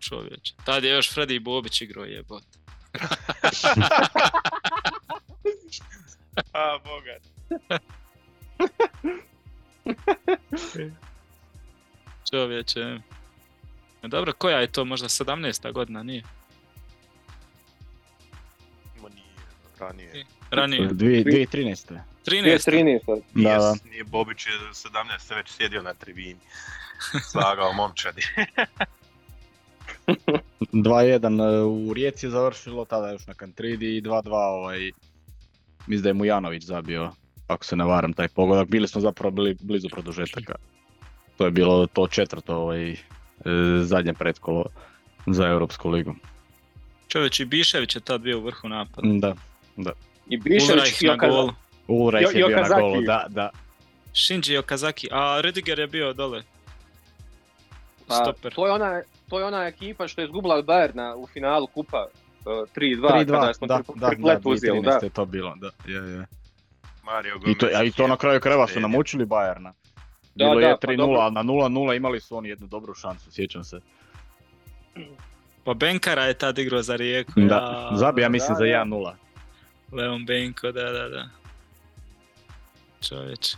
[0.00, 0.52] čovječ.
[0.64, 2.42] Tad je još Freddy Bobić igrao jebot.
[6.52, 7.18] A, boga.
[12.30, 12.80] Čovječe.
[14.02, 15.72] E, Dobro, koja je to, možda 17.
[15.72, 16.22] godina, nije?
[19.02, 19.26] Ma nije,
[19.78, 20.26] ranije.
[20.50, 20.88] Ranije.
[20.88, 21.98] Dvije- 2013.
[22.26, 22.70] 13.
[22.70, 23.22] 2013.
[23.34, 23.74] Da, da.
[23.90, 25.36] Nije Bobić je 17.
[25.36, 26.40] već sjedio na tribini.
[27.30, 28.22] Slagao momčadi.
[30.72, 34.90] 2-1 e, u Rijeci je završilo, tada još na Kantridi i 2-2 ovaj,
[35.86, 37.12] mislim da je Mujanović zabio,
[37.46, 38.68] ako se ne varam, taj pogodak.
[38.68, 40.54] Bili smo zapravo bili blizu produžetaka.
[41.36, 42.96] To je bilo to četvrto ovaj, e,
[43.82, 44.64] zadnje pretkolo
[45.26, 46.14] za Europsku ligu.
[47.08, 49.34] Čovječ i Bišević je tad bio u vrhu napada.
[49.76, 49.92] Da,
[50.28, 51.08] I Bišević Ulreich i
[51.90, 53.50] Ulreich Jo- je bio na golu, da, da.
[54.14, 56.42] Shinji Okazaki, a Rüdiger je bio dole.
[58.08, 58.54] Pa, Stoper.
[58.54, 62.06] to, je ona, to je ona ekipa što je izgubila od Bayerna u finalu kupa
[62.06, 64.90] uh, 3-2, kada 3-2, smo da, tri- da, da, uzeli, da.
[64.90, 66.26] 2013 je to bilo, da, je, je.
[67.04, 69.72] Mario I to, a i to na kraju krajeva su namučili Bayerna.
[70.34, 71.20] Da, Bilo da, je pa 3-0, dobro.
[71.20, 73.80] ali na 0-0 imali su oni jednu dobru šansu, sjećam se.
[75.64, 77.32] Pa Benkara je tad igrao za Rijeku.
[77.36, 78.70] Da, ja, zabija mislim da, za da.
[78.70, 79.12] 1-0.
[79.92, 81.28] Leon Benko, da, da, da.
[83.00, 83.54] Čovječ.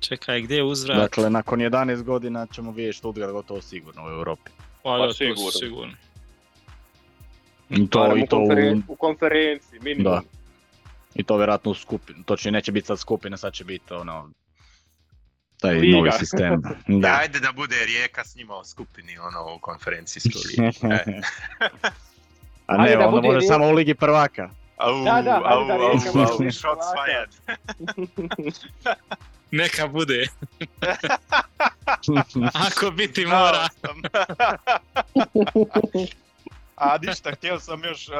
[0.00, 0.96] Čekaj, gdje je uzvrat?
[0.98, 4.50] Dakle, nakon 11 godina ćemo vidjeti Stuttgart gotovo sigurno u Europi.
[4.82, 5.92] pa, pa da, to sigurno.
[7.70, 10.04] I to, Barem i u, to, u- konferen- u konferenciji, minimum.
[10.04, 10.22] Da.
[11.14, 12.22] I to vjerojatno u skupinu.
[12.24, 14.30] Točnije neće biti sad skupina, sad će biti ono...
[15.60, 15.96] Taj Liga.
[15.96, 16.60] novi sistem.
[16.60, 16.70] Da.
[16.98, 17.16] Da.
[17.20, 20.76] Ajde da bude Rijeka s njima u skupini, ono, u konferencijskoj ligi.
[21.06, 21.20] E.
[22.66, 24.50] A ne, da onda bude može Rijeka- samo u Ligi prvaka.
[24.76, 25.98] Au, Da, da, au, da au, au,
[26.50, 27.28] shots fired.
[29.50, 30.28] Neka bude.
[32.66, 33.68] Ako biti mora.
[36.76, 38.14] A ništa, htio sam još uh,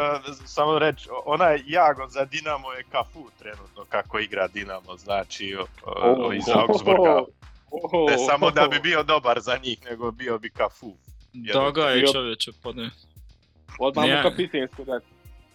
[0.47, 6.33] samo reći, onaj Jago za Dinamo je Cafu trenutno kako igra Dinamo, znači o, o,
[6.33, 7.23] iz Augsburga.
[8.11, 10.93] Ne samo da bi bio dobar za njih, nego bio bi Cafu.
[11.53, 12.91] Doga je čovječe podne.
[13.79, 15.14] Odmah mu kapitensku dati.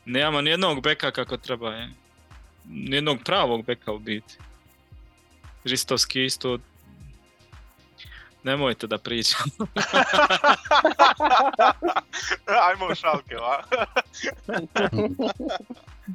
[0.09, 1.89] Nemamo nijednog beka kako treba je.
[2.65, 4.37] Nijednog pravog beka u biti.
[5.63, 6.59] Ristovski isto...
[8.43, 9.41] Nemojte da pričam.
[12.69, 13.61] Ajmo u šalke, a?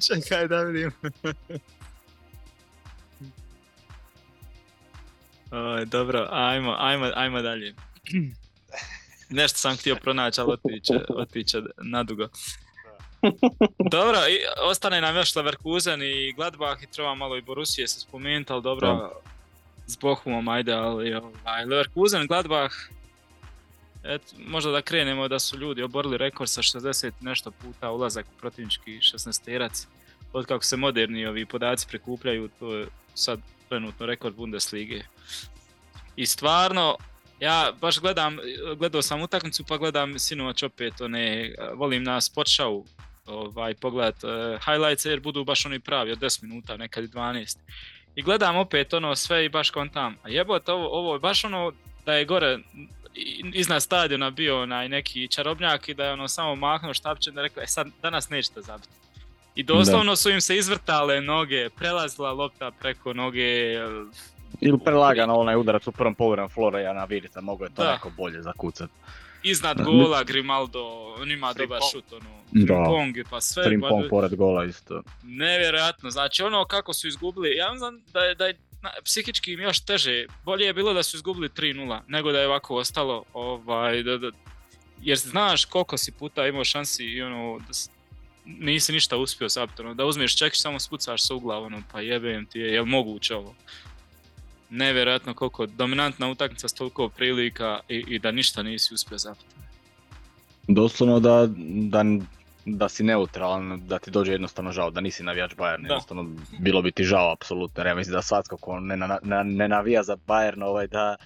[0.07, 0.93] Čekaj da vidim.
[5.51, 7.75] Oj, dobro, ajmo, ajmo, ajmo dalje.
[9.31, 12.29] Nešto sam htio pronaći, ali otiće, otiće nadugo.
[13.91, 14.39] Dobro, i
[14.71, 18.89] ostane nam još Leverkusen i Gladbach i treba malo i Borusije se spomenuti, ali dobro,
[18.89, 19.11] Da.
[19.87, 22.75] s Bohumom ajde, ali ovaj, Leverkusen, Gladbach,
[24.05, 28.27] et, možda da krenemo da su ljudi oborili rekord sa 60 i nešto puta ulazak
[28.37, 29.87] u protivnički 16-terac.
[30.33, 35.05] Od kako se moderni ovi podaci prikupljaju, to je sad trenutno rekord Bundeslige.
[36.17, 36.97] I stvarno,
[37.41, 38.39] ja baš gledam,
[38.77, 42.85] gledao sam utakmicu pa gledam sinoć opet one, volim na sport show
[43.27, 44.31] ovaj, pogledat uh,
[44.65, 47.57] highlights jer budu baš oni pravi od 10 minuta, nekad i 12.
[48.15, 51.73] I gledam opet ono sve i baš kontam, a jebote ovo, ovo je baš ono
[52.07, 52.59] da je gore
[53.53, 57.63] iznad stadiona bio onaj neki čarobnjak i da je ono samo mahnuo štapčem da rekao,
[57.63, 58.89] e sad danas nećete zabiti.
[59.55, 63.75] I doslovno su im se izvrtale noge, prelazila lopta preko noge,
[64.61, 67.93] Ili prelagano onaj udarac u prvom poluvremenu Florejana Virica, mogo je to Da.
[67.93, 68.91] neko bolje zakucat.
[69.45, 70.85] Iznad gola Grimaldo,
[71.15, 72.67] on ima dobar šut, ono, Da.
[72.67, 75.03] Frimpong, pa sve, pa, pored gola isto.
[75.23, 79.61] nevjerojatno, znači ono kako su izgubili, ja znam da je, da je na- psihički im
[79.61, 84.03] još teže, bolje je bilo da su izgubili 3-0, nego da je ovako ostalo, ovaj,
[84.03, 84.31] da, da,
[85.03, 87.73] jer znaš koliko si puta imao šansi i ono, da
[88.47, 92.01] nisi ništa uspio zabiti, ono, da uzmeš čekić, samo spucaš se u glavu, ono, pa
[92.01, 93.55] jebem ti je, je moguće ovo?
[94.71, 99.45] Nevjerojatno koliko dominantna utakmica s toliko prilika i, i da ništa nisi uspio zabiti.
[100.69, 101.47] Doslovno da,
[101.89, 102.05] da,
[102.67, 106.27] da si neutralan, da ti dođe jednostavno žao, da nisi navijač Bayern, jednostavno
[106.59, 107.85] bilo bi ti žao apsolutno.
[107.85, 111.17] Ja mislim da svatko ko ne, na- na- ne navija za Bayern ovaj da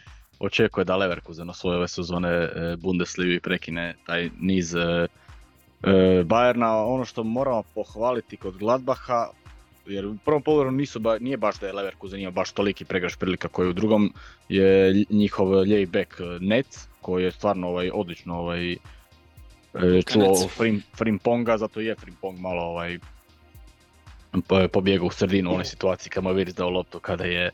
[0.41, 4.81] očekuje da Leverkusen osvoje ove sezone e, Bundesliga i prekine taj niz e,
[5.83, 5.89] e,
[6.25, 6.85] Bayerna.
[6.87, 9.29] Ono što moramo pohvaliti kod Gladbaha,
[9.89, 13.17] jer u prvom poluvremenu nisu ba, nije baš da je Leverkusen imao baš toliki pregrš
[13.17, 14.13] prilika koji u drugom
[14.49, 18.77] je njihov lijevi bek e, Net koji je stvarno ovaj odlično ovaj e,
[20.13, 20.49] čuo.
[20.49, 22.99] Frim, Frimponga, zato je Frimpong malo ovaj
[24.49, 27.51] po- pobjegao u sredinu u onoj situaciji kad mu je Virs dao loptu kada je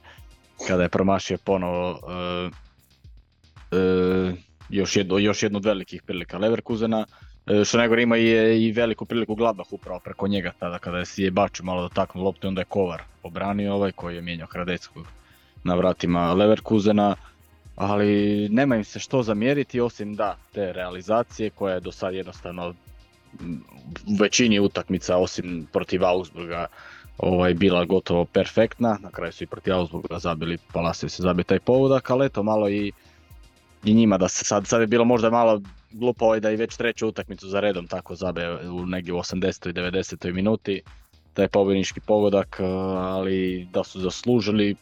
[0.66, 2.50] kada je promašio ponovo e,
[3.76, 4.32] e,
[4.68, 7.06] još, jedno, još jednu od velikih prilika Leverkusena.
[7.46, 8.28] E, što najgore ima i,
[8.66, 12.48] i veliku priliku Gladbach upravo preko njega tada kada si je Baču malo dotaknuo loptu
[12.48, 15.06] onda je Kovar obranio ovaj koji je mijenjao Hradeckog
[15.64, 17.16] na vratima Leverkusena.
[17.76, 22.74] Ali nema im se što zamjeriti osim da te realizacije koja je do sad jednostavno
[24.06, 26.66] u većini utakmica osim protiv Augsburga
[27.18, 28.98] ovaj, bila gotovo perfektna.
[29.02, 32.68] Na kraju su i protiv Augsburga zabili, Palacio se zabio taj povodak, ali eto malo
[32.68, 32.92] i,
[33.84, 35.60] i njima da se sad, sad je bilo možda malo
[35.94, 39.70] glupo ovaj da i već treću utakmicu za redom tako zabe u negdje u 80.
[39.70, 40.32] i 90.
[40.32, 40.82] minuti.
[41.34, 42.64] taj pobjednički pogodak, e,
[42.94, 44.76] ali da su zaslužili,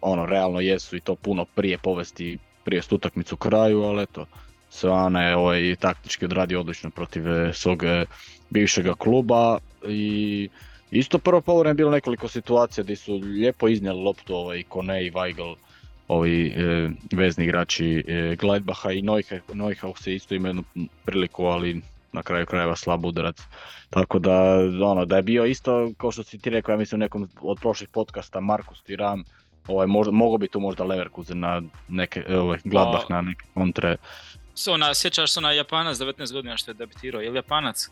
[0.00, 4.26] ono, realno jesu i to puno prije povesti, prije utakmicu kraju, ali eto,
[4.70, 8.06] Svana je ovaj, taktički odradio odlično protiv e, svog e,
[8.50, 9.58] bivšega kluba
[9.88, 10.48] i
[10.90, 15.10] isto prvo polovreme je bilo nekoliko situacija gdje su lijepo iznijeli loptu ovaj, Kone i
[15.10, 15.54] Weigl,
[16.08, 19.02] ovi e, vezni igrači e, Gladbaha i
[19.52, 23.36] Neuhaus se isto imaju jednu priliku, ali na kraju krajeva slab udarac.
[23.90, 27.28] Tako da, ono, da je bio isto, kao što si ti rekao, ja mislim nekom
[27.40, 29.24] od prošlih podcasta, Markus Tiram,
[29.68, 33.96] ovaj, možda, mogao bi tu možda Leverkusen na neke, ovaj, Gladbach na neke kontre.
[34.54, 37.88] So, ona, sjećaš se na Japanac 19 godina što je debitirao, je li Japanac?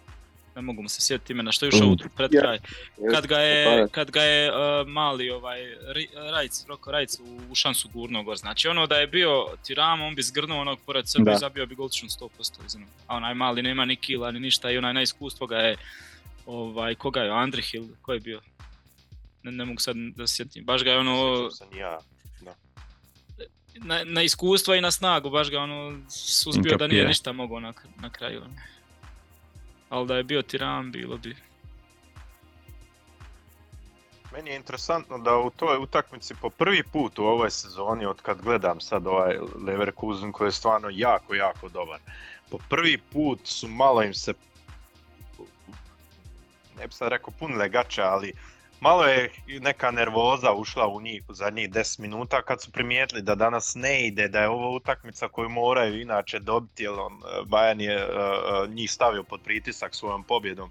[0.56, 2.58] Ne mogu mu se sjetiti imena, što je ušao u pred kraj.
[3.10, 5.60] Kad ga je, kad ga je uh, mali ovaj,
[6.32, 7.18] Rajc, Roko Rajc
[7.50, 8.36] u, šansu gurno gor.
[8.36, 11.74] Znači ono da je bio Tiram, on bi zgrnuo onog pored sebe i zabio bi
[11.74, 12.82] golčun 100%.
[13.06, 15.76] A onaj mali nema ni kila ni ništa i onaj na iskustvo ga je,
[16.46, 18.40] ovaj, koga je, Andrihil, ko je bio?
[19.42, 21.50] Ne, ne mogu sad da se sjetim, baš ga je ono...
[21.78, 21.98] Ja.
[23.76, 27.72] Na, na iskustvo i na snagu, baš ga ono suzbio da nije ništa mogao na,
[28.00, 28.42] na kraju.
[28.42, 28.54] Ono
[29.94, 31.36] ali da je bio tiran bilo bi.
[34.32, 38.42] Meni je interesantno da u toj utakmici po prvi put u ovoj sezoni, od kad
[38.42, 42.00] gledam sad ovaj Leverkusen koji je stvarno jako, jako dobar,
[42.50, 44.34] po prvi put su malo im se,
[46.78, 48.32] ne bi sad rekao pun legača, ali
[48.84, 49.30] malo je
[49.60, 54.06] neka nervoza ušla u njih u zadnjih 10 minuta kad su primijetili da danas ne
[54.06, 58.90] ide, da je ovo utakmica koju moraju inače dobiti jer on, Bajan je uh, njih
[58.90, 60.70] stavio pod pritisak svojom pobjedom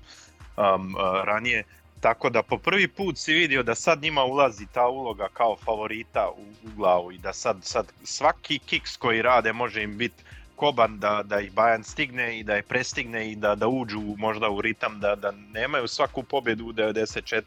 [0.58, 1.64] um, ranije.
[2.02, 6.30] Tako da po prvi put si vidio da sad njima ulazi ta uloga kao favorita
[6.38, 10.24] u, u glavu i da sad, sad svaki kiks koji rade može im biti
[10.64, 14.50] koban da, da ih Bajan stigne i da je prestigne i da, da uđu možda
[14.50, 17.42] u ritam, da, da nemaju svaku pobjedu u 94.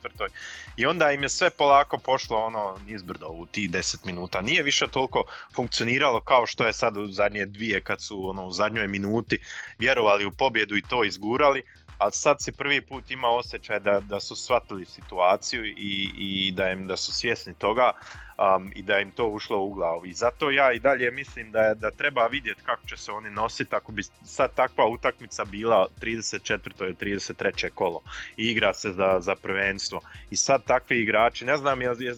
[0.76, 4.40] I onda im je sve polako pošlo ono nizbrdo u tih 10 minuta.
[4.40, 5.24] Nije više toliko
[5.54, 9.38] funkcioniralo kao što je sad u zadnje dvije kad su ono, u zadnjoj minuti
[9.78, 11.62] vjerovali u pobjedu i to izgurali,
[11.98, 16.70] ali sad si prvi put ima osjećaj da, da su shvatili situaciju i, i da,
[16.70, 17.92] im, da su svjesni toga
[18.38, 20.06] um, i da im to ušlo u glavu.
[20.06, 23.74] I zato ja i dalje mislim da, da treba vidjeti kako će se oni nositi
[23.74, 26.60] ako bi sad takva utakmica bila 34.
[26.80, 27.70] ili 33.
[27.70, 28.02] kolo
[28.36, 30.00] i igra se za, za prvenstvo.
[30.30, 32.14] I sad takvi igrači, ne znam, je, je,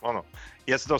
[0.00, 0.24] ono,
[0.66, 0.98] jeste to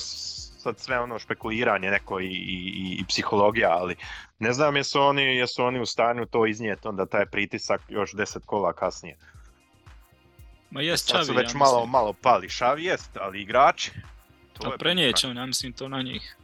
[0.63, 3.97] sad sve ono špekuliranje neko i, i, i psihologija, ali
[4.39, 8.43] ne znam jesu oni, jesu oni u stanju to iznijeti onda taj pritisak još deset
[8.47, 9.17] kola kasnije.
[10.71, 12.49] Ma jest Sad su već malo, malo pali.
[12.49, 13.91] Šavi jest, ali igrači...
[14.53, 16.37] To A prenijeće on, ja mislim to na njih.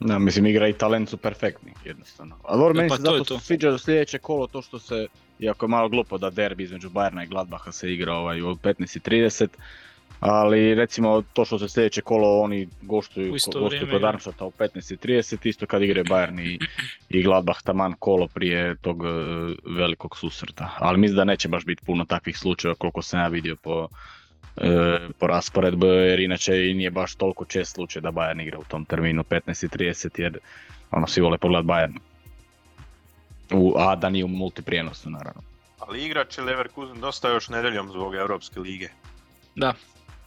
[0.00, 2.36] Da, mislim igra i talent su perfektni, jednostavno.
[2.44, 5.06] A dobro, meni pa se zato sviđa sljedeće kolo to što se,
[5.38, 9.48] iako je malo glupo da derbi između Bajerna i Gladbaha se igra ovaj, u 15.30,
[10.22, 15.66] ali recimo to što se sljedeće kolo oni goštuju, goštuju kod Darmstadta u 15.30, isto
[15.66, 16.58] kad igre Bayern i,
[17.08, 19.08] i Gladbach taman kolo prije tog uh,
[19.76, 20.70] velikog susreta.
[20.78, 23.88] Ali mislim da neće baš biti puno takvih slučajeva koliko sam ja vidio po,
[24.56, 24.62] uh,
[25.18, 28.84] po rasporedbu, jer inače i nije baš toliko čest slučaj da Bayern igra u tom
[28.84, 30.38] terminu 15.30 jer
[30.90, 31.98] ono svi vole pogled Bayern.
[33.52, 35.42] U, a da nije u multiprijenosu naravno.
[35.78, 38.88] Ali igrač Leverkusen dosta još nedeljom zbog Europske lige.
[39.54, 39.74] Da,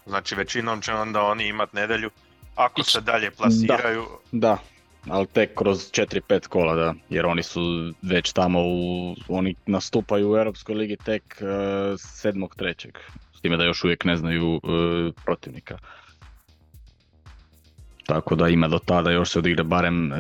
[0.05, 2.09] Znači većinom će onda oni imat nedelju
[2.55, 4.05] ako se dalje plasiraju.
[4.31, 4.57] Da,
[5.05, 5.13] da.
[5.13, 7.61] ali tek kroz 4-5 kola, da, jer oni su
[8.01, 11.51] već tamo, u, oni nastupaju u Europskoj ligi tek uh, e,
[12.31, 12.91] 7.3.
[13.37, 14.61] S time da još uvijek ne znaju uh,
[15.25, 15.77] protivnika.
[18.05, 20.17] Tako da ima do tada još se odigra barem uh,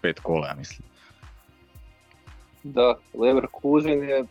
[0.00, 0.88] pet kola, ja mislim.
[2.62, 4.24] Da, Leverkusen je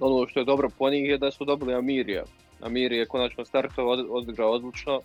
[0.00, 2.24] ono što je dobro po njih je da su dobili Amirija.
[2.62, 5.00] Amir je konačno startovao, odigrao odlučno.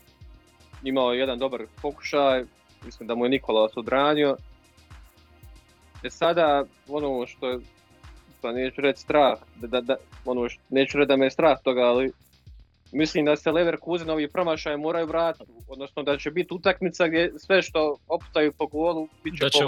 [0.84, 2.44] Imao je jedan dobar pokušaj,
[2.86, 4.38] mislim da mu je Nikolas odranio.
[6.04, 7.60] E sada, ono što je,
[8.42, 11.82] pa neću reći strah, da, da, ono što, neću reći da me je strah toga,
[11.82, 12.12] ali
[12.92, 17.62] mislim da se Leverkusen ovi promašaje moraju vratiti, odnosno da će biti utakmica gdje sve
[17.62, 19.66] što oputaju po golu bit će, da će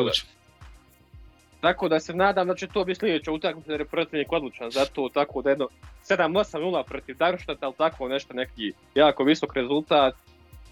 [1.62, 4.86] tako da se nadam da će to biti sljedeća utakmica jer je protivnik odlučan za
[4.86, 5.68] to, tako da jedno
[6.04, 10.16] 7-8-0 protiv Darmstadta, ali tako nešto neki jako visok rezultat.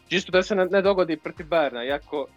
[0.08, 2.28] Čisto da se ne, dogodi protiv Berna, iako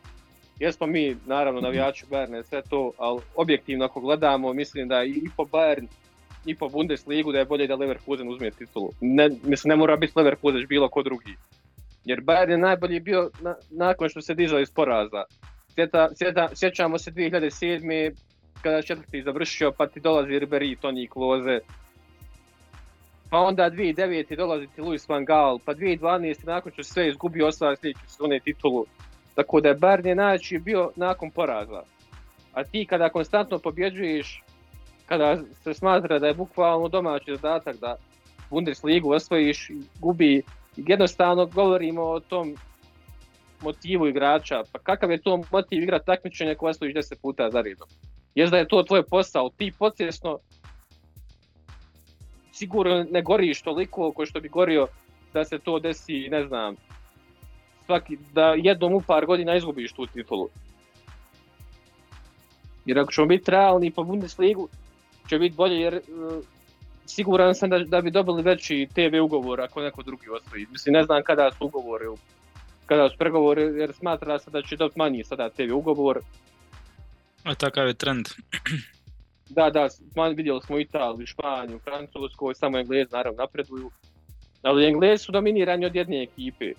[0.58, 5.22] jesmo mi naravno navijači Berna i sve to, ali objektivno ako gledamo mislim da i
[5.36, 5.86] po Bayern
[6.46, 8.90] i po Bundesligu da je bolje da Leverkusen uzme titulu.
[9.00, 11.36] Ne, mislim ne mora biti Leverkusen bilo ko drugi.
[12.04, 13.30] Jer Bayern je najbolji bio
[13.70, 15.24] nakon što se dizao iz poraza.
[16.54, 18.14] sjećamo se 2007
[18.62, 21.58] kada četvrti završio, pa ti dolazi Ribery, Toni Kloze.
[23.30, 24.36] pa onda 2009.
[24.36, 26.46] dolazi ti Luis Van Gaal, pa 2012.
[26.46, 28.86] nakon što sve izgubio osvaja sljedeću sezone titulu.
[29.34, 31.82] Tako da je Bayern je najjači bio nakon poraza.
[32.52, 34.42] A ti kada konstantno pobjeđuješ,
[35.06, 37.96] kada se smatra da je bukvalno domaći zadatak da
[38.50, 39.70] Bundesligu osvojiš,
[40.00, 40.42] gubi,
[40.76, 42.56] jednostavno govorimo o tom
[43.62, 44.62] motivu igrača.
[44.72, 47.88] Pa kakav je to motiv igrati takmičenje koje osvojiš 10 puta za redom?
[48.34, 50.38] Jest da je to tvoj posao, ti podsvjesno
[52.52, 54.86] sigurno ne goriš toliko kao što bi gorio
[55.32, 56.76] da se to desi, ne znam,
[57.86, 60.48] svaki, da jednom u par godina izgubiš tu titulu.
[62.84, 64.68] Jer ako ćemo biti realni po Bundesligu,
[65.28, 66.44] će biti bolje jer uh,
[67.06, 70.66] siguran sam da, da bi dobili veći TV ugovor ako neko drugi osvoji.
[70.70, 72.04] Mislim, ne znam kada su ugovori,
[72.86, 76.20] kada su pregovori, jer smatra se da će dobiti manji sada TV ugovor.
[77.44, 78.28] A takav je trend.
[79.50, 79.88] Da, da,
[80.36, 83.90] vidjeli smo Italiju, Španiju, Francusku, samo Englezi naravno napreduju.
[84.62, 86.72] Ali Englezi su dominirani od jedne ekipe.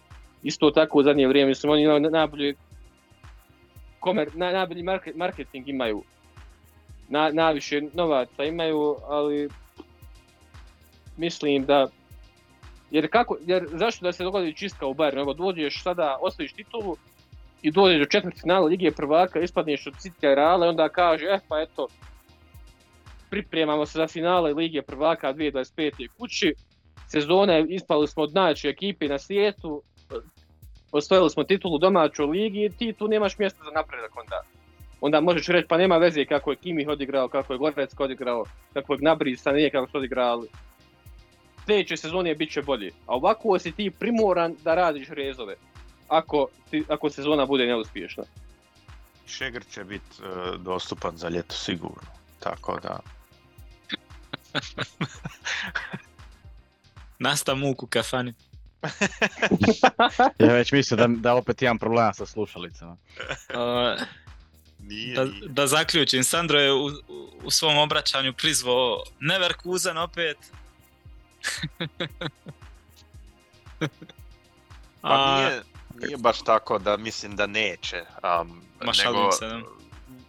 [0.44, 2.56] Isto tako u zadnje vrijeme, mislim, oni najbolji,
[4.00, 6.04] komer, na, najbolji market, marketing imaju.
[7.10, 9.50] Na, najviše novaca imaju, ali
[11.18, 11.88] mislim da
[12.92, 16.98] jer kako, jer zašto da se dogodi čistka u Bayernu, nego dođeš sada, osvojiš titulu
[17.62, 21.40] i dođeš do četvrt finala Lige prvaka, ispadneš od City Reala i onda kaže, eh
[21.48, 21.88] pa eto,
[23.30, 26.08] pripremamo se za finale Lige prvaka 2025.
[26.18, 26.54] kući,
[27.08, 29.84] sezone ispali smo od najjače ekipe na svijetu,
[30.92, 34.42] osvojili smo titulu domaću ligi i ti tu nemaš mjesta za napredak onda.
[35.02, 38.94] Onda možeš reći pa nema veze kako je Kimih odigrao, kako je Gorecka odigrao, kako
[38.94, 40.48] je Gnabrisa nije kako su odigrali.
[41.66, 42.92] Sljedeće sezone bit će bolje.
[43.06, 45.56] A ovako si ti primoran da radiš rezove.
[46.12, 48.24] Ako, ti, ako sezona bude neuspješna.
[49.28, 52.12] Šegr će biti uh, dostupan za ljeto sigurno.
[52.40, 53.00] Tako da
[57.20, 58.34] Nasta muk u kafani.
[60.40, 62.92] ja već mislim da, da opet imam problema sa slušalicama.
[62.92, 62.98] Uh,
[64.80, 65.48] nije, da, nije.
[65.48, 66.90] da zaključim, Sandro je u,
[67.44, 70.38] u svom obraćanju prizvao Neverkusen opet.
[75.02, 75.62] Pa nije,
[76.02, 78.04] nije baš tako da mislim da neće.
[78.42, 79.62] Um, nego, se, da.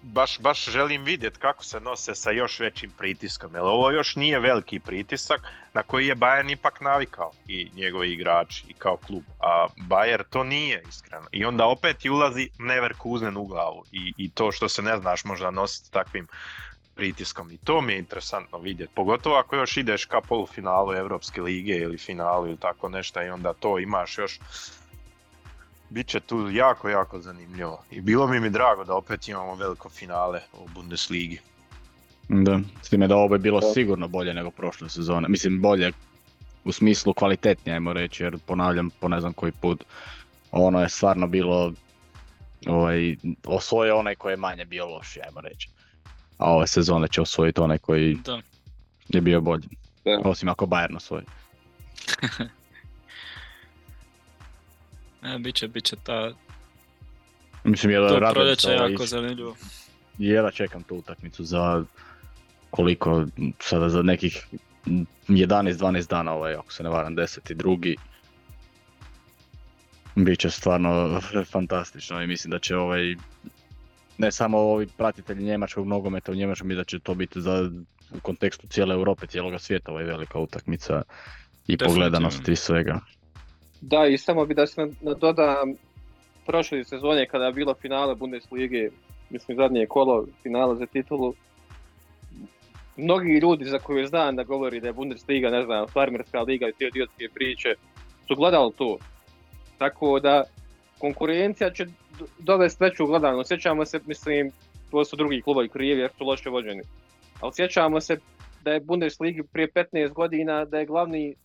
[0.03, 3.55] baš, baš želim vidjeti kako se nose sa još većim pritiskom.
[3.55, 5.41] Jer ovo još nije veliki pritisak
[5.75, 9.23] na koji je Bayern ipak navikao i njegovi igrači i kao klub.
[9.41, 11.27] A Bayern to nije iskreno.
[11.33, 13.85] I onda opet ti ulazi Neverkusen u glavu.
[13.93, 16.27] I, I to što se ne znaš možda nositi takvim
[16.95, 17.51] pritiskom.
[17.51, 18.93] I to mi je interesantno vidjeti.
[18.95, 23.53] Pogotovo ako još ideš ka polufinalu Europske lige ili finalu ili tako nešto i onda
[23.53, 24.41] to imaš još
[25.93, 27.85] Biće tu jako, jako zanimljivo.
[27.91, 31.41] I bilo mi mi drago da opet imamo veliko finale u Bundesligi.
[32.29, 35.29] Da, s time da ovo je bilo sigurno bolje nego prošle sezone.
[35.29, 35.93] Mislim bolje
[36.65, 39.85] u smislu kvalitetnije, ajmo reći, jer ponavljam po ne znam koji put.
[40.53, 41.73] Ono je stvarno bilo,
[42.67, 43.17] ovaj,
[43.47, 45.69] osvoje onaj koji je manje bio loši, ajmo reći.
[46.39, 48.41] A ove sezone će osvojiti onaj koji Da.
[49.09, 49.69] je bio bolji.
[50.05, 50.21] Da.
[50.25, 51.25] Osim ako Bayern osvoji.
[55.23, 56.33] E, biće, biće ta,
[57.65, 59.57] Mislim, jedva to proljeće se, ovaj, jako zanimljivo.
[60.19, 61.85] jedva čekam tu utakmicu za
[62.71, 63.27] koliko,
[63.59, 64.47] sada za nekih
[65.29, 67.55] 11-12 dana, ovaj, ako se ne varam, 10.
[67.55, 67.97] drugi.
[70.15, 71.21] Biće stvarno
[71.53, 73.15] fantastično i mislim da će ovaj,
[74.19, 77.71] ne samo ovi pratitelji njemačkog nogometa u Njemačkom, i da će to biti za,
[78.11, 81.03] u kontekstu cijele Europe, cijeloga svijeta, ovaj velika utakmica
[81.67, 83.01] i pogledanost i svega.
[83.83, 85.75] Da, i samo bi da se nadodam
[86.47, 88.91] prošle sezone kada je bilo finale Bundeslige,
[89.31, 91.35] mislim zadnje kolo finala za titulu,
[92.97, 96.73] mnogi ljudi za koje znam da govori da je Bundesliga, ne znam, farmerska liga i
[96.73, 97.69] te idiotske priče,
[98.29, 98.99] su gledali to.
[99.79, 100.45] Tako da
[100.99, 101.85] konkurencija će
[102.19, 103.49] do- dovesti veću gledanost.
[103.49, 104.51] Sjećamo se, mislim,
[104.91, 106.83] to su drugi klubovi krivi jer su loše vođeni.
[107.41, 108.17] Ali sjećamo se
[108.65, 111.42] da je Bundesliga prije 15 godina da je glavni gla-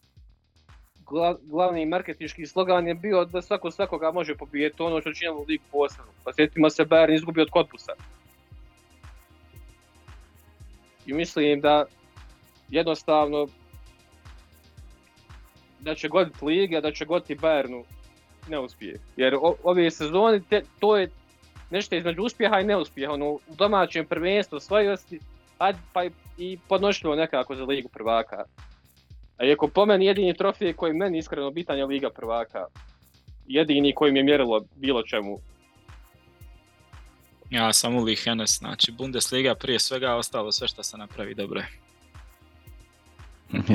[1.42, 6.12] glavni marketinški slogan je bio da svako svakoga može pobijediti ono što činimo ligu posebno.
[6.24, 7.92] Pa sjetimo se Bayern izgubio od Kotbusa.
[11.06, 11.86] I mislim da
[12.70, 13.48] jednostavno
[15.80, 17.84] da će goditi Liga, da će goditi Bayernu
[18.64, 19.00] uspije.
[19.18, 21.10] Jer o, ove sezone te, to je
[21.70, 23.14] nešto između uspjeha i neuspjeha.
[23.14, 25.20] Ono, u domaćem prvenstvu osvojosti,
[25.58, 28.44] ajde pa i, i podnošljivo nekako za ligu prvaka.
[29.38, 32.65] A iako po meni jedini trofej koji je meni iskreno bitan je Liga prvaka.
[33.47, 35.39] Jedini koji mi je mjerilo bilo čemu.
[37.49, 41.68] Ja sam Uli Hennes, znači Bundesliga prije svega, ostalo sve što se napravi dobro je.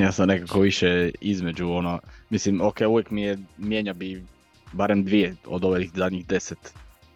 [0.03, 1.99] Ja sam nekako više između ono,
[2.29, 4.23] mislim, ok, uvijek mi je, mijenja bi
[4.71, 6.73] barem dvije od ovih zadnjih deset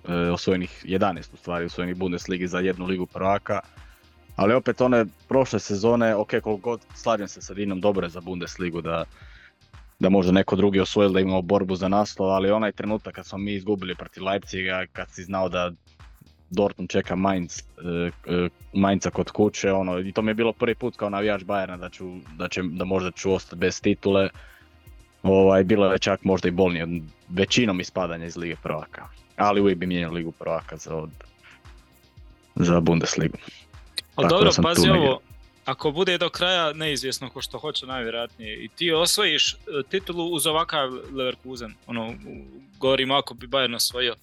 [0.08, 3.60] e, osvojenih, 11 u stvari osvojenih Bundesligi za jednu ligu prvaka.
[4.38, 8.22] Ali opet one prošle sezone, ok, koliko god slažem se sa Dinom, dobro je za
[8.22, 9.06] Bundesligu da,
[10.00, 13.38] da možda neko drugi osvojili da imamo borbu za naslov, ali onaj trenutak kad smo
[13.38, 15.72] mi izgubili protiv Leipziga, kad si znao da
[16.50, 20.96] Dortmund čeka Mainz, e, Mainza kod kuće, ono, i to mi je bilo prvi put
[20.96, 24.30] kao navijač Bayerna da, ću, da, će, da možda ću ostati bez titule.
[25.24, 26.88] Ovaj, bilo je čak možda i bolnije
[27.30, 29.08] većinom ispadanja iz Lige prvaka.
[29.38, 31.10] Ali uvijek bi mijenjao Ligu prvaka za, od,
[32.56, 33.38] za Bundesligu.
[34.18, 35.10] Ali da dobro, tu pazi negdje.
[35.10, 35.20] ovo,
[35.66, 38.64] ako bude do kraja neizvjesno ko što hoće najvjerojatnije.
[38.64, 39.58] I ti osvojiš e,
[39.90, 42.16] titulu uz ovakav Leverkusen, ono,
[42.78, 44.16] govorim ako bi Bayern osvojio,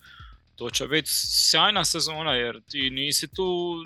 [0.57, 3.77] to će biti sjajna sezona jer ti nisi tu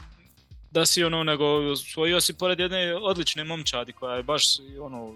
[0.71, 4.45] da si ono, nego osvojio si pored jedne odlične momčadi koja je baš
[4.81, 5.15] ono,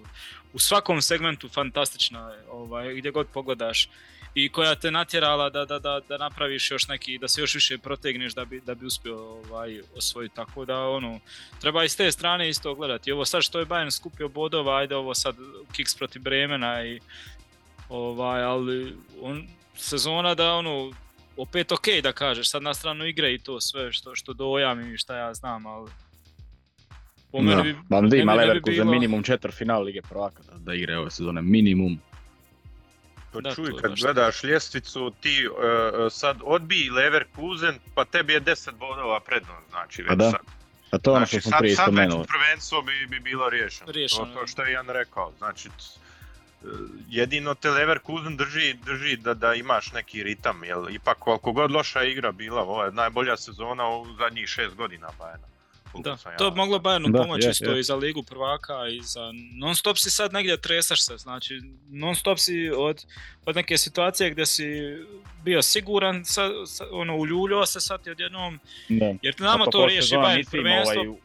[0.52, 3.88] u svakom segmentu fantastična, ovaj, gdje god pogledaš
[4.34, 7.78] i koja te natjerala da, da, da, da napraviš još neki, da se još više
[7.78, 10.34] protegneš da bi, da bi uspio ovaj, osvojiti.
[10.36, 11.20] Tako da ono,
[11.60, 13.12] treba i s te strane isto gledati.
[13.12, 15.36] Ovo sad što je Bayern skupio bodova, ajde ovo sad
[15.72, 17.00] kiks protiv Bremena i
[17.88, 19.46] ovaj, ali on,
[19.76, 20.92] sezona da ono,
[21.36, 24.98] opet ok da kažeš, sad na stranu igre i to sve što, što dojam i
[24.98, 25.90] šta ja znam, ali
[27.32, 30.58] po meni bi, da ima ne bi Leverkusen bilo- minimum četvrt final Lige prvaka da,
[30.58, 32.00] da igre ove sezone, minimum.
[33.32, 38.72] Pa Da, čuj, kad gledaš ljestvicu, ti e, sad odbiji Leverkusen, pa tebi je 10
[38.72, 40.40] bodova prednost, znači već Pa da, sad.
[40.90, 43.92] A to ono znači, što smo sad, prije sad već prvenstvo bi, bi bilo riješeno.
[43.92, 45.72] Riješeno, To, to što je Jan rekao, znači e,
[47.08, 52.02] jedino te Leverkusen drži, drži da, da imaš neki ritam, jer ipak koliko god loša
[52.02, 55.51] igra bila, ovo je najbolja sezona u zadnjih šest godina Bajana.
[55.98, 57.80] Da, to bi moglo Bayernu Da, pomoći isto je.
[57.80, 59.20] i za ligu prvaka i za
[59.54, 61.60] non stop si sad negdje tresaš se, znači
[61.90, 63.04] non stop si od,
[63.46, 64.66] od neke situacije gdje si
[65.44, 69.14] bio siguran, sa, sa, ono uljuljao se sad i odjednom, Da.
[69.22, 71.18] jer nama to riješi Bayern prvenstvo, ovaj u,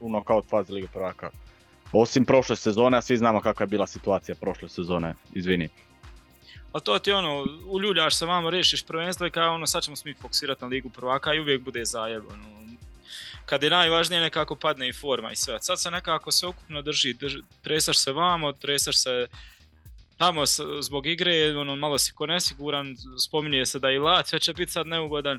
[0.00, 1.30] u knockout fazi Lige prvaka.
[1.92, 5.68] Osim prošle sezone, a svi znamo kakva je bila situacija prošle sezone, izvini.
[6.72, 10.08] ali to ti ono, uljuljaš se vamo, riješiš prvenstvo i kao ono sad ćemo se
[10.08, 12.44] mi fokusirati na ligu prvaka i uvijek bude zajeb, ono,
[13.48, 15.58] kad je najvažnije nekako padne i forma i sve.
[15.60, 19.26] Sad se nekako sve ukupno drži, drži tresaš se vamo, tresaš se
[20.18, 24.52] tamo s- zbog igre, ono, malo si ko nesiguran, spominje se da i Lazio će
[24.52, 25.38] biti sad neugodan.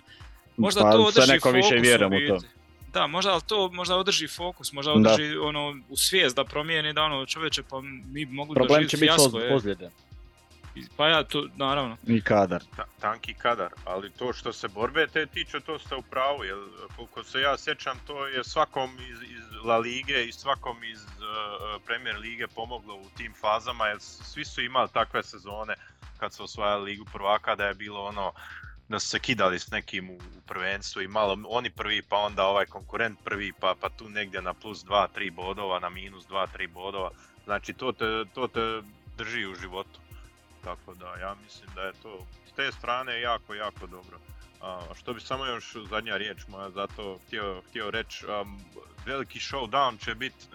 [0.57, 2.47] Možda Pa to sve održi neko više fokus vjerujem u to.
[2.93, 4.99] Da, možda ali to možda održi fokus, možda Da.
[5.01, 8.97] održi ono u svijest da promijeni da ono čovječe pa mi mogli Problem doživjeti će
[8.97, 9.39] biti fijasko.
[10.97, 11.97] Pa ja to, naravno.
[12.07, 12.63] i kadar.
[12.75, 16.57] ta, tanki kadar, ali to što se borbe te tiče, to ste u pravu, jer
[16.95, 21.81] koliko se ja sjećam, to je svakom iz, iz La Lige i svakom iz uh,
[21.85, 25.75] Premier Lige pomoglo u tim fazama, jer svi su imali takve sezone
[26.19, 28.31] kad su osvajali Ligu prvaka, da je bilo ono,
[28.89, 32.45] da su se kidali s nekim u, u prvenstvu i malo oni prvi, pa onda
[32.45, 37.11] ovaj konkurent prvi, pa, pa tu negdje na plus 2-3 bodova, na minus 2-3 bodova,
[37.45, 38.81] znači to te, to te
[39.17, 39.99] drži u životu.
[40.63, 44.19] Tako da ja mislim da je to s te strane jako, jako dobro.
[44.61, 48.59] A, što bi samo još zadnja riječ moja zato htio, htio reći, um,
[49.05, 50.45] veliki showdown će biti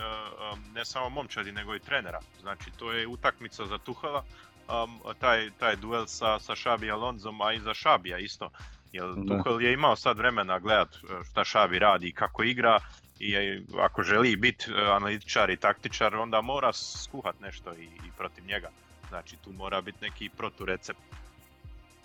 [0.74, 2.20] ne samo momčadi nego i trenera.
[2.40, 4.24] Znači to je utakmica za Tuhela,
[4.68, 8.50] um, taj, taj duel sa, sa Šabi Alonzom, a i za Šabija isto.
[8.94, 9.42] Jer Da.
[9.42, 12.80] Tuhel je imao sad vremena gledat e, šta Šabi radi i kako igra
[13.18, 18.10] i e, ako želi biti e, analitičar i taktičar onda mora skuhat nešto i, i
[18.18, 18.68] protiv njega.
[19.14, 21.00] Znači tu mora biti neki proturecept.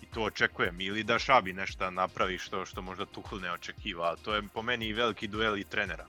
[0.02, 0.80] I to očekujem.
[0.80, 4.06] Ili da Šabi nešto napravi što, što možda Tuchel ne očekiva.
[4.06, 6.06] Ali to je po meni i veliki duel i trenera.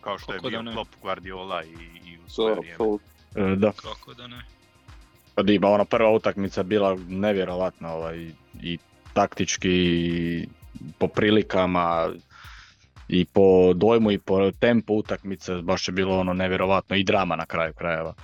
[0.00, 0.72] Kao što je Kako da bio.
[0.72, 1.74] Klopp Guardiola i,
[2.10, 2.84] i u svoje vrijeme.
[3.34, 4.44] E, da, Kako da ne.
[5.34, 8.30] pa di, ba, ona prva utakmica bila nevjerovatna ovaj,
[8.62, 8.78] i
[9.12, 10.48] taktički i
[10.98, 12.10] po prilikama
[13.08, 17.46] i po dojmu i po tempu utakmice baš je bilo ono nevjerovatno i drama na
[17.46, 18.14] kraju krajeva.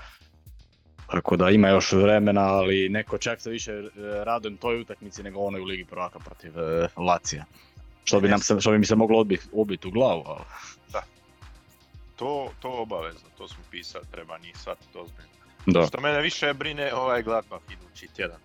[1.07, 3.83] Tako da ima još vremena, ali neko čak se više e,
[4.25, 7.45] radujem toj utakmici nego onoj u Ligi prvaka protiv e, Lacija.
[8.05, 10.45] Što bi, nam se, što bi mi se moglo odbiti ubit u glavu, ali...
[12.17, 15.31] To, to obavezno, to smo pisali, treba njih shvatiti ozbiljno.
[15.67, 15.87] Da.
[15.87, 18.39] Što mene više brine ovaj Gladbach idući tjedan.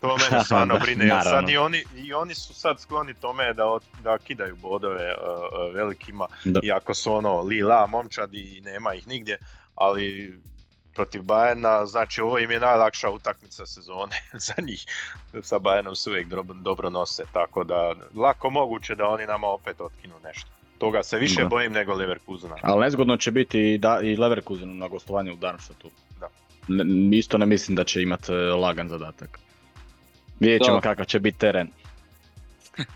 [0.00, 3.52] To mene stvarno Da, brine, jer sad i oni, i oni su sad skloni tome
[3.54, 6.60] da, od- da kidaju bodove uh, velikima, Da.
[6.62, 9.38] iako su ono lila momčadi i nema ih nigdje,
[9.74, 10.34] ali
[10.98, 14.16] protiv Bayerna, znači ovo im je najlakša utakmica sezone
[14.46, 14.84] za njih.
[15.42, 19.80] Sa Bayernom se uvijek dobro, dobro nose, tako da lako moguće da oni nama opet
[19.80, 20.50] otkinu nešto.
[20.78, 21.48] Toga se više Da.
[21.48, 22.56] bojim nego Leverkusena.
[22.62, 25.90] Ali nezgodno će biti i, da, i Leverkusenu na gostovanju u Darmstadtu.
[26.20, 26.28] Da.
[26.68, 29.38] Ne- isto ne mislim da će imati lagan zadatak.
[30.40, 31.68] Vidjet ćemo kakav će biti teren.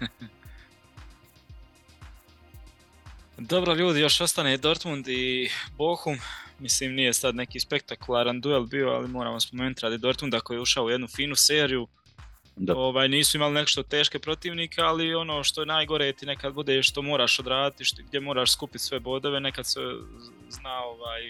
[3.39, 6.19] Dobro ljudi, još ostane Dortmund i Bochum.
[6.63, 10.85] Mislim nije sad neki spektakularan duel bio, ali moramo spomenuti radi Dortmunda koji je ušao
[10.85, 11.87] u jednu finu seriju.
[12.57, 12.77] Da.
[12.77, 17.03] Ovaj, nisu imali nešto teške protivnike, ali ono što je najgore ti nekad bude što
[17.03, 19.81] moraš odraditi, što, gdje moraš skupiti sve bodove, nekad se
[20.51, 21.23] zna ovaj,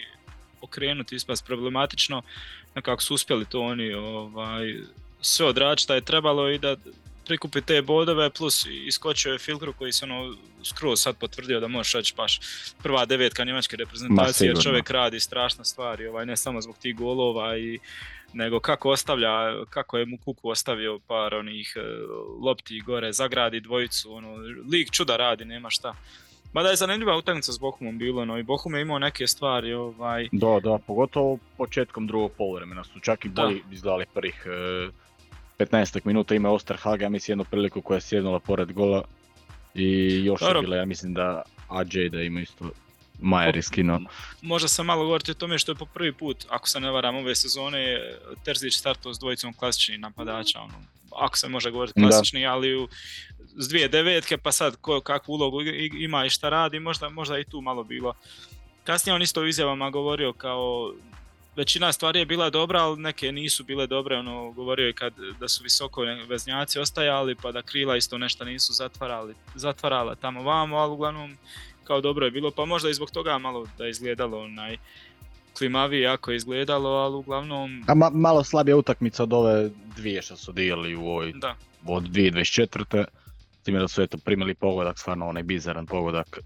[0.60, 2.22] okrenuti, ispast problematično.
[2.74, 4.74] Nekako su uspjeli to oni ovaj,
[5.20, 6.76] sve odraditi šta je trebalo i da
[7.26, 10.34] prikupi te bodove, plus iskočio je Filtru koji se ono
[10.64, 12.40] skroz sad potvrdio da možeš reći baš
[12.82, 17.56] prva devetka njemačke reprezentacije, jer čovjek radi strašne stvari, ovaj, ne samo zbog tih golova
[17.58, 17.78] i
[18.32, 21.80] nego kako ostavlja, kako je mu Kuku ostavio par onih e,
[22.40, 24.36] lopti gore, zagradi dvojicu, ono,
[24.72, 25.94] lik čuda radi, nema šta.
[26.52, 30.28] Mada je zanimljiva utakmica s Bohumom bilo, no i Bohum je imao neke stvari, ovaj,
[30.32, 33.42] Da, da, pogotovo početkom drugog poluvremena su čak i Da.
[33.42, 34.90] bolji izgledali prvih e,
[35.66, 39.04] 15 minuta ima Osterhaga, ja mislim jednu priliku koja je sjednula pored gola
[39.74, 40.58] i još Dobro.
[40.58, 42.70] je bila, ja mislim da AJ da ima isto
[43.22, 44.00] Majer je skinuo.
[44.42, 47.16] Možda sam malo govoriti o tome što je po prvi put, ako se ne varam
[47.16, 48.00] ove sezone,
[48.44, 50.74] Terzić startao s dvojicom klasičnih napadača, ono,
[51.16, 52.08] ako se može govoriti Da.
[52.08, 52.88] klasični, ali u,
[53.56, 55.62] s dvije devetke, pa sad ko, kakvu ulogu
[55.98, 58.14] ima i šta radi, možda, možda i tu malo bilo.
[58.84, 60.92] Kasnije on isto u izjavama govorio kao
[61.56, 65.48] većina stvari je bila dobra, ali neke nisu bile dobre, ono, govorio je kad, da
[65.48, 70.92] su visoko veznjaci ostajali, pa da krila isto nešto nisu zatvarali, zatvarala tamo vamo, ali
[70.92, 71.36] uglavnom
[71.84, 74.76] kao dobro je bilo, pa možda i zbog toga malo da izgledalo onaj
[75.58, 80.36] klimavije jako je izgledalo, ali uglavnom A ma, malo slabija utakmica od ove dvije što
[80.36, 81.56] su odigrali u ovoj da,
[81.86, 83.04] od 2024.
[83.60, 86.40] S time da su eto primili pogodak, stvarno onaj bizaran pogodak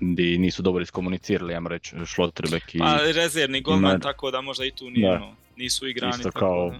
[0.00, 4.00] gdje nisu dobro iskomunicirali, ja reći, Šlotterbeck i pa rezervni golman, Ne.
[4.00, 6.10] tako da možda i tu nije, ono, nisu igrani.
[6.10, 6.70] Isto tako kao-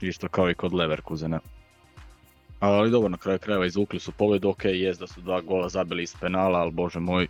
[0.00, 1.40] da- isto kao i kod Leverkusena.
[2.60, 6.02] Ali dobro, na kraju krajeva izvukli su pobjedu, ok, jest da su dva gola zabili
[6.02, 7.26] iz penala, ali bože moj,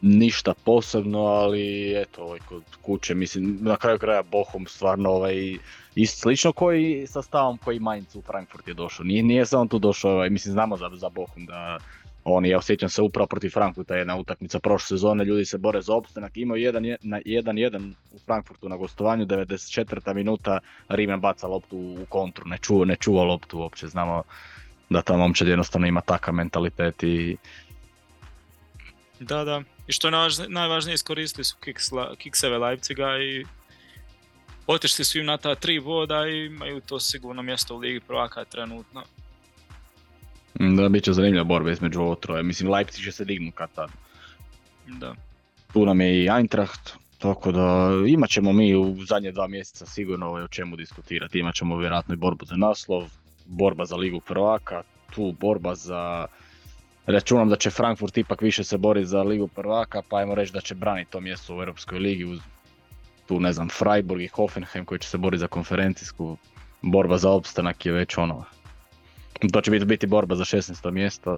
[0.00, 5.56] ništa posebno, ali eto, ovaj, kod kuće, mislim, na kraju kraja Bohum stvarno ovaj,
[5.94, 9.04] i slično koji sa stavom koji Mainz u Frankfurt je došao.
[9.04, 11.78] Nije, nije on tu došao, ovaj, mislim, znamo za, za Bohum da
[12.24, 15.94] oni, ja osjećam se upravo protiv Frankfurta, jedna utakmica prošle sezone, ljudi se bore za
[15.94, 20.14] opstanak, imao jedan, je- na 1-1 u Frankfurtu na gostovanju, 94.
[20.14, 20.58] minuta,
[20.88, 24.22] Rimen baca loptu u kontru, ne čuva, ne čuva loptu uopće, znamo
[24.90, 27.36] da ta momčad jednostavno ima takav mentalitet i
[29.20, 29.62] Da, da.
[29.86, 30.12] I što je
[30.48, 33.44] najvažnije, iskoristili su kiks, La- kikseve Leipziga i
[34.66, 38.44] otišli su im na ta tri boda i imaju to sigurno mjesto u Ligi prvaka
[38.44, 39.02] trenutno.
[40.54, 42.42] Da bit će zanimljiva borba između ovo troje.
[42.42, 43.90] Mislim, Leipzig će se dignuti kad tad.
[44.86, 45.14] Da.
[45.72, 50.26] Tu nam je i Eintracht, tako da imat ćemo mi u zadnje dva mjeseca sigurno
[50.26, 51.38] ovaj o čemu diskutirati.
[51.38, 53.10] Imat ćemo vjerojatno i borbu za naslov,
[53.46, 54.82] borba za ligu prvaka,
[55.14, 56.26] tu borba za...
[57.06, 60.60] Računam da će Frankfurt ipak više se boriti za ligu prvaka, pa ajmo reći da
[60.60, 62.40] će braniti to mjesto u Europskoj ligi uz
[63.26, 66.36] tu ne znam Freiburg i Hoffenheim koji će se boriti za konferencijsku.
[66.82, 68.44] Borba za opstanak je već ono...
[69.52, 70.90] To će biti, biti borba za 16.
[70.90, 71.36] mjesto.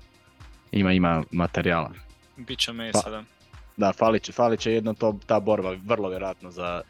[0.73, 1.91] Ima, ima materijala.
[2.37, 3.25] Biće mesa, Pa- da.
[3.77, 6.83] Da, falit će, falit će jedno to, ta borba, vrlo vjerojatno za,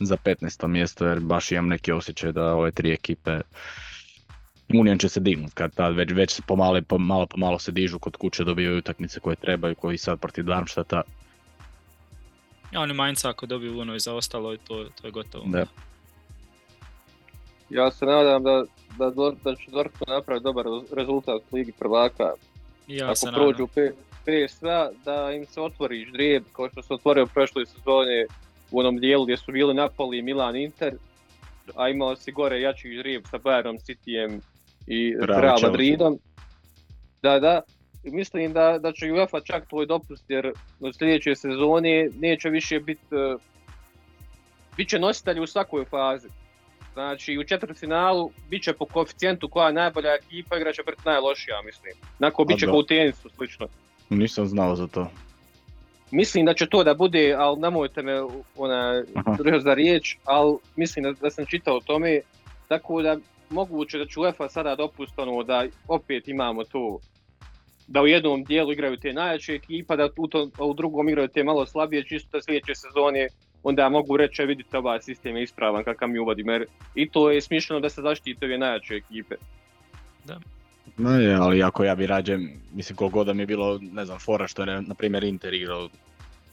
[0.00, 0.66] za 15.
[0.66, 3.40] mjesto, jer baš imam neki osjećaj da ove tri ekipe
[4.74, 7.72] Union će se dignut kad tad već, već se pomalo, po, malo po malo se
[7.72, 11.02] dižu kod kuće, dobivaju utakmice koje trebaju, koji sad protiv Darmstadta.
[12.72, 15.44] Ja, oni Mainz ako dobiju ono i zaostalo, to, to je gotovo.
[15.46, 15.66] Da.
[17.72, 18.64] Ja se nadam da,
[18.98, 22.32] da, Dor- da će Dortmund napraviti dobar rezultat u Ligi prvaka.
[22.86, 23.66] Ja Ako se prođu
[24.24, 24.66] PSV,
[25.04, 28.26] da im se otvori ždrijeb kao što se otvorio prošle sezone
[28.70, 30.94] u onom dijelu gdje su bili Napoli, Milan, Inter,
[31.76, 34.40] a imao si gore jači ždrijeb sa Bayernom, Cityjem
[34.86, 35.58] i Real.
[35.62, 36.18] Madridom.
[37.22, 37.60] Da, da.
[38.04, 43.04] Mislim da, da će UEFA čak tvoj dopust jer u sljedećoj sezoni neće više biti
[44.76, 46.28] bit će nositelji u svakoj fazi.
[46.92, 51.94] Znači u četvrtfinalu bit će po koeficijentu koja je najbolja ekipa igraće protiv najlošija, mislim.
[52.18, 53.66] Nakon bit će kao u tenisu slično.
[54.10, 55.10] Nisam znao za to.
[56.10, 58.12] Mislim da će to da bude, ali nemojte me
[58.56, 59.04] ona,
[59.62, 62.20] za riječ, ali mislim da, da sam čitao o tome,
[62.68, 63.16] tako da
[63.50, 66.98] moguće da će UEFA sada dopust ono da opet imamo to
[67.86, 71.28] da u jednom dijelu igraju te najjače ekipa, da u, to, a u drugom igraju
[71.28, 73.28] te malo slabije, čisto da sljedeće sezone
[73.62, 77.30] onda mogu reći, "E, vidite ovaj sistem je ispravan kakav mi uvodimo, jer i to
[77.30, 79.34] je smišljeno da se zaštite ove najjače ekipe.
[80.96, 82.38] No je, ali ako ja bi rađe,
[82.72, 85.54] mislim koliko god da mi je bilo, ne znam, fora što je na primjer Inter
[85.54, 85.88] igrao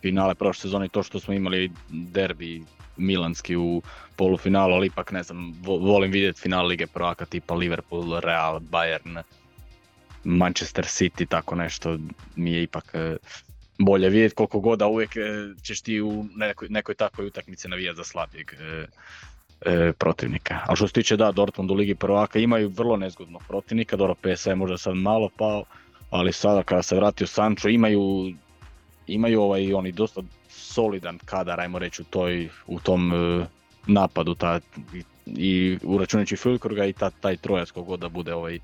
[0.02, 2.64] finale prošle sezone i to što smo imali derbi
[2.98, 3.81] milanski u
[4.15, 9.22] polufinalu, ali ipak ne znam, vo- volim vidjeti final Lige prvaka tipa Liverpool, Real, Bayern,
[10.23, 11.98] Manchester City, tako nešto
[12.36, 13.18] mi je ipak e,
[13.80, 15.22] bolje vidjeti koliko god uvijek e,
[15.64, 18.85] ćeš ti u nekoj, nekoj takvoj utakmici navijati za slabijeg e,
[19.65, 20.60] e, protivnika.
[20.68, 24.49] A što se tiče da, Dortmund u Ligi prvaka imaju vrlo nezgodnog protivnika, dobro PSV
[24.49, 25.64] je možda sad malo pao,
[26.10, 28.34] ali sada kada se vratio Sancho imaju,
[29.07, 33.45] imaju ovaj oni dosta solidan kadar, ajmo reći u, toj, u tom e,
[33.88, 34.60] napadu ta,
[34.93, 38.60] i, i uračunajući Fulkurga i ta, taj trojac god da bude ovaj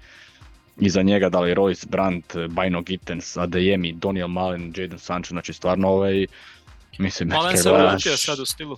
[0.78, 5.88] iza njega, da li Royce, Brandt, Bajno Gittens, Adeyemi, Doniel Malen, Jadon Sancho, znači stvarno
[5.88, 6.26] ovaj,
[6.98, 8.78] mislim, Malen se vratio sad u stilu.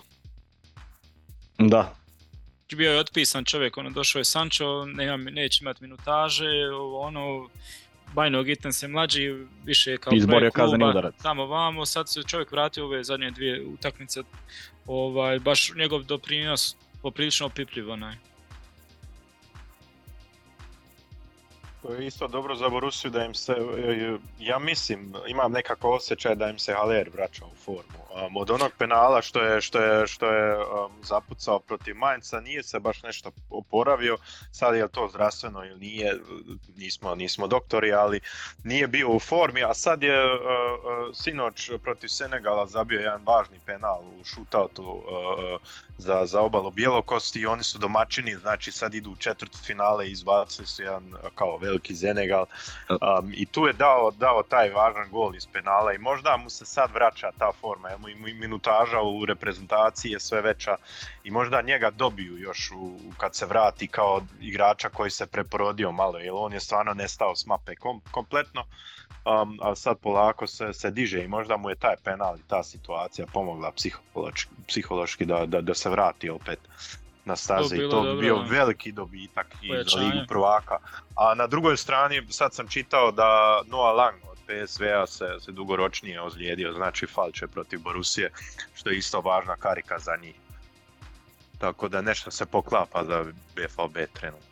[1.58, 1.94] Da,
[2.76, 6.48] Bio je otpisan čovjek, ono došao je Sancho, nema, neće imati minutaže,
[7.00, 7.48] ono,
[8.14, 9.34] Bajno Gittens je mlađi,
[9.64, 11.14] više je kao Izborio kazneni udarac.
[11.22, 14.22] Tamo vamo, sad se čovjek vratio ove zadnje dvije utakmice,
[14.86, 18.14] ovaj, baš njegov doprinos poprilično opipljiv onaj.
[21.82, 26.34] To je isto dobro za Borusiju da im se, e, ja mislim, imam nekako osjećaj
[26.34, 27.98] da im se Haller vraća u formu.
[28.26, 32.62] Um, od onog penala što je, što je, što je um, zapucao protiv Mainca nije
[32.62, 34.18] se baš nešto oporavio,
[34.52, 36.18] sad je to zdravstveno ili nije,
[36.76, 38.20] nismo, nismo doktori, ali
[38.64, 40.40] nije bio u formi, a sad je uh,
[41.14, 45.02] sinoć protiv Senegala zabio jedan važni penal u shootoutu
[45.98, 50.12] za, za obalu Bjelokosti i oni su domaćini, znači sad idu u četvrt finale i
[50.12, 52.46] izbacili su jedan kao veliki Senegal
[52.88, 56.64] um, i tu je dao, dao taj važan gol iz penala i možda mu se
[56.64, 60.76] sad vraća ta forma, jer mu i minutaža u reprezentaciji je sve veća
[61.24, 66.18] i možda njega dobiju još u, kad se vrati kao igrača koji se preporodio malo,
[66.18, 68.64] jer on je stvarno nestao s mape kom, kompletno,
[69.24, 72.62] um, a sad polako se, se diže i možda mu je taj penal i ta
[72.62, 76.58] situacija pomogla psihološki, psihološki da, da, da se vrati opet
[77.28, 78.48] na staze i bilo to bi dobro, bio da.
[78.50, 80.78] veliki dobitak i za ligu prvaka.
[81.16, 86.20] A na drugoj strani sad sam čitao da Noah Lang od PSV-a se, se dugoročnije
[86.20, 88.30] ozlijedio, znači falče protiv Borusije,
[88.74, 90.34] što je isto važna karika za njih.
[91.58, 93.24] Tako da nešto se poklapa za
[93.54, 94.47] BFB trenutno.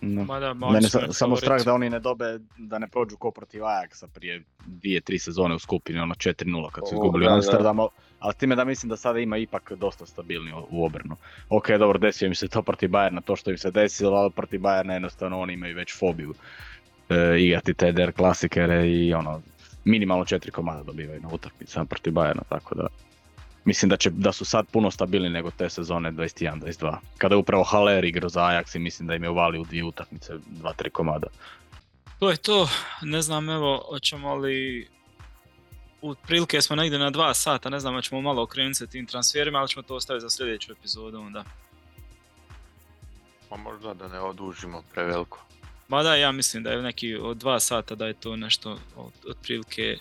[0.00, 0.24] No.
[0.24, 2.24] Mada, Mene sa, samo strah da oni ne dobe,
[2.58, 6.88] da ne prođu ko protiv Ajaxa prije dvije, tri sezone u skupini, ono 4-0 kad
[6.88, 7.26] su izgubili.
[7.26, 7.88] Amsterdamu,
[8.20, 11.16] ali s time da mislim da sada ima ipak dosta stabilni u- u obrnu.
[11.48, 14.60] Ok, dobro, desio im se to protiv Bayerna, to što im se desilo, ali protiv
[14.60, 16.34] Bayerna jednostavno oni imaju već fobiju
[17.08, 19.40] e, igrati te der klasikere i ono,
[19.84, 22.86] minimalno četiri komada dobivaju na utakmicama protiv Bayerna, tako da
[23.70, 26.96] mislim da, će, da su sad puno stabilni nego te sezone 21-22.
[27.18, 29.84] Kada je upravo Haller igrao za Ajax i mislim da im je uvalio u dvije
[29.84, 31.26] utakmice, dva, tri komada.
[32.18, 32.68] To je to,
[33.02, 34.88] ne znam evo, hoćemo li
[36.02, 39.68] Otprilike smo negdje na dva sata, ne znam, hoćemo malo okrenuti se tim transferima, ali
[39.68, 41.44] ćemo to ostaviti za sljedeću epizodu onda.
[43.48, 45.44] Pa možda da ne odužimo preveliko.
[45.88, 49.98] Mada ja mislim da je neki od dva sata da je to nešto od, otprilike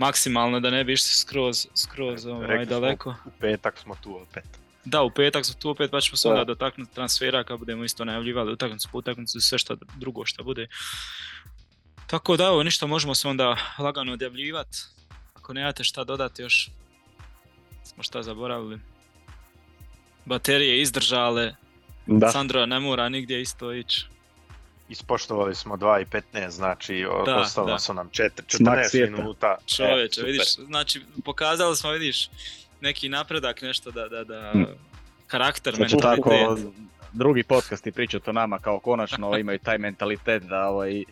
[0.00, 3.14] maksimalno da ne bi išli skroz, skroz ovaj, Rekli smo, daleko.
[3.24, 4.44] U petak smo tu opet.
[4.84, 6.34] Da, u petak su tu opet pa ćemo se Da.
[6.34, 10.66] onda dotaknuti transfera kad budemo isto najavljivali utakmicu po utakmicu sve što drugo što bude.
[12.06, 14.78] Tako da evo ništa možemo se onda lagano odjavljivati.
[15.34, 16.70] Ako nemate šta dodati još
[17.84, 18.80] smo šta zaboravili.
[20.24, 21.54] Baterije izdržale,
[22.06, 22.30] Da.
[22.32, 24.06] Sandro ne mora nigdje isto ići.
[24.90, 27.78] Ispoštovali smo 2 i 15, znači Da, ostalo da.
[27.78, 29.12] su nam 4, Smak 14 svijeta.
[29.12, 29.56] minuta.
[29.58, 32.30] E, Čovječe, vidiš, znači pokazali smo, vidiš,
[32.80, 34.64] neki napredak, nešto da, da, da, Mm.
[35.26, 36.74] karakter, Sad će tako mentalitet.
[37.12, 41.04] drugi podcasti pričati o nama kao konačno imaju taj mentalitet da ovaj,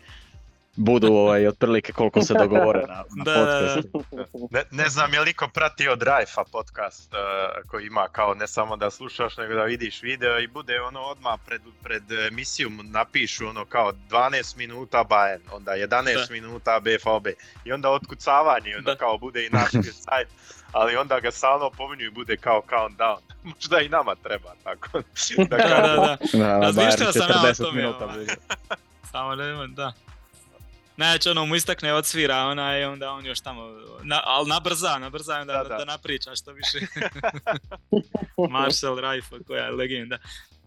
[0.79, 3.75] budu ovaj, otprilike koliko se dogovore na, na Da, da, da.
[3.75, 4.03] podcastu.
[4.51, 8.77] Ne, ne znam je li iko pratio Drive-a podcast uh, koji ima kao ne samo
[8.77, 13.65] da slušaš nego da vidiš video i bude ono odmah pred, pred emisijom napišu ono
[13.65, 16.25] kao 12 minuta Bayern, onda 11 Da.
[16.29, 17.27] minuta BVB
[17.65, 18.95] i onda otkucavanje ono Da.
[18.95, 19.71] kao bude i naš
[20.05, 20.27] sajt,
[20.71, 23.19] ali onda ga stalno pominju i bude kao countdown.
[23.53, 25.01] Možda i nama treba tako.
[25.37, 26.37] da Da, da, da.
[26.39, 28.25] Da, Razmišljao sam ja o 40 tome, minuta ovaj.
[29.11, 29.93] Samo ne, da.
[30.99, 33.61] Najče ono mu istakne odsvira ona i onda on još tamo,
[34.03, 35.77] na, ali nabrza, nabrza onda Da, da, da.
[35.77, 36.79] da napriča što više.
[38.51, 40.17] Marcel Rajfo koja je legenda.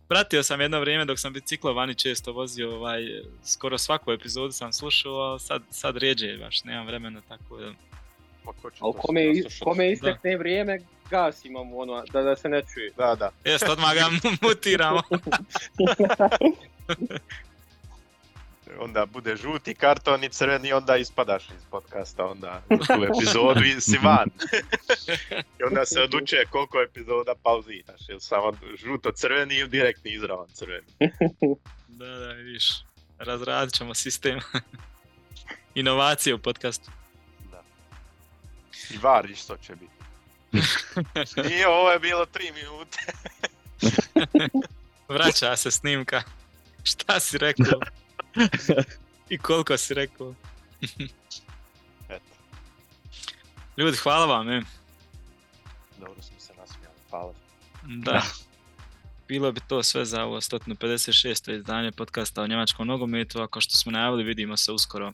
[0.09, 3.03] Pratio sam jedno vrijeme dok sam biciklo vani često vozio, ovaj,
[3.45, 7.73] skoro svaku epizodu sam slušao, ali sad, sad rijeđe baš, nemam vremena tako da...
[8.45, 9.21] Ma ko kome,
[9.65, 10.81] kome istekne vrijeme,
[11.11, 12.93] gas imamo ono, da, da se ne čuje.
[12.97, 13.31] Da, da.
[13.45, 14.09] Jest, odmah ga
[14.49, 15.03] mutiramo.
[18.79, 23.81] onda bude žuti karton i crveni, onda ispadaš iz podcasta, onda u tu epizodu i
[23.81, 24.29] si van.
[25.61, 30.87] I onda se odlučuje koliko epizoda pauziraš, jel samo žuto-crveni ili direktni izravan crveni.
[31.89, 32.85] Da, da, vidiš.
[33.19, 34.41] Razradit ćemo sistem.
[35.75, 36.91] Inovacije u podcastu.
[37.51, 37.63] Da.
[38.91, 39.93] I var isto će biti.
[41.49, 42.99] Nije, ovo je bilo tri minute.
[45.09, 46.23] Vraća se snimka.
[46.85, 47.81] Šta si rekao?
[49.33, 50.35] I koliko si rekao?
[52.09, 52.35] Eto,
[53.77, 54.49] Ljudi, hvala vam.
[54.51, 54.63] E.
[55.99, 57.33] dobro smo se nasmijali, hvala.
[57.83, 58.23] Da.
[59.29, 61.57] Bilo bi to sve za ovo 156.
[61.57, 65.13] izdanje podcasta o njemačkom nogometu, a kao što smo najavili vidimo se uskoro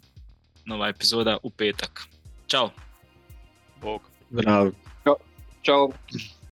[0.65, 2.07] nova epizoda u petak.
[2.47, 2.71] Ćao!
[3.81, 4.03] Bog.
[4.31, 4.71] Zdravo.
[5.63, 5.89] Ćao.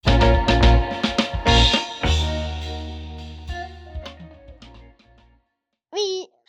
[0.04, 0.45] Vi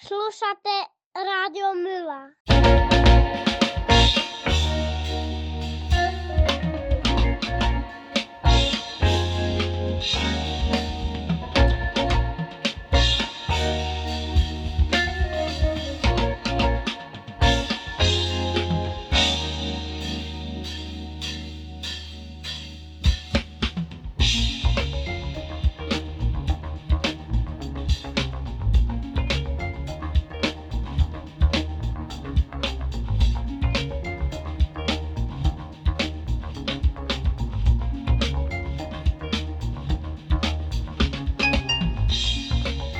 [0.07, 0.77] Slušate
[1.15, 2.31] Radio Mila.